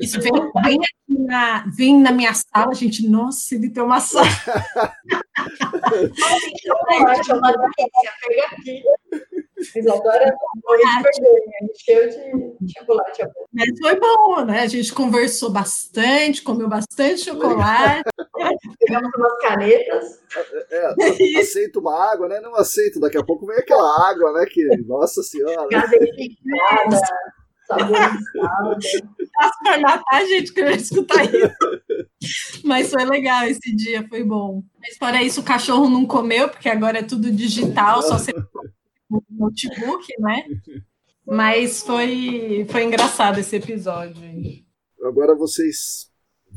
[0.00, 0.32] Isso vem,
[0.64, 3.08] vem, aqui na, vem na minha sala, gente.
[3.08, 4.26] Nossa, ele tem uma sala.
[6.66, 8.82] Chocolate, uma delícia, pega aqui.
[9.74, 12.08] Mas agora vergonha, cheio
[12.60, 13.22] de chocolate.
[13.52, 14.60] Mas foi bom, né?
[14.60, 18.08] A gente conversou bastante, comeu bastante chocolate.
[18.78, 20.22] Pegamos umas canetas.
[20.70, 22.40] É, é, aceito uma água, né?
[22.40, 24.46] Não aceito, daqui a pouco vem aquela água, né?
[24.46, 25.68] Que, nossa senhora.
[25.68, 27.00] Gaseificada,
[27.66, 28.78] saborizada.
[29.62, 31.54] Para matar, gente, queria escutar isso.
[32.64, 34.62] Mas foi legal esse dia, foi bom.
[34.80, 38.32] Mas fora isso, o cachorro não comeu, porque agora é tudo digital, só você
[39.10, 40.44] no notebook, né?
[41.26, 44.22] Mas foi, foi engraçado esse episódio.
[45.02, 46.07] Agora vocês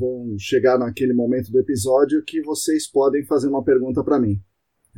[0.02, 4.42] vão chegar naquele momento do episódio que vocês podem fazer uma pergunta para mim.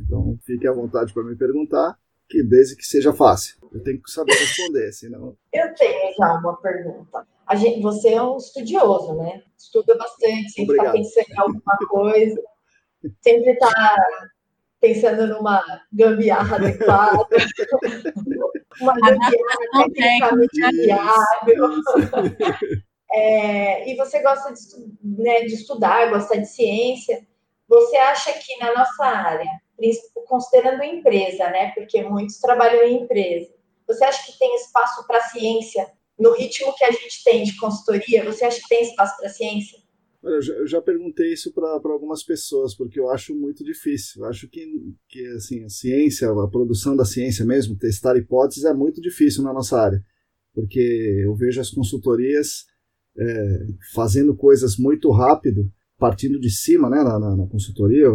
[0.00, 1.96] Então, fiquem à vontade para me perguntar,
[2.28, 3.56] que desde que seja fácil.
[3.70, 5.36] Eu tenho que saber responder, senão.
[5.52, 7.26] Eu tenho já uma pergunta.
[7.54, 9.42] Gente, você é um estudioso, né?
[9.58, 12.42] Estuda bastante, sempre está pensando em alguma coisa,
[13.22, 13.96] sempre está
[14.80, 15.62] pensando numa
[15.92, 17.28] gambiarra adequada,
[18.80, 21.70] uma gambiarra tecnicamente viável.
[23.12, 27.26] É, e você gosta de, né, de estudar, gosta de ciência.
[27.68, 29.50] Você acha que na nossa área,
[30.26, 33.52] considerando empresa, né, porque muitos trabalham em empresa,
[33.86, 35.86] você acha que tem espaço para ciência
[36.18, 38.24] no ritmo que a gente tem de consultoria?
[38.24, 39.78] Você acha que tem espaço para ciência?
[40.40, 44.22] Já, eu já perguntei isso para algumas pessoas, porque eu acho muito difícil.
[44.22, 44.66] Eu acho que,
[45.06, 49.52] que assim, a ciência, a produção da ciência mesmo, testar hipóteses, é muito difícil na
[49.52, 50.02] nossa área.
[50.54, 52.64] Porque eu vejo as consultorias
[53.16, 58.08] é, fazendo coisas muito rápido, partindo de cima né, na, na, na, consultoria,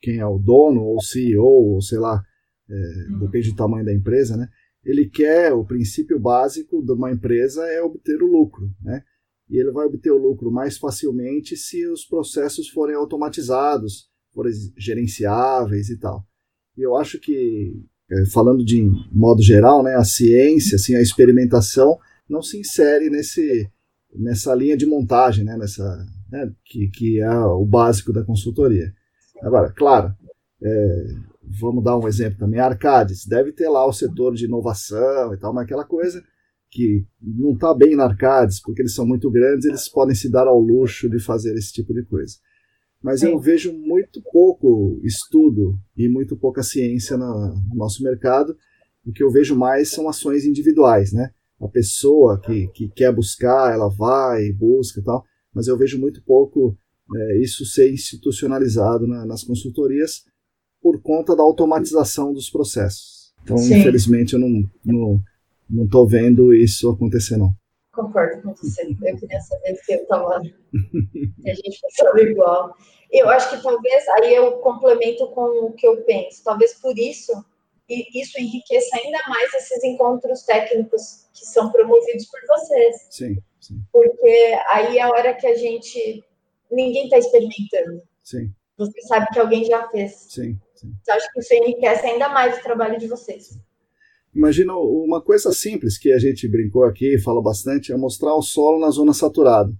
[0.00, 2.22] quem é o dono, ou CEO, ou sei lá,
[2.70, 4.48] é, depende do tamanho da empresa, né?
[4.84, 9.02] Ele quer, o princípio básico de uma empresa é obter o lucro, né?
[9.48, 15.90] e ele vai obter o lucro mais facilmente se os processos forem automatizados, forem gerenciáveis
[15.90, 16.26] e tal.
[16.76, 17.72] E eu acho que,
[18.10, 18.82] é, falando de
[19.12, 21.98] modo geral, né, a ciência, assim, a experimentação
[22.28, 23.70] não se insere nesse,
[24.14, 25.84] nessa linha de montagem, né, nessa,
[26.30, 28.92] né, que, que é o básico da consultoria.
[29.42, 30.14] Agora, claro,
[30.62, 31.06] é,
[31.60, 35.38] vamos dar um exemplo também, a Arcades deve ter lá o setor de inovação e
[35.38, 36.22] tal, mas aquela coisa
[36.70, 40.48] que não está bem na Arcades, porque eles são muito grandes, eles podem se dar
[40.48, 42.34] ao luxo de fazer esse tipo de coisa.
[43.00, 43.28] Mas Sim.
[43.28, 48.56] eu vejo muito pouco estudo e muito pouca ciência no, no nosso mercado.
[49.06, 51.30] O que eu vejo mais são ações individuais, né?
[51.60, 55.24] A pessoa que, que quer buscar, ela vai, busca e tal.
[55.54, 56.76] Mas eu vejo muito pouco
[57.16, 60.24] é, isso ser institucionalizado na, nas consultorias
[60.82, 63.32] por conta da automatização dos processos.
[63.42, 63.78] Então, Sim.
[63.78, 65.22] infelizmente, eu não, não
[65.68, 67.54] não estou vendo isso acontecer, não.
[67.92, 68.82] concordo com você.
[68.82, 70.40] Eu queria saber se eu estava.
[70.42, 72.76] se a gente pensava igual.
[73.10, 77.32] Eu acho que talvez, aí eu complemento com o que eu penso, talvez por isso,
[77.88, 83.08] e isso enriqueça ainda mais esses encontros técnicos que são promovidos por vocês.
[83.10, 83.82] Sim, sim.
[83.92, 86.24] Porque aí é a hora que a gente.
[86.70, 88.02] Ninguém está experimentando.
[88.22, 88.50] Sim.
[88.78, 90.12] Você sabe que alguém já fez.
[90.28, 90.92] Sim, sim.
[91.02, 93.58] Então, acho que isso enriquece ainda mais o trabalho de vocês.
[94.34, 98.42] Imagina uma coisa simples que a gente brincou aqui e fala bastante, é mostrar o
[98.42, 99.72] solo na zona saturada.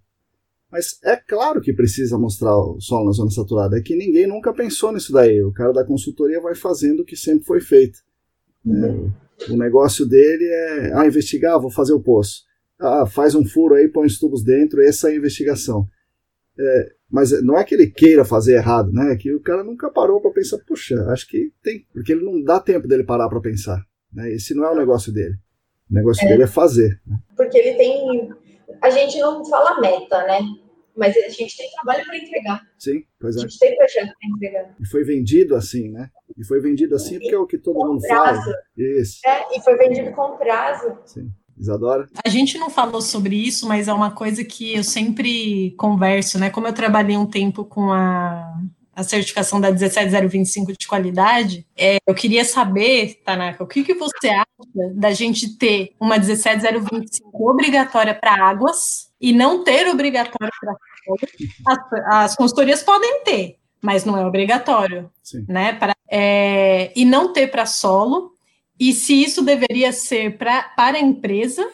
[0.70, 4.52] Mas é claro que precisa mostrar o solo na zona saturada, é que ninguém nunca
[4.52, 5.42] pensou nisso daí.
[5.42, 7.98] O cara da consultoria vai fazendo o que sempre foi feito.
[8.64, 9.06] Uhum.
[9.06, 12.42] É, o negócio dele é, ah, investigar, vou fazer o poço.
[12.80, 15.86] Ah, faz um furo aí, põe os tubos dentro, essa é a investigação.
[16.58, 19.12] É, mas não é que ele queira fazer errado, né?
[19.12, 22.42] É que o cara nunca parou para pensar, puxa, acho que tem, porque ele não
[22.42, 23.84] dá tempo dele parar para pensar.
[24.12, 24.32] Né?
[24.32, 25.34] Esse não é o negócio dele.
[25.90, 26.28] O negócio é.
[26.28, 27.00] dele é fazer.
[27.06, 27.18] Né?
[27.36, 28.30] Porque ele tem.
[28.82, 30.40] A gente não fala meta, né?
[30.96, 32.62] Mas a gente tem trabalho para entregar.
[32.78, 33.40] Sim, pois é.
[33.40, 34.74] A gente tem projeto para entregar.
[34.80, 36.08] E foi vendido assim, né?
[36.36, 38.42] E foi vendido assim porque é o que todo com mundo prazo.
[38.42, 38.56] faz.
[38.76, 39.20] Isso.
[39.26, 40.96] É, e foi vendido com prazo.
[41.04, 41.30] Sim.
[41.56, 42.08] Isadora?
[42.24, 46.50] A gente não falou sobre isso, mas é uma coisa que eu sempre converso, né?
[46.50, 48.52] Como eu trabalhei um tempo com a
[48.94, 54.28] a certificação da 17025 de qualidade, é, eu queria saber, Tanaka, o que, que você
[54.28, 54.46] acha
[54.94, 60.76] da gente ter uma 17025 obrigatória para águas e não ter obrigatório para
[61.66, 65.44] as, as consultorias podem ter, mas não é obrigatório, Sim.
[65.48, 65.72] né?
[65.74, 68.34] Pra, é, e não ter para solo,
[68.78, 71.66] e se isso deveria ser pra, para a empresa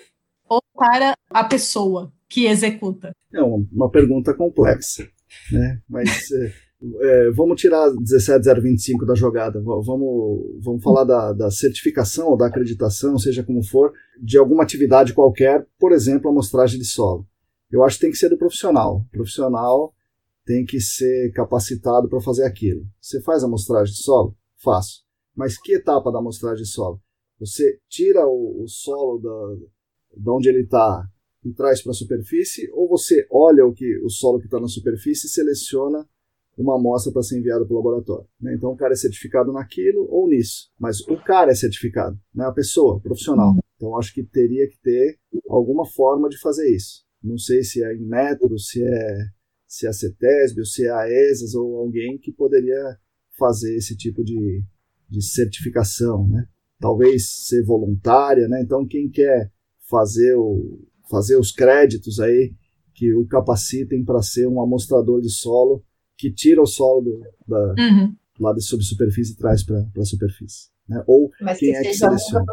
[0.48, 3.14] ou para a pessoa que executa?
[3.32, 5.09] É uma pergunta complexa,
[5.51, 5.80] né?
[5.88, 6.30] Mas
[6.82, 13.19] é, vamos tirar 17025 da jogada, vamos, vamos falar da, da certificação ou da acreditação,
[13.19, 17.27] seja como for, de alguma atividade qualquer, por exemplo, a amostragem de solo.
[17.70, 19.05] Eu acho que tem que ser do profissional.
[19.09, 19.94] O profissional
[20.44, 22.85] tem que ser capacitado para fazer aquilo.
[23.01, 24.35] Você faz a amostragem de solo?
[24.57, 25.05] Faço.
[25.36, 27.01] Mas que etapa da amostragem de solo?
[27.39, 29.66] Você tira o, o solo da,
[30.16, 31.07] de onde ele está
[31.44, 34.69] e traz para a superfície, ou você olha o que o solo que está na
[34.69, 36.07] superfície e seleciona
[36.61, 38.28] uma amostra para ser enviada para o laboratório.
[38.41, 38.55] Né?
[38.55, 42.45] Então o cara é certificado naquilo ou nisso, mas o cara é certificado, né?
[42.45, 43.55] a pessoa, o profissional.
[43.77, 45.19] Então acho que teria que ter
[45.49, 47.05] alguma forma de fazer isso.
[47.23, 49.27] Não sei se é em método, se é
[49.66, 52.99] se é a CETESB, ou se é a ESAS ou alguém que poderia
[53.39, 54.65] fazer esse tipo de,
[55.09, 56.45] de certificação, né?
[56.81, 58.61] Talvez ser voluntária, né?
[58.62, 59.51] Então quem quer
[59.89, 62.55] fazer o fazer os créditos aí
[62.95, 65.82] que o capacitem para ser um amostrador de solo
[66.20, 68.14] que tira o solo do, da, uhum.
[68.38, 70.68] lá da subsuperfície e traz para a superfície.
[70.86, 71.02] Né?
[71.06, 72.44] Ou Mas quem que é que seleciona.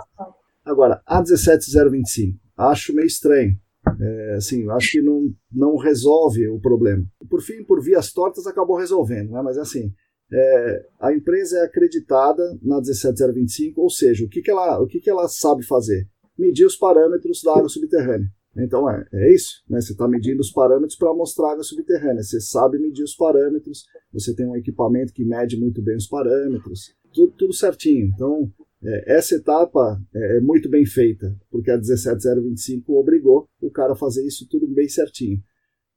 [0.64, 3.58] Agora, a 17025, acho meio estranho.
[4.00, 7.06] É, assim, acho que não, não resolve o problema.
[7.30, 9.42] Por fim, por vias tortas, acabou resolvendo, né?
[9.42, 9.94] mas assim,
[10.32, 15.00] é, a empresa é acreditada na 17025, ou seja, o que, que, ela, o que,
[15.00, 16.08] que ela sabe fazer?
[16.38, 18.28] Medir os parâmetros da água subterrânea.
[18.60, 19.80] Então é, é isso, né?
[19.80, 22.24] Você está medindo os parâmetros para mostrar água subterrânea.
[22.24, 26.96] Você sabe medir os parâmetros, você tem um equipamento que mede muito bem os parâmetros,
[27.14, 28.12] tudo, tudo certinho.
[28.14, 28.52] Então
[28.84, 33.98] é, essa etapa é, é, muito bem feita, porque a 17025 obrigou o cara a
[33.98, 35.42] fazer isso tudo bem certinho.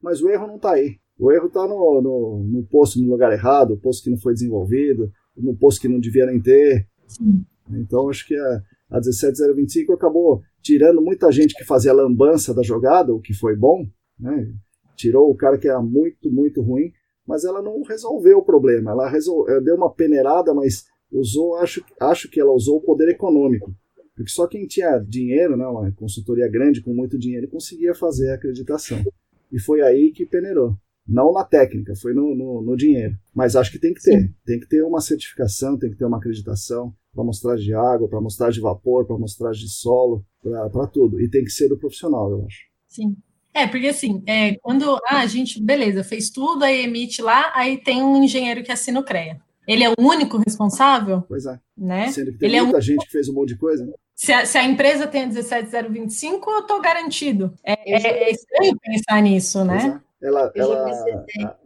[0.03, 0.97] Mas o erro não está aí.
[1.19, 4.33] O erro está no, no, no, posto no lugar errado, o posto que não foi
[4.33, 6.89] desenvolvido, no posto que não devia nem ter.
[7.07, 7.45] Sim.
[7.71, 13.15] Então acho que a, a 17025 acabou tirando muita gente que fazia lambança da jogada,
[13.15, 13.87] o que foi bom,
[14.19, 14.53] né?
[14.97, 16.93] tirou o cara que era muito, muito ruim,
[17.27, 18.91] mas ela não resolveu o problema.
[18.91, 19.49] Ela, resol...
[19.49, 23.75] ela deu uma peneirada, mas usou, acho, acho que ela usou o poder econômico.
[24.15, 28.35] Porque só quem tinha dinheiro, né, uma consultoria grande com muito dinheiro, conseguia fazer a
[28.35, 29.03] acreditação.
[29.51, 30.77] E foi aí que peneirou.
[31.11, 33.17] Não na técnica, foi no, no, no dinheiro.
[33.35, 34.21] Mas acho que tem que ter.
[34.21, 34.35] Sim.
[34.47, 38.19] Tem que ter uma certificação, tem que ter uma acreditação para amostragem de água, para
[38.19, 41.21] amostragem de vapor, para amostragem de solo, para tudo.
[41.21, 42.61] E tem que ser do profissional, eu acho.
[42.87, 43.17] Sim.
[43.53, 47.83] É, porque assim, é, quando ah, a gente, beleza, fez tudo, aí emite lá, aí
[47.83, 49.41] tem um engenheiro que assina o CREA.
[49.67, 51.23] Ele é o único responsável?
[51.29, 51.59] Pois é.
[51.77, 52.09] Né?
[52.09, 53.93] Sendo que tem Ele muita é gente que fez um monte de coisa, né?
[54.15, 57.55] Se a, se a empresa tem 17025, eu estou garantido.
[57.65, 60.01] É, é, é, estranho pensar nisso, né?
[60.23, 60.87] Ela, ela,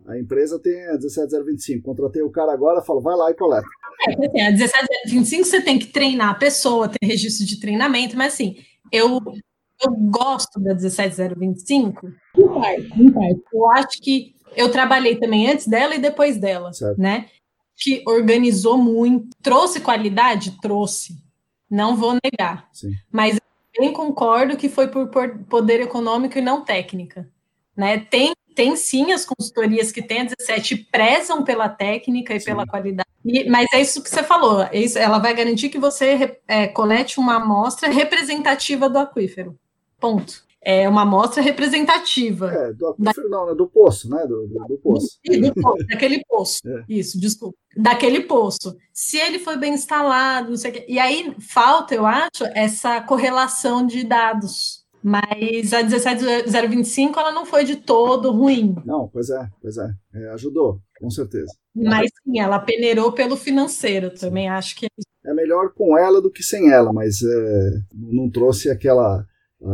[0.07, 1.83] a, a, empresa tem a 17025.
[1.83, 3.67] Contratei o cara agora, falo, vai lá e coleta.
[4.09, 8.35] É, assim, a 17025 você tem que treinar a pessoa, ter registro de treinamento, mas
[8.35, 8.57] assim,
[8.93, 9.21] eu,
[9.85, 13.43] eu gosto da 17025 em parte, em parte.
[13.53, 17.01] Eu acho que eu trabalhei também antes dela e depois dela, certo.
[17.01, 17.27] né?
[17.77, 21.19] Que organizou muito, trouxe qualidade, trouxe.
[21.69, 22.69] Não vou negar.
[22.73, 22.93] Sim.
[23.11, 23.41] Mas
[23.75, 25.09] também concordo que foi por
[25.49, 27.29] poder econômico e não técnica.
[27.77, 27.99] Né?
[27.99, 32.47] Tem, tem sim as consultorias que têm a 17 prezam pela técnica e sim.
[32.47, 35.79] pela qualidade, e, mas é isso que você falou, é isso, ela vai garantir que
[35.79, 39.59] você é, colete uma amostra representativa do aquífero.
[39.99, 42.51] Ponto é uma amostra representativa.
[42.51, 43.37] É, do aquífero da...
[43.37, 43.55] não, né?
[43.55, 44.27] do poço, né?
[44.27, 45.21] Do, do, do poço.
[45.25, 45.87] Do, poço.
[45.87, 46.61] daquele poço.
[46.67, 46.85] É.
[46.89, 47.57] Isso, desculpa.
[47.77, 48.77] Daquele poço.
[48.93, 50.87] Se ele foi bem instalado, não sei o quê.
[50.89, 54.84] E aí falta, eu acho, essa correlação de dados.
[55.07, 58.75] Mas a 17025 ela não foi de todo ruim.
[58.87, 59.91] Não, pois é, pois é.
[60.15, 61.53] é ajudou, com certeza.
[61.77, 64.87] Mas sim, ela peneirou pelo financeiro, também acho que
[65.27, 69.27] é, melhor com ela do que sem ela, mas é, não trouxe aquela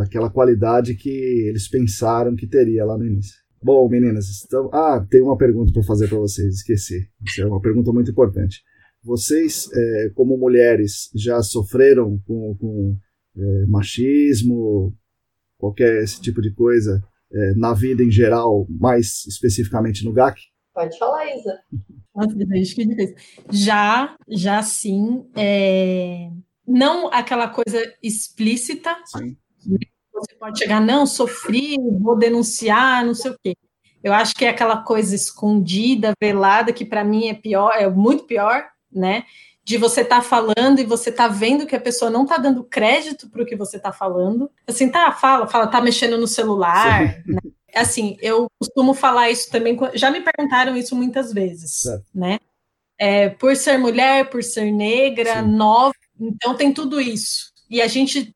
[0.02, 1.09] aquela qualidade que
[1.48, 3.36] eles pensaram que teria lá no início.
[3.62, 4.69] Bom, meninas, estão...
[4.73, 7.09] ah, tem uma pergunta para fazer para vocês, esqueci.
[7.24, 8.62] Isso é uma pergunta muito importante.
[9.02, 12.97] Vocês, é, como mulheres, já sofreram com, com
[13.36, 14.94] é, machismo,
[15.61, 17.01] qualquer esse tipo de coisa,
[17.32, 20.41] é, na vida em geral, mais especificamente no GAC?
[20.74, 21.61] Pode falar, Isa.
[22.15, 23.15] Nossa, que difícil.
[23.51, 25.24] Já, já sim.
[25.37, 26.28] É...
[26.66, 29.37] Não aquela coisa explícita, sim.
[30.12, 33.55] Você pode chegar, não, sofri, vou denunciar, não sei o quê.
[34.03, 38.24] Eu acho que é aquela coisa escondida, velada, que para mim é pior, é muito
[38.24, 39.24] pior, né?
[39.62, 42.65] De você estar tá falando e você tá vendo que a pessoa não tá dando
[42.65, 44.51] crédito para o que você tá falando.
[44.66, 47.23] Assim, tá, fala, fala, tá mexendo no celular.
[47.27, 47.39] Né?
[47.74, 49.78] Assim, eu costumo falar isso também.
[49.95, 52.05] Já me perguntaram isso muitas vezes, certo.
[52.15, 52.39] né?
[52.99, 55.49] É, por ser mulher, por ser negra, Sim.
[55.53, 57.51] nova, então tem tudo isso.
[57.70, 58.35] E a gente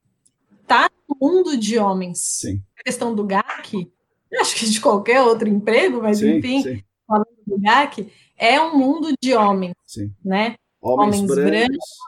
[0.67, 2.21] tá no mundo de homens.
[2.21, 2.63] Sim.
[2.79, 3.91] A questão do GAC,
[4.41, 6.83] acho que de qualquer outro emprego, mas sim, enfim, sim.
[7.07, 10.11] falando do GAC, é um mundo de homens, sim.
[10.25, 10.57] né?
[10.85, 12.05] Homens, homens brancos, brancos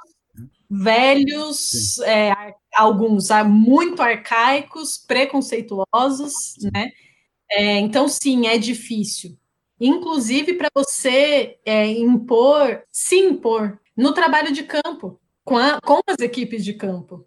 [0.69, 2.33] velhos, é,
[2.75, 6.33] alguns muito arcaicos, preconceituosos,
[6.73, 6.91] né?
[7.51, 9.39] É, então, sim, é difícil.
[9.81, 16.19] Inclusive para você é, impor, se impor no trabalho de campo com, a, com as
[16.19, 17.25] equipes de campo.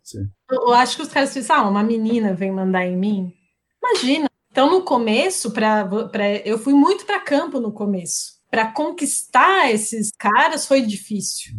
[0.49, 3.33] Eu, eu, acho que os caras pensam, ah, uma menina vem mandar em mim.
[3.81, 4.29] Imagina.
[4.51, 8.38] Então, no começo, pra, pra, eu fui muito para campo no começo.
[8.49, 11.53] Para conquistar esses caras foi difícil.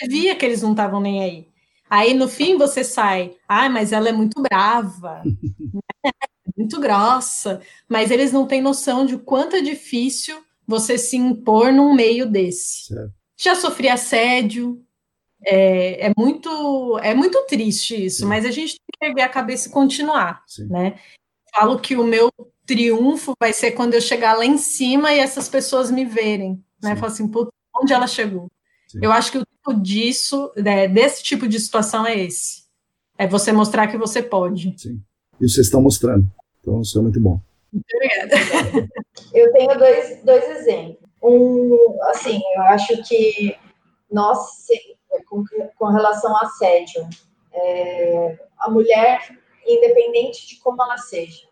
[0.00, 1.48] Eu via que eles não estavam nem aí.
[1.88, 6.10] Aí, no fim, você sai, ah, mas ela é muito brava, né?
[6.56, 11.94] muito grossa, mas eles não têm noção de quanto é difícil você se impor num
[11.94, 12.86] meio desse.
[12.86, 13.12] Certo.
[13.36, 14.82] Já sofri assédio,
[15.44, 18.26] é, é, muito, é muito triste isso, Sim.
[18.26, 20.66] mas a gente tem que erguer a cabeça e continuar, Sim.
[20.66, 20.98] né?
[21.54, 22.30] Falo que o meu
[22.66, 26.96] triunfo vai ser quando eu chegar lá em cima e essas pessoas me verem, né?
[26.96, 27.30] Falo assim,
[27.80, 28.50] onde ela chegou?
[28.88, 29.00] Sim.
[29.02, 32.64] Eu acho que o tipo disso, né, desse tipo de situação é esse.
[33.18, 34.74] É você mostrar que você pode.
[34.76, 35.00] Sim.
[35.40, 36.26] E vocês estão mostrando.
[36.60, 37.40] Então, isso é muito bom.
[37.72, 38.36] Muito obrigada.
[39.32, 41.06] Eu tenho dois, dois exemplos.
[41.22, 43.56] Um, assim, eu acho que
[44.12, 44.38] nós
[45.26, 45.44] com,
[45.76, 47.08] com relação ao assédio.
[47.52, 49.20] É, a mulher,
[49.66, 51.46] independente de como ela seja,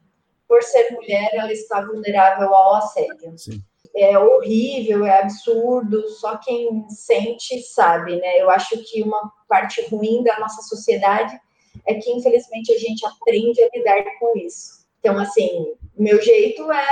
[0.49, 3.37] por ser mulher, ela está vulnerável ao assédio.
[3.37, 3.62] Sim.
[3.97, 8.41] É horrível, é absurdo, só quem sente sabe, né?
[8.41, 11.39] Eu acho que uma parte ruim da nossa sociedade
[11.87, 14.85] é que, infelizmente, a gente aprende a lidar com isso.
[14.99, 16.87] Então, assim, meu jeito é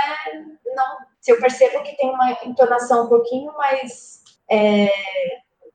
[0.73, 0.97] não.
[1.19, 4.89] Se eu percebo que tem uma entonação um pouquinho mais é,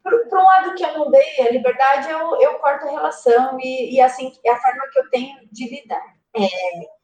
[0.02, 3.94] para um lado que eu não dei a liberdade, eu, eu corto a relação e,
[3.94, 6.16] e assim é a forma que eu tenho de lidar.
[6.36, 6.97] É,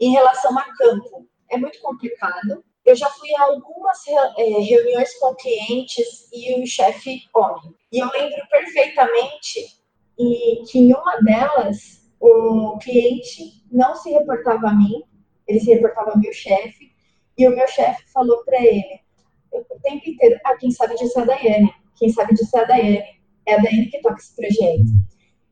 [0.00, 2.64] em relação a campo, é muito complicado.
[2.84, 3.98] Eu já fui a algumas
[4.36, 7.74] é, reuniões com clientes e o chefe homem.
[7.92, 9.82] E eu lembro perfeitamente
[10.16, 15.02] que em uma delas o cliente não se reportava a mim,
[15.46, 16.92] ele se reportava ao meu chefe,
[17.36, 19.00] e o meu chefe falou para ele
[19.52, 22.64] o tempo inteiro: Ah, quem sabe disso é a Daiane quem sabe disso é a
[22.64, 23.04] Daiane.
[23.46, 24.84] É a Daiane que toca esse projeto.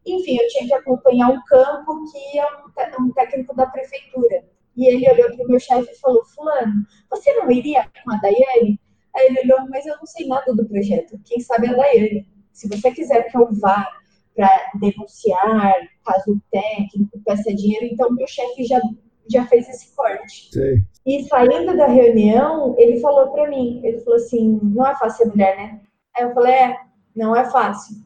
[0.07, 4.45] Enfim, eu tinha que acompanhar um campo que é um, um técnico da prefeitura.
[4.77, 8.17] E ele olhou para o meu chefe e falou: Fulano, você não iria com a
[8.17, 8.81] Daiane?
[9.15, 11.21] Aí ele olhou, mas eu não sei nada do projeto.
[11.25, 12.27] Quem sabe é a Daiane.
[12.53, 13.87] Se você quiser que eu vá
[14.35, 14.51] para
[14.81, 15.75] denunciar
[16.05, 18.81] caso técnico, peça dinheiro, então meu chefe já,
[19.29, 20.49] já fez esse corte.
[20.51, 20.83] Sei.
[21.05, 25.31] E saindo da reunião, ele falou para mim, ele falou assim, não é fácil ser
[25.31, 25.81] mulher, né?
[26.17, 26.77] Aí eu falei, é,
[27.15, 27.97] não é fácil.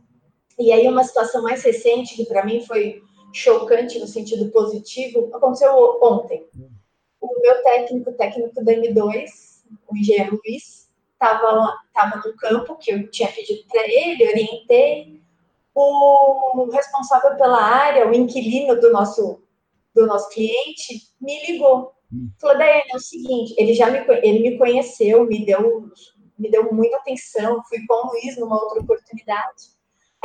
[0.59, 3.03] E aí uma situação mais recente que para mim foi
[3.33, 6.47] chocante no sentido positivo, aconteceu ontem.
[7.21, 9.29] O meu técnico, técnico da M2,
[9.89, 15.21] o engenheiro Luiz, estava tava no campo que eu tinha pedido para ele, orientei.
[15.75, 19.43] o responsável pela área, o inquilino do nosso,
[19.95, 21.93] do nosso cliente, me ligou.
[22.13, 22.31] Hum.
[22.41, 25.91] Falou, Daiane, é o seguinte, ele já me, ele me conheceu, me deu,
[26.39, 29.76] me deu muita atenção, fui com o Luiz numa outra oportunidade.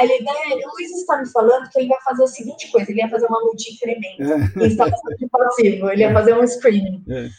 [0.04, 3.02] Ele, Daiane, o Luiz está me falando que ele vai fazer a seguinte coisa, ele
[3.02, 4.68] ia fazer uma multi-incremento, é.
[4.68, 7.04] instalação de passivo, ele ia fazer um screening.
[7.10, 7.30] É.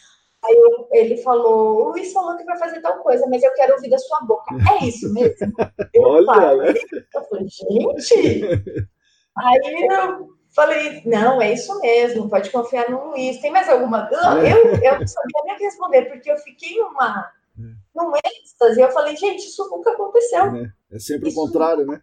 [0.45, 3.75] Aí eu, ele falou, o Luiz falou que vai fazer tal coisa, mas eu quero
[3.75, 4.55] ouvir da sua boca.
[4.81, 5.53] É isso mesmo?
[5.95, 6.81] Eu Olha, falei, né?
[7.15, 8.89] eu falei, gente!
[9.37, 13.41] Aí eu falei, não, é isso mesmo, pode confiar no Luiz.
[13.41, 14.49] Tem mais alguma dúvida?
[14.49, 17.63] Eu, eu não sabia nem responder, porque eu fiquei uma, é.
[17.95, 18.81] num êxtase.
[18.81, 20.57] Eu falei, gente, isso nunca aconteceu.
[20.57, 22.01] É, é sempre isso o contrário, né?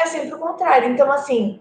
[0.00, 0.90] É sempre o contrário.
[0.90, 1.60] Então, assim,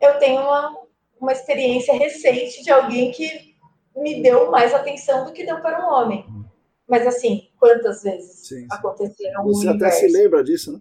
[0.00, 0.76] eu tenho uma,
[1.20, 3.56] uma experiência recente de alguém que
[3.96, 6.24] me deu mais atenção do que deu para um homem.
[6.28, 6.44] Hum.
[6.88, 8.66] Mas assim, quantas vezes sim, sim.
[8.70, 10.80] aconteceram Você até se lembra disso, né?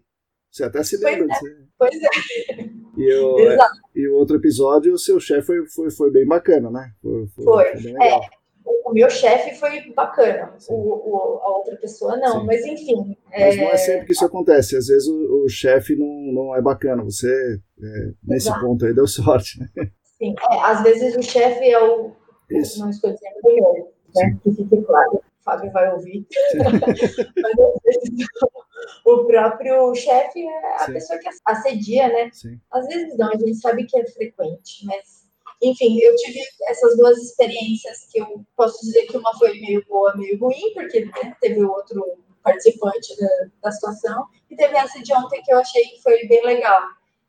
[0.52, 1.48] Você até se lembra pois disso.
[1.48, 2.70] É, pois é.
[2.98, 3.58] E, o, é,
[3.96, 6.94] e o outro episódio, o seu chefe foi, foi, foi bem bacana, né?
[7.02, 7.28] Foi.
[7.28, 7.92] foi, foi.
[8.02, 8.20] é,
[8.66, 12.46] o meu chefe foi bacana, o, o, a outra pessoa não, sim.
[12.48, 13.18] mas enfim.
[13.32, 16.62] Mas não é sempre que isso acontece, às vezes o, o chefe não, não é
[16.62, 18.66] bacana, você, é, nesse Exato.
[18.66, 19.60] ponto aí, deu sorte.
[19.60, 19.68] Né?
[20.18, 22.12] Sim, é, às vezes o chefe é o
[22.50, 22.80] isso.
[22.80, 23.74] Não estou dizendo melhor,
[24.16, 24.38] né?
[24.44, 25.16] Que fique claro.
[25.16, 26.26] O Fábio vai ouvir.
[27.42, 27.56] Mas
[29.06, 30.94] o próprio chefe é a Sim.
[30.94, 32.30] pessoa que assedia, né?
[32.34, 32.60] Sim.
[32.72, 35.15] Às vezes não, a gente sabe que é frequente, mas
[35.70, 40.16] enfim, eu tive essas duas experiências que eu posso dizer que uma foi meio boa,
[40.16, 42.04] meio ruim, porque né, teve outro
[42.44, 43.28] participante da,
[43.64, 46.82] da, situação, e teve essa de ontem que eu achei que foi bem legal.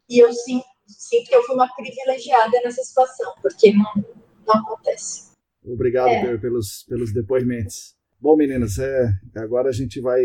[0.09, 4.05] E eu sinto, sinto que eu fui uma privilegiada nessa situação, porque não,
[4.47, 5.31] não acontece.
[5.65, 6.39] Obrigado é.
[6.39, 7.97] pelos, pelos depoimentos.
[8.21, 10.23] Bom, meninas, é, agora a gente vai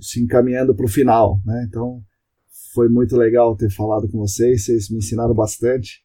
[0.00, 1.64] se encaminhando para o final, né?
[1.68, 2.02] Então,
[2.74, 6.02] foi muito legal ter falado com vocês, vocês me ensinaram bastante.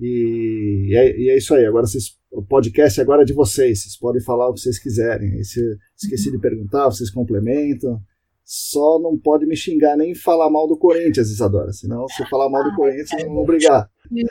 [0.00, 3.96] E, é, e é, isso aí, agora vocês, o podcast agora é de vocês, vocês
[3.96, 5.42] podem falar o que vocês quiserem.
[5.42, 5.60] se
[5.96, 8.00] esqueci de perguntar, vocês complementam.
[8.44, 12.64] Só não pode me xingar nem falar mal do Corinthians, Isadora, senão se falar mal
[12.64, 13.90] do Corinthians, não vão brigar.
[14.10, 14.24] Não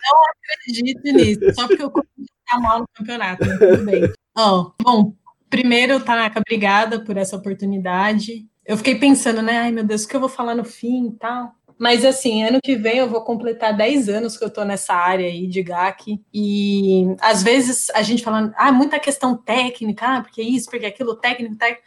[0.55, 4.11] acredito nisso, só porque o Corinthians tá mal no campeonato, tudo bem.
[4.35, 5.13] Oh, bom,
[5.49, 8.47] primeiro, Tanaka, obrigada por essa oportunidade.
[8.65, 9.59] Eu fiquei pensando, né?
[9.59, 11.53] Ai, meu Deus, o que eu vou falar no fim e tal.
[11.77, 15.27] Mas assim, ano que vem eu vou completar 10 anos que eu tô nessa área
[15.27, 16.19] aí de GAC.
[16.33, 21.15] E às vezes a gente falando, ah, muita questão técnica, ah, porque isso, porque aquilo,
[21.15, 21.83] técnico, técnico.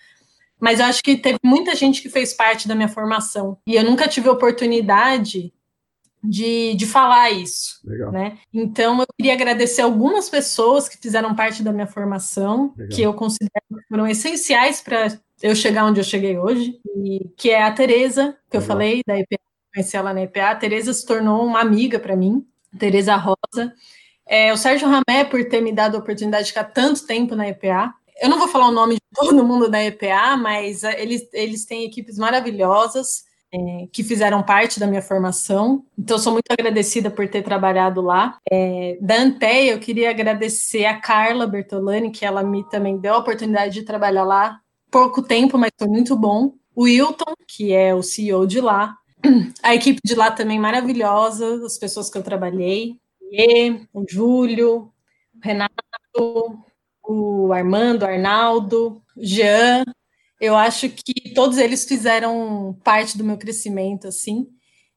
[0.61, 3.57] Mas eu acho que teve muita gente que fez parte da minha formação.
[3.67, 5.53] E eu nunca tive oportunidade
[6.23, 7.81] de, de falar isso.
[7.85, 8.13] Legal.
[8.13, 8.39] Né?
[8.53, 12.97] Então, eu queria agradecer algumas pessoas que fizeram parte da minha formação, Legal.
[12.97, 17.51] que eu considero que foram essenciais para eu chegar onde eu cheguei hoje, e, que
[17.51, 18.63] é a Tereza, que Legal.
[18.63, 19.39] eu falei, da EPA,
[19.73, 20.51] conheci ela na EPA.
[20.51, 22.47] A Tereza se tornou uma amiga para mim,
[22.79, 23.73] Tereza Rosa.
[24.27, 27.49] É, o Sérgio Ramé, por ter me dado a oportunidade de ficar tanto tempo na
[27.49, 27.93] EPA.
[28.21, 31.65] Eu não vou falar o nome de todo mundo da EPA, mas é, eles, eles
[31.65, 35.85] têm equipes maravilhosas é, que fizeram parte da minha formação.
[35.99, 38.39] Então, sou muito agradecida por ter trabalhado lá.
[38.51, 43.19] É, da Anteia, eu queria agradecer a Carla Bertolani, que ela me também deu a
[43.19, 44.61] oportunidade de trabalhar lá.
[44.91, 46.55] Pouco tempo, mas foi muito bom.
[46.75, 48.97] O Wilton, que é o CEO de lá.
[49.63, 52.99] A equipe de lá também maravilhosa, as pessoas que eu trabalhei.
[53.93, 54.93] O Júlio,
[55.35, 56.65] o Renato,
[57.03, 59.85] o Armando, o Arnaldo, o Jean,
[60.41, 64.49] eu acho que todos eles fizeram parte do meu crescimento, assim.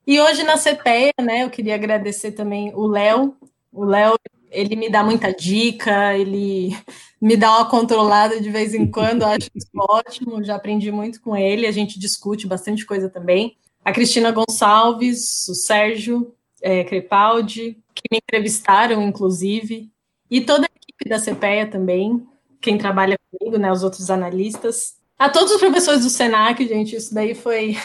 [0.06, 3.36] E hoje na CPEA, né, eu queria agradecer também o Léo.
[3.72, 4.18] O Léo,
[4.50, 6.70] ele me dá muita dica, ele
[7.20, 11.36] me dá uma controlada de vez em quando, acho isso ótimo, já aprendi muito com
[11.36, 13.56] ele, a gente discute bastante coisa também.
[13.84, 19.90] A Cristina Gonçalves, o Sérgio é, Crepaldi, que me entrevistaram, inclusive,
[20.30, 22.26] e toda a equipe da CPEA também,
[22.60, 24.96] quem trabalha comigo, né, os outros analistas.
[25.18, 27.76] A todos os professores do Senac, gente, isso daí foi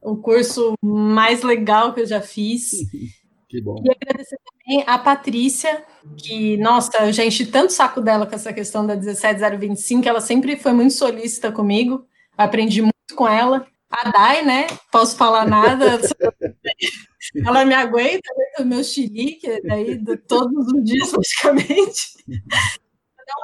[0.00, 2.72] o curso mais legal que eu já fiz.
[3.50, 3.82] Que bom.
[3.84, 5.84] E agradecer também a Patrícia,
[6.16, 10.56] que, nossa, eu já enchi tanto saco dela com essa questão da 17025, ela sempre
[10.56, 12.06] foi muito solícita comigo,
[12.38, 13.66] aprendi muito com ela.
[13.90, 14.66] A Dai, né?
[14.92, 15.98] Posso falar nada.
[17.44, 22.20] ela me aguenta, o meu chilique, aí, todos os dias, praticamente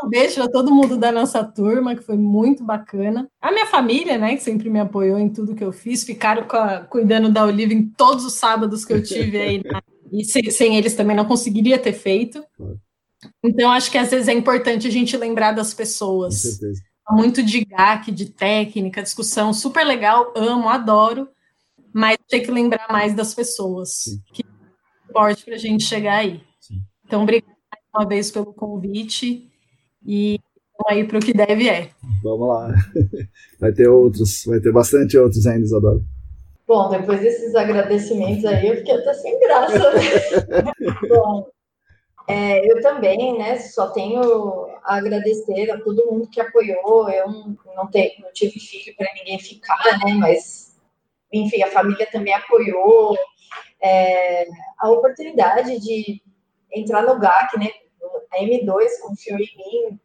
[0.05, 3.29] um beijo a todo mundo da nossa turma, que foi muito bacana.
[3.41, 6.81] A minha família, né, que sempre me apoiou em tudo que eu fiz, ficaram a,
[6.81, 9.63] cuidando da Olivia em todos os sábados que eu tive aí.
[9.63, 9.81] Né?
[10.13, 12.45] E sem, sem eles também não conseguiria ter feito.
[13.43, 16.35] Então, acho que às vezes é importante a gente lembrar das pessoas.
[16.35, 16.83] Com certeza.
[17.11, 21.29] Muito de GAC, de técnica, discussão, super legal, amo, adoro,
[21.93, 24.21] mas tem que lembrar mais das pessoas.
[24.33, 24.45] Que
[25.07, 26.43] suporte para a gente chegar aí.
[26.61, 26.83] Sim.
[27.05, 27.57] Então, obrigada
[27.95, 29.51] uma vez pelo convite
[30.05, 30.39] e
[30.87, 31.91] aí para o que deve é.
[32.23, 32.75] Vamos lá.
[33.59, 36.01] Vai ter outros, vai ter bastante outros ainda, Isadora.
[36.69, 39.93] Bom, depois desses agradecimentos aí, eu fiquei até sem graça.
[39.95, 40.73] Né?
[41.09, 41.49] Bom,
[42.29, 47.09] é, eu também, né, só tenho a agradecer a todo mundo que apoiou.
[47.09, 50.77] Eu não, não tive filho para ninguém ficar, né, mas,
[51.33, 53.17] enfim, a família também apoiou.
[53.81, 54.47] É,
[54.79, 56.21] a oportunidade de
[56.73, 57.71] entrar no GAC, né,
[58.33, 60.01] a M2 confiou em mim,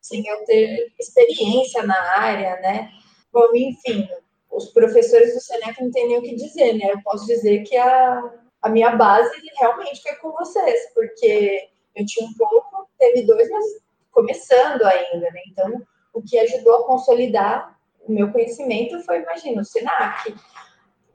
[0.00, 2.90] sem eu ter experiência na área, né?
[3.32, 4.06] Bom, enfim,
[4.50, 6.92] os professores do Senec não tem nem o que dizer, né?
[6.92, 8.22] Eu posso dizer que a,
[8.64, 13.64] a minha base realmente foi com vocês, porque eu tinha um pouco, teve dois, mas
[14.10, 15.40] começando ainda, né?
[15.48, 15.82] Então,
[16.14, 20.34] o que ajudou a consolidar o meu conhecimento foi, imagina, o Senac.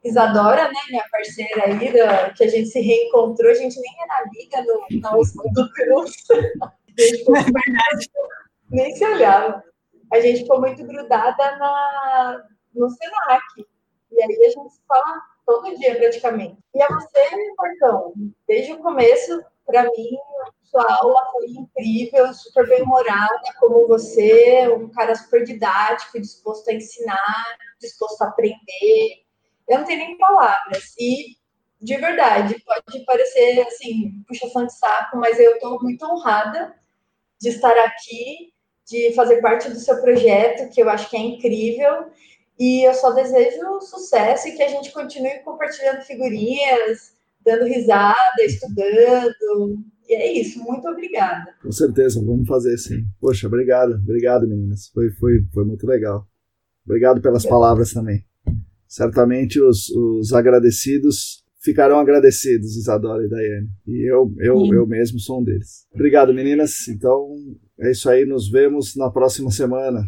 [0.03, 4.23] Isadora, né, minha parceira aí, da, que a gente se reencontrou, a gente nem era
[4.23, 6.13] amiga no, no do Cruz.
[8.71, 9.63] É nem se olhava.
[10.13, 12.43] A gente ficou muito grudada na,
[12.75, 13.43] no Senac.
[14.11, 16.57] E aí a gente se fala todo dia praticamente.
[16.75, 18.13] E a você, Marcão,
[18.47, 20.17] desde o começo, para mim,
[20.61, 27.57] sua aula foi incrível, super bem-humorada, como você, um cara super didático, disposto a ensinar,
[27.81, 29.23] disposto a aprender.
[29.67, 30.93] Eu não tenho nem palavras.
[30.99, 31.35] E,
[31.81, 36.75] de verdade, pode parecer, assim, puxação de saco, mas eu estou muito honrada
[37.41, 38.53] de estar aqui
[38.85, 42.11] de fazer parte do seu projeto, que eu acho que é incrível.
[42.59, 47.13] E eu só desejo sucesso e que a gente continue compartilhando figurinhas,
[47.45, 49.77] dando risada, estudando.
[50.07, 51.53] E é isso, muito obrigada.
[51.61, 53.05] Com certeza, vamos fazer sim.
[53.21, 54.87] Poxa, obrigado, obrigado meninas.
[54.93, 56.27] Foi, foi, foi muito legal.
[56.85, 58.25] Obrigado pelas palavras também.
[58.87, 63.69] Certamente os, os agradecidos ficarão agradecidos, Isadora e Daiane.
[63.87, 65.85] E eu, eu, eu mesmo sou um deles.
[65.93, 66.87] Obrigado, meninas.
[66.87, 67.35] Então,
[67.79, 68.25] é isso aí.
[68.25, 70.03] Nos vemos na próxima semana.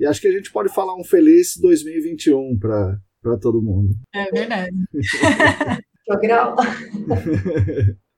[0.00, 3.94] E acho que a gente pode falar um feliz 2021 para todo mundo.
[4.14, 4.74] É verdade.
[6.06, 6.56] Programa.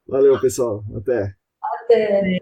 [0.07, 0.85] Valeu, pessoal.
[0.97, 1.35] Até.
[1.61, 2.39] Até.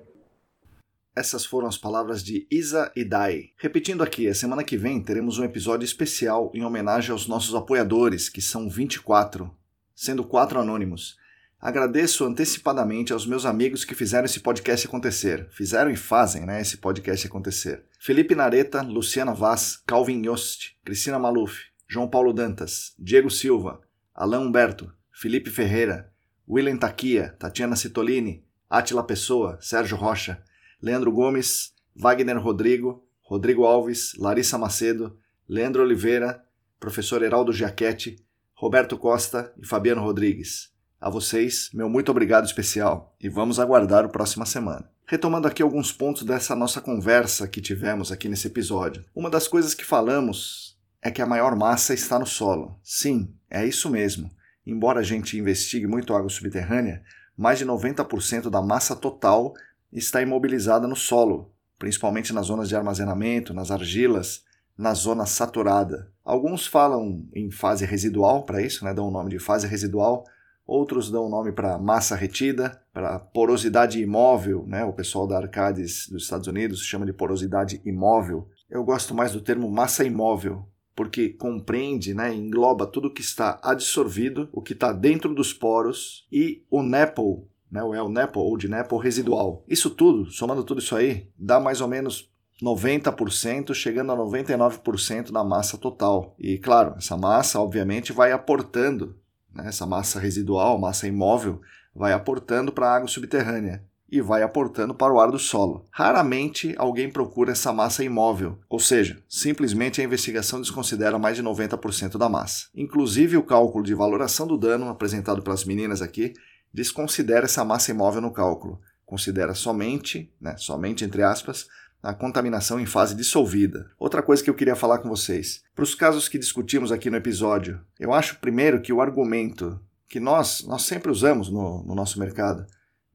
[1.17, 3.45] Essas foram as palavras de Isa e Dai.
[3.59, 8.29] Repetindo aqui, a semana que vem teremos um episódio especial em homenagem aos nossos apoiadores,
[8.29, 9.51] que são 24
[9.95, 11.17] sendo quatro anônimos.
[11.61, 15.47] Agradeço antecipadamente aos meus amigos que fizeram esse podcast acontecer.
[15.51, 17.85] Fizeram e fazem né, esse podcast acontecer.
[17.99, 23.79] Felipe Nareta, Luciana Vaz, Calvin Yost, Cristina Maluf, João Paulo Dantas, Diego Silva,
[24.15, 26.11] Alain Humberto, Felipe Ferreira,
[26.49, 30.43] William Taquia, Tatiana Citolini, Atila Pessoa, Sérgio Rocha,
[30.81, 36.43] Leandro Gomes, Wagner Rodrigo, Rodrigo Alves, Larissa Macedo, Leandro Oliveira,
[36.79, 38.17] professor Heraldo Giachetti,
[38.55, 40.70] Roberto Costa e Fabiano Rodrigues.
[41.01, 44.91] A vocês, meu muito obrigado especial e vamos aguardar o próxima semana.
[45.07, 49.03] Retomando aqui alguns pontos dessa nossa conversa que tivemos aqui nesse episódio.
[49.15, 52.79] Uma das coisas que falamos é que a maior massa está no solo.
[52.85, 54.31] Sim, é isso mesmo.
[54.67, 57.03] Embora a gente investigue muito água subterrânea,
[57.35, 59.55] mais de 90% da massa total
[59.91, 64.45] está imobilizada no solo, principalmente nas zonas de armazenamento, nas argilas,
[64.77, 66.13] na zona saturada.
[66.23, 70.27] Alguns falam em fase residual para isso, né, dão o nome de fase residual.
[70.71, 74.85] Outros dão o nome para massa retida, para porosidade imóvel, né?
[74.85, 78.47] o pessoal da Arcades dos Estados Unidos chama de porosidade imóvel.
[78.71, 80.65] Eu gosto mais do termo massa imóvel,
[80.95, 86.63] porque compreende, né, engloba tudo que está adsorvido, o que está dentro dos poros e
[86.71, 89.65] o NEPL, né, o El NEPL ou de NEPL residual.
[89.67, 92.31] Isso tudo, somando tudo isso aí, dá mais ou menos
[92.63, 96.37] 90%, chegando a 99% da massa total.
[96.39, 99.17] E claro, essa massa obviamente vai aportando,
[99.55, 101.61] né, essa massa residual, massa imóvel,
[101.95, 105.87] vai aportando para a água subterrânea e vai aportando para o ar do solo.
[105.91, 112.19] Raramente alguém procura essa massa imóvel, ou seja, simplesmente a investigação desconsidera mais de 90%
[112.19, 112.67] da massa.
[112.75, 116.35] Inclusive o cálculo de valoração do dano apresentado pelas meninas aqui
[116.73, 118.81] desconsidera essa massa imóvel no cálculo.
[119.07, 121.67] Considera somente, né, somente entre aspas,
[122.03, 123.91] a contaminação em fase dissolvida.
[123.99, 125.63] Outra coisa que eu queria falar com vocês.
[125.75, 130.19] Para os casos que discutimos aqui no episódio, eu acho primeiro que o argumento que
[130.19, 132.67] nós, nós sempre usamos no, no nosso mercado,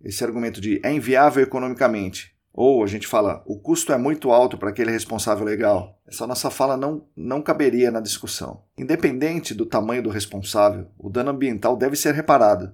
[0.02, 4.58] esse argumento de é inviável economicamente, ou a gente fala o custo é muito alto
[4.58, 8.64] para aquele responsável legal, essa nossa fala não, não caberia na discussão.
[8.78, 12.72] Independente do tamanho do responsável, o dano ambiental deve ser reparado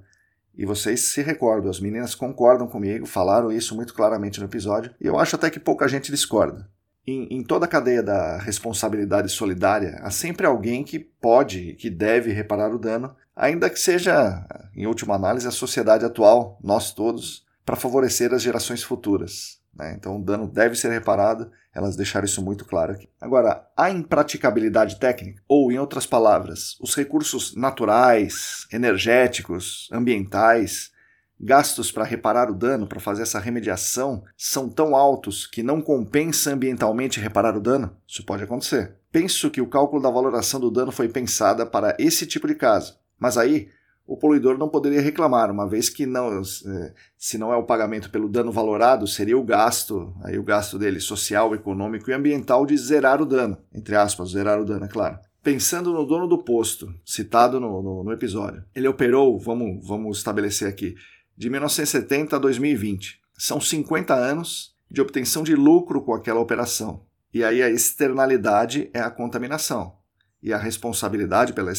[0.56, 5.08] e vocês se recordam, as meninas concordam comigo, falaram isso muito claramente no episódio, e
[5.08, 6.70] eu acho até que pouca gente discorda.
[7.06, 12.32] Em, em, toda a cadeia da responsabilidade solidária, há sempre alguém que pode, que deve
[12.32, 14.46] reparar o dano, ainda que seja,
[14.76, 19.60] em última análise, a sociedade atual, nós todos, para favorecer as gerações futuras.
[19.74, 19.96] Né?
[19.98, 23.10] Então o dano deve ser reparado, elas deixaram isso muito claro aqui.
[23.20, 30.92] Agora, a impraticabilidade técnica, ou em outras palavras, os recursos naturais, energéticos, ambientais,
[31.40, 36.52] gastos para reparar o dano, para fazer essa remediação, são tão altos que não compensa
[36.52, 37.96] ambientalmente reparar o dano?
[38.08, 38.96] Isso pode acontecer.
[39.12, 42.98] Penso que o cálculo da valoração do dano foi pensada para esse tipo de caso.
[43.20, 43.70] Mas aí
[44.12, 48.10] o poluidor não poderia reclamar, uma vez que não, é, se não é o pagamento
[48.12, 52.78] pelo dano valorado, seria o gasto, aí o gasto dele social, econômico e ambiental de
[52.78, 55.18] zerar o dano, entre aspas, zerar o dano, é claro.
[55.42, 60.68] Pensando no dono do posto, citado no, no, no episódio, ele operou, vamos, vamos estabelecer
[60.68, 60.94] aqui,
[61.38, 63.18] de 1970 a 2020.
[63.38, 67.06] São 50 anos de obtenção de lucro com aquela operação.
[67.34, 69.96] E aí a externalidade é a contaminação.
[70.44, 71.72] E a responsabilidade pela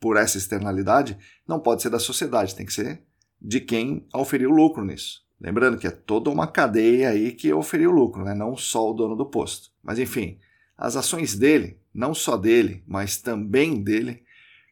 [0.00, 1.16] por essa externalidade
[1.46, 3.02] não pode ser da sociedade, tem que ser
[3.40, 5.22] de quem oferiu lucro nisso.
[5.40, 8.34] Lembrando que é toda uma cadeia aí que oferiu lucro, né?
[8.34, 9.70] não só o dono do posto.
[9.82, 10.38] Mas enfim,
[10.76, 14.22] as ações dele, não só dele, mas também dele,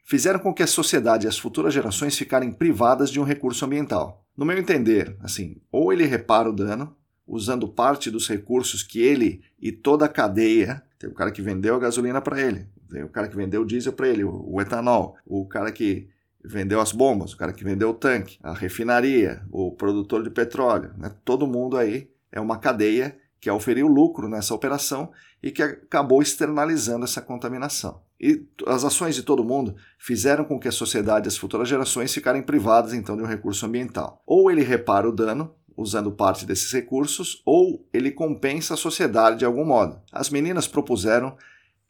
[0.04, 4.26] fizeram com que a sociedade e as futuras gerações ficarem privadas de um recurso ambiental.
[4.36, 6.94] No meu entender, assim, ou ele repara o dano,
[7.26, 11.74] usando parte dos recursos que ele e toda a cadeia, tem o cara que vendeu
[11.74, 12.66] a gasolina para ele,
[13.04, 16.08] o cara que vendeu o diesel para ele, o, etanol, o cara que
[16.44, 20.92] vendeu as bombas, o cara que vendeu o tanque, a refinaria, o produtor de petróleo,
[20.96, 21.12] né?
[21.24, 25.10] todo mundo aí é uma cadeia que oferiu lucro nessa operação
[25.42, 28.02] e que acabou externalizando essa contaminação.
[28.20, 32.12] E as ações de todo mundo fizeram com que a sociedade e as futuras gerações
[32.12, 34.22] ficarem privadas então de um recurso ambiental.
[34.26, 39.44] Ou ele repara o dano usando parte desses recursos, ou ele compensa a sociedade de
[39.44, 40.00] algum modo.
[40.12, 41.36] As meninas propuseram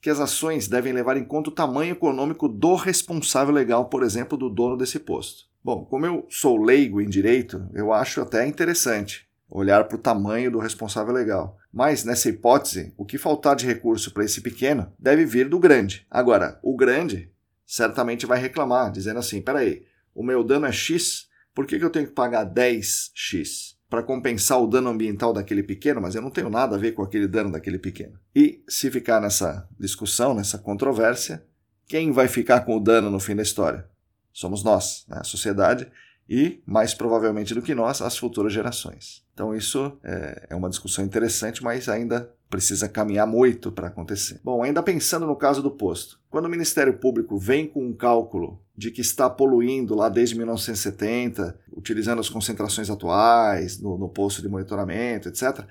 [0.00, 4.38] que as ações devem levar em conta o tamanho econômico do responsável legal, por exemplo,
[4.38, 5.48] do dono desse posto.
[5.62, 10.50] Bom, como eu sou leigo em direito, eu acho até interessante olhar para o tamanho
[10.50, 11.58] do responsável legal.
[11.72, 16.06] Mas, nessa hipótese, o que faltar de recurso para esse pequeno deve vir do grande.
[16.10, 17.30] Agora, o grande
[17.66, 19.84] certamente vai reclamar, dizendo assim: peraí,
[20.14, 23.76] o meu dano é X, por que, que eu tenho que pagar 10X?
[23.88, 27.02] Para compensar o dano ambiental daquele pequeno, mas eu não tenho nada a ver com
[27.02, 28.18] aquele dano daquele pequeno.
[28.34, 31.42] E se ficar nessa discussão, nessa controvérsia,
[31.86, 33.86] quem vai ficar com o dano no fim da história?
[34.32, 35.18] Somos nós, né?
[35.20, 35.90] a sociedade,
[36.28, 39.24] e, mais provavelmente do que nós, as futuras gerações.
[39.32, 44.40] Então, isso é, é uma discussão interessante, mas ainda precisa caminhar muito para acontecer.
[44.44, 48.60] Bom, ainda pensando no caso do posto, quando o Ministério Público vem com um cálculo
[48.78, 54.48] de que está poluindo lá desde 1970, utilizando as concentrações atuais no, no posto de
[54.48, 55.66] monitoramento, etc.,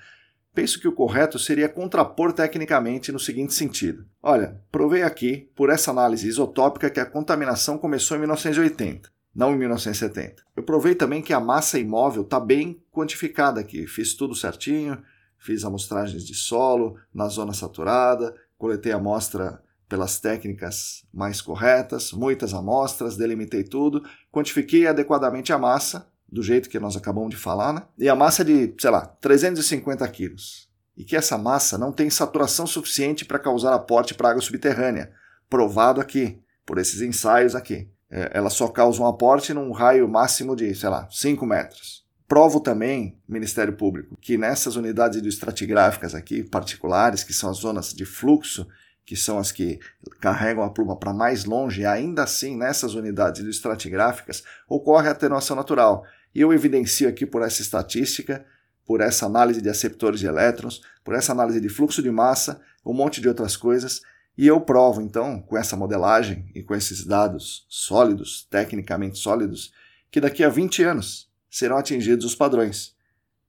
[0.54, 5.90] penso que o correto seria contrapor tecnicamente no seguinte sentido: olha, provei aqui, por essa
[5.90, 10.42] análise isotópica, que a contaminação começou em 1980 não em 1970.
[10.56, 13.86] Eu provei também que a massa imóvel está bem quantificada aqui.
[13.86, 15.00] Fiz tudo certinho,
[15.38, 23.18] fiz amostragens de solo na zona saturada, coletei amostra pelas técnicas mais corretas, muitas amostras,
[23.18, 27.84] delimitei tudo, quantifiquei adequadamente a massa, do jeito que nós acabamos de falar, né?
[27.98, 30.70] E a massa de, sei lá, 350 quilos.
[30.96, 35.12] E que essa massa não tem saturação suficiente para causar aporte para água subterrânea,
[35.50, 40.56] provado aqui, por esses ensaios aqui é, ela só causa um aporte num raio máximo
[40.56, 42.06] de, sei lá, 5 metros.
[42.28, 48.06] Provo também, Ministério Público, que nessas unidades hidroestratigráficas aqui, particulares, que são as zonas de
[48.06, 48.68] fluxo,
[49.08, 49.80] que são as que
[50.20, 56.06] carregam a pluma para mais longe, ainda assim, nessas unidades hidroestratigráficas, ocorre atenuação natural.
[56.36, 58.46] E eu evidencio aqui por essa estatística,
[58.86, 62.94] por essa análise de aceptores de elétrons, por essa análise de fluxo de massa, um
[62.94, 64.02] monte de outras coisas,
[64.38, 69.72] e eu provo, então, com essa modelagem e com esses dados sólidos, tecnicamente sólidos,
[70.12, 72.94] que daqui a 20 anos serão atingidos os padrões.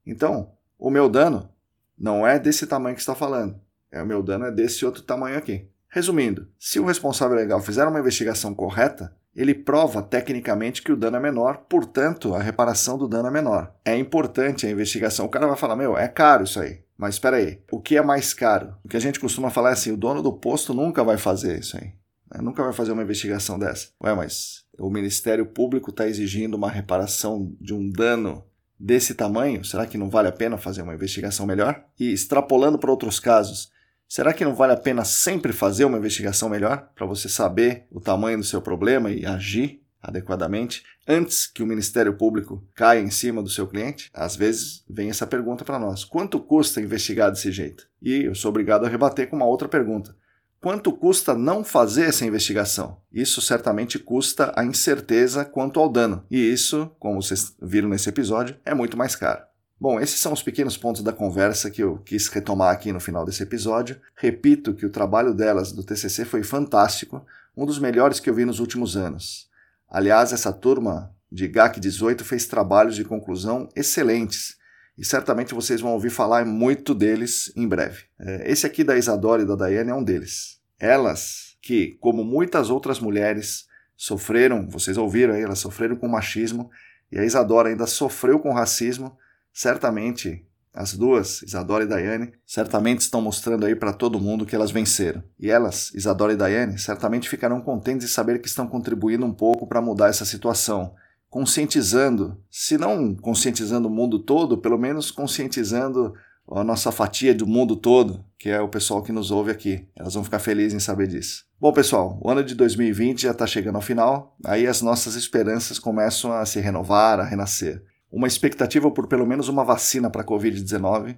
[0.07, 1.51] Então, o meu dano
[1.99, 3.61] não é desse tamanho que está falando.
[3.91, 5.67] É o meu dano é desse outro tamanho aqui.
[5.89, 11.17] Resumindo, se o responsável legal fizer uma investigação correta, ele prova tecnicamente que o dano
[11.17, 13.73] é menor, portanto, a reparação do dano é menor.
[13.85, 15.27] É importante a investigação.
[15.27, 16.83] O cara vai falar: meu, é caro isso aí.
[16.97, 18.75] Mas espera aí, o que é mais caro?
[18.85, 21.61] O que a gente costuma falar é assim, o dono do posto nunca vai fazer
[21.61, 21.93] isso aí.
[22.35, 22.43] Né?
[22.43, 23.89] Nunca vai fazer uma investigação dessa.
[24.03, 28.45] Ué, mas o Ministério Público está exigindo uma reparação de um dano
[28.79, 29.65] desse tamanho?
[29.65, 31.85] Será que não vale a pena fazer uma investigação melhor?
[31.99, 33.71] E extrapolando para outros casos,
[34.09, 38.01] será que não vale a pena sempre fazer uma investigação melhor para você saber o
[38.01, 43.43] tamanho do seu problema e agir adequadamente antes que o Ministério Público caia em cima
[43.43, 44.11] do seu cliente?
[44.15, 47.87] Às vezes vem essa pergunta para nós: quanto custa investigar desse jeito?
[48.01, 50.17] E eu sou obrigado a rebater com uma outra pergunta:
[50.61, 53.01] Quanto custa não fazer essa investigação?
[53.13, 58.57] Isso certamente custa a incerteza quanto ao dano, e isso, como vocês viram nesse episódio,
[58.65, 59.41] é muito mais caro.
[59.81, 63.25] Bom, esses são os pequenos pontos da conversa que eu quis retomar aqui no final
[63.25, 64.01] desse episódio.
[64.17, 67.25] Repito que o trabalho delas do TCC foi fantástico,
[67.57, 69.49] um dos melhores que eu vi nos últimos anos.
[69.89, 74.59] Aliás, essa turma de GAC 18 fez trabalhos de conclusão excelentes
[74.99, 78.03] e certamente vocês vão ouvir falar muito deles em breve.
[78.19, 80.59] É, esse aqui da Isadora e da Daiane é um deles.
[80.77, 86.69] Elas, que, como muitas outras mulheres, sofreram, vocês ouviram aí, elas sofreram com machismo,
[87.13, 89.17] e a Isadora ainda sofreu com racismo,
[89.53, 94.71] certamente as duas, Isadora e Daiane, certamente estão mostrando aí para todo mundo que elas
[94.71, 95.23] venceram.
[95.39, 99.67] E elas, Isadora e Daiane, certamente ficarão contentes de saber que estão contribuindo um pouco
[99.67, 100.95] para mudar essa situação
[101.31, 106.15] conscientizando, se não conscientizando o mundo todo, pelo menos conscientizando
[106.51, 109.87] a nossa fatia do mundo todo, que é o pessoal que nos ouve aqui.
[109.95, 111.45] Elas vão ficar felizes em saber disso.
[111.61, 115.79] Bom, pessoal, o ano de 2020 já está chegando ao final, aí as nossas esperanças
[115.79, 117.83] começam a se renovar, a renascer.
[118.11, 121.17] Uma expectativa por pelo menos uma vacina para a Covid-19,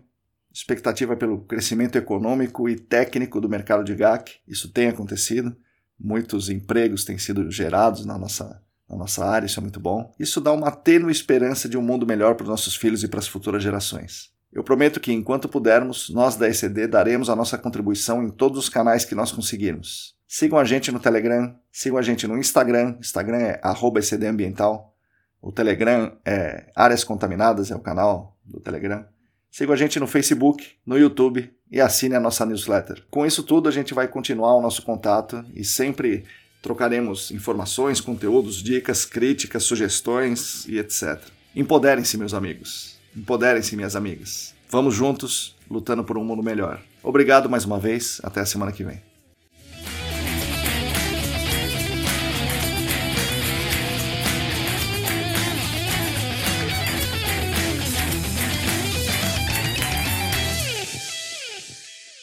[0.52, 5.56] expectativa pelo crescimento econômico e técnico do mercado de GAC, isso tem acontecido,
[5.98, 8.60] muitos empregos têm sido gerados na nossa
[8.90, 10.12] na nossa área, isso é muito bom.
[10.18, 13.20] Isso dá uma tênue esperança de um mundo melhor para os nossos filhos e para
[13.20, 14.32] as futuras gerações.
[14.52, 18.68] Eu prometo que, enquanto pudermos, nós da ECD daremos a nossa contribuição em todos os
[18.68, 20.16] canais que nós conseguirmos.
[20.26, 24.92] Sigam a gente no Telegram, sigam a gente no Instagram, Instagram é @ecdambiental.
[25.40, 29.04] O Telegram é Áreas Contaminadas, é o canal do Telegram.
[29.50, 33.04] Sigam a gente no Facebook, no YouTube e assine a nossa newsletter.
[33.10, 36.24] Com isso tudo, a gente vai continuar o nosso contato e sempre
[36.62, 41.18] Trocaremos informações, conteúdos, dicas, críticas, sugestões e etc.
[41.56, 42.98] Empoderem-se, meus amigos.
[43.16, 44.54] Empoderem-se, minhas amigas.
[44.68, 46.80] Vamos juntos, lutando por um mundo melhor.
[47.02, 48.20] Obrigado mais uma vez.
[48.22, 49.09] Até a semana que vem.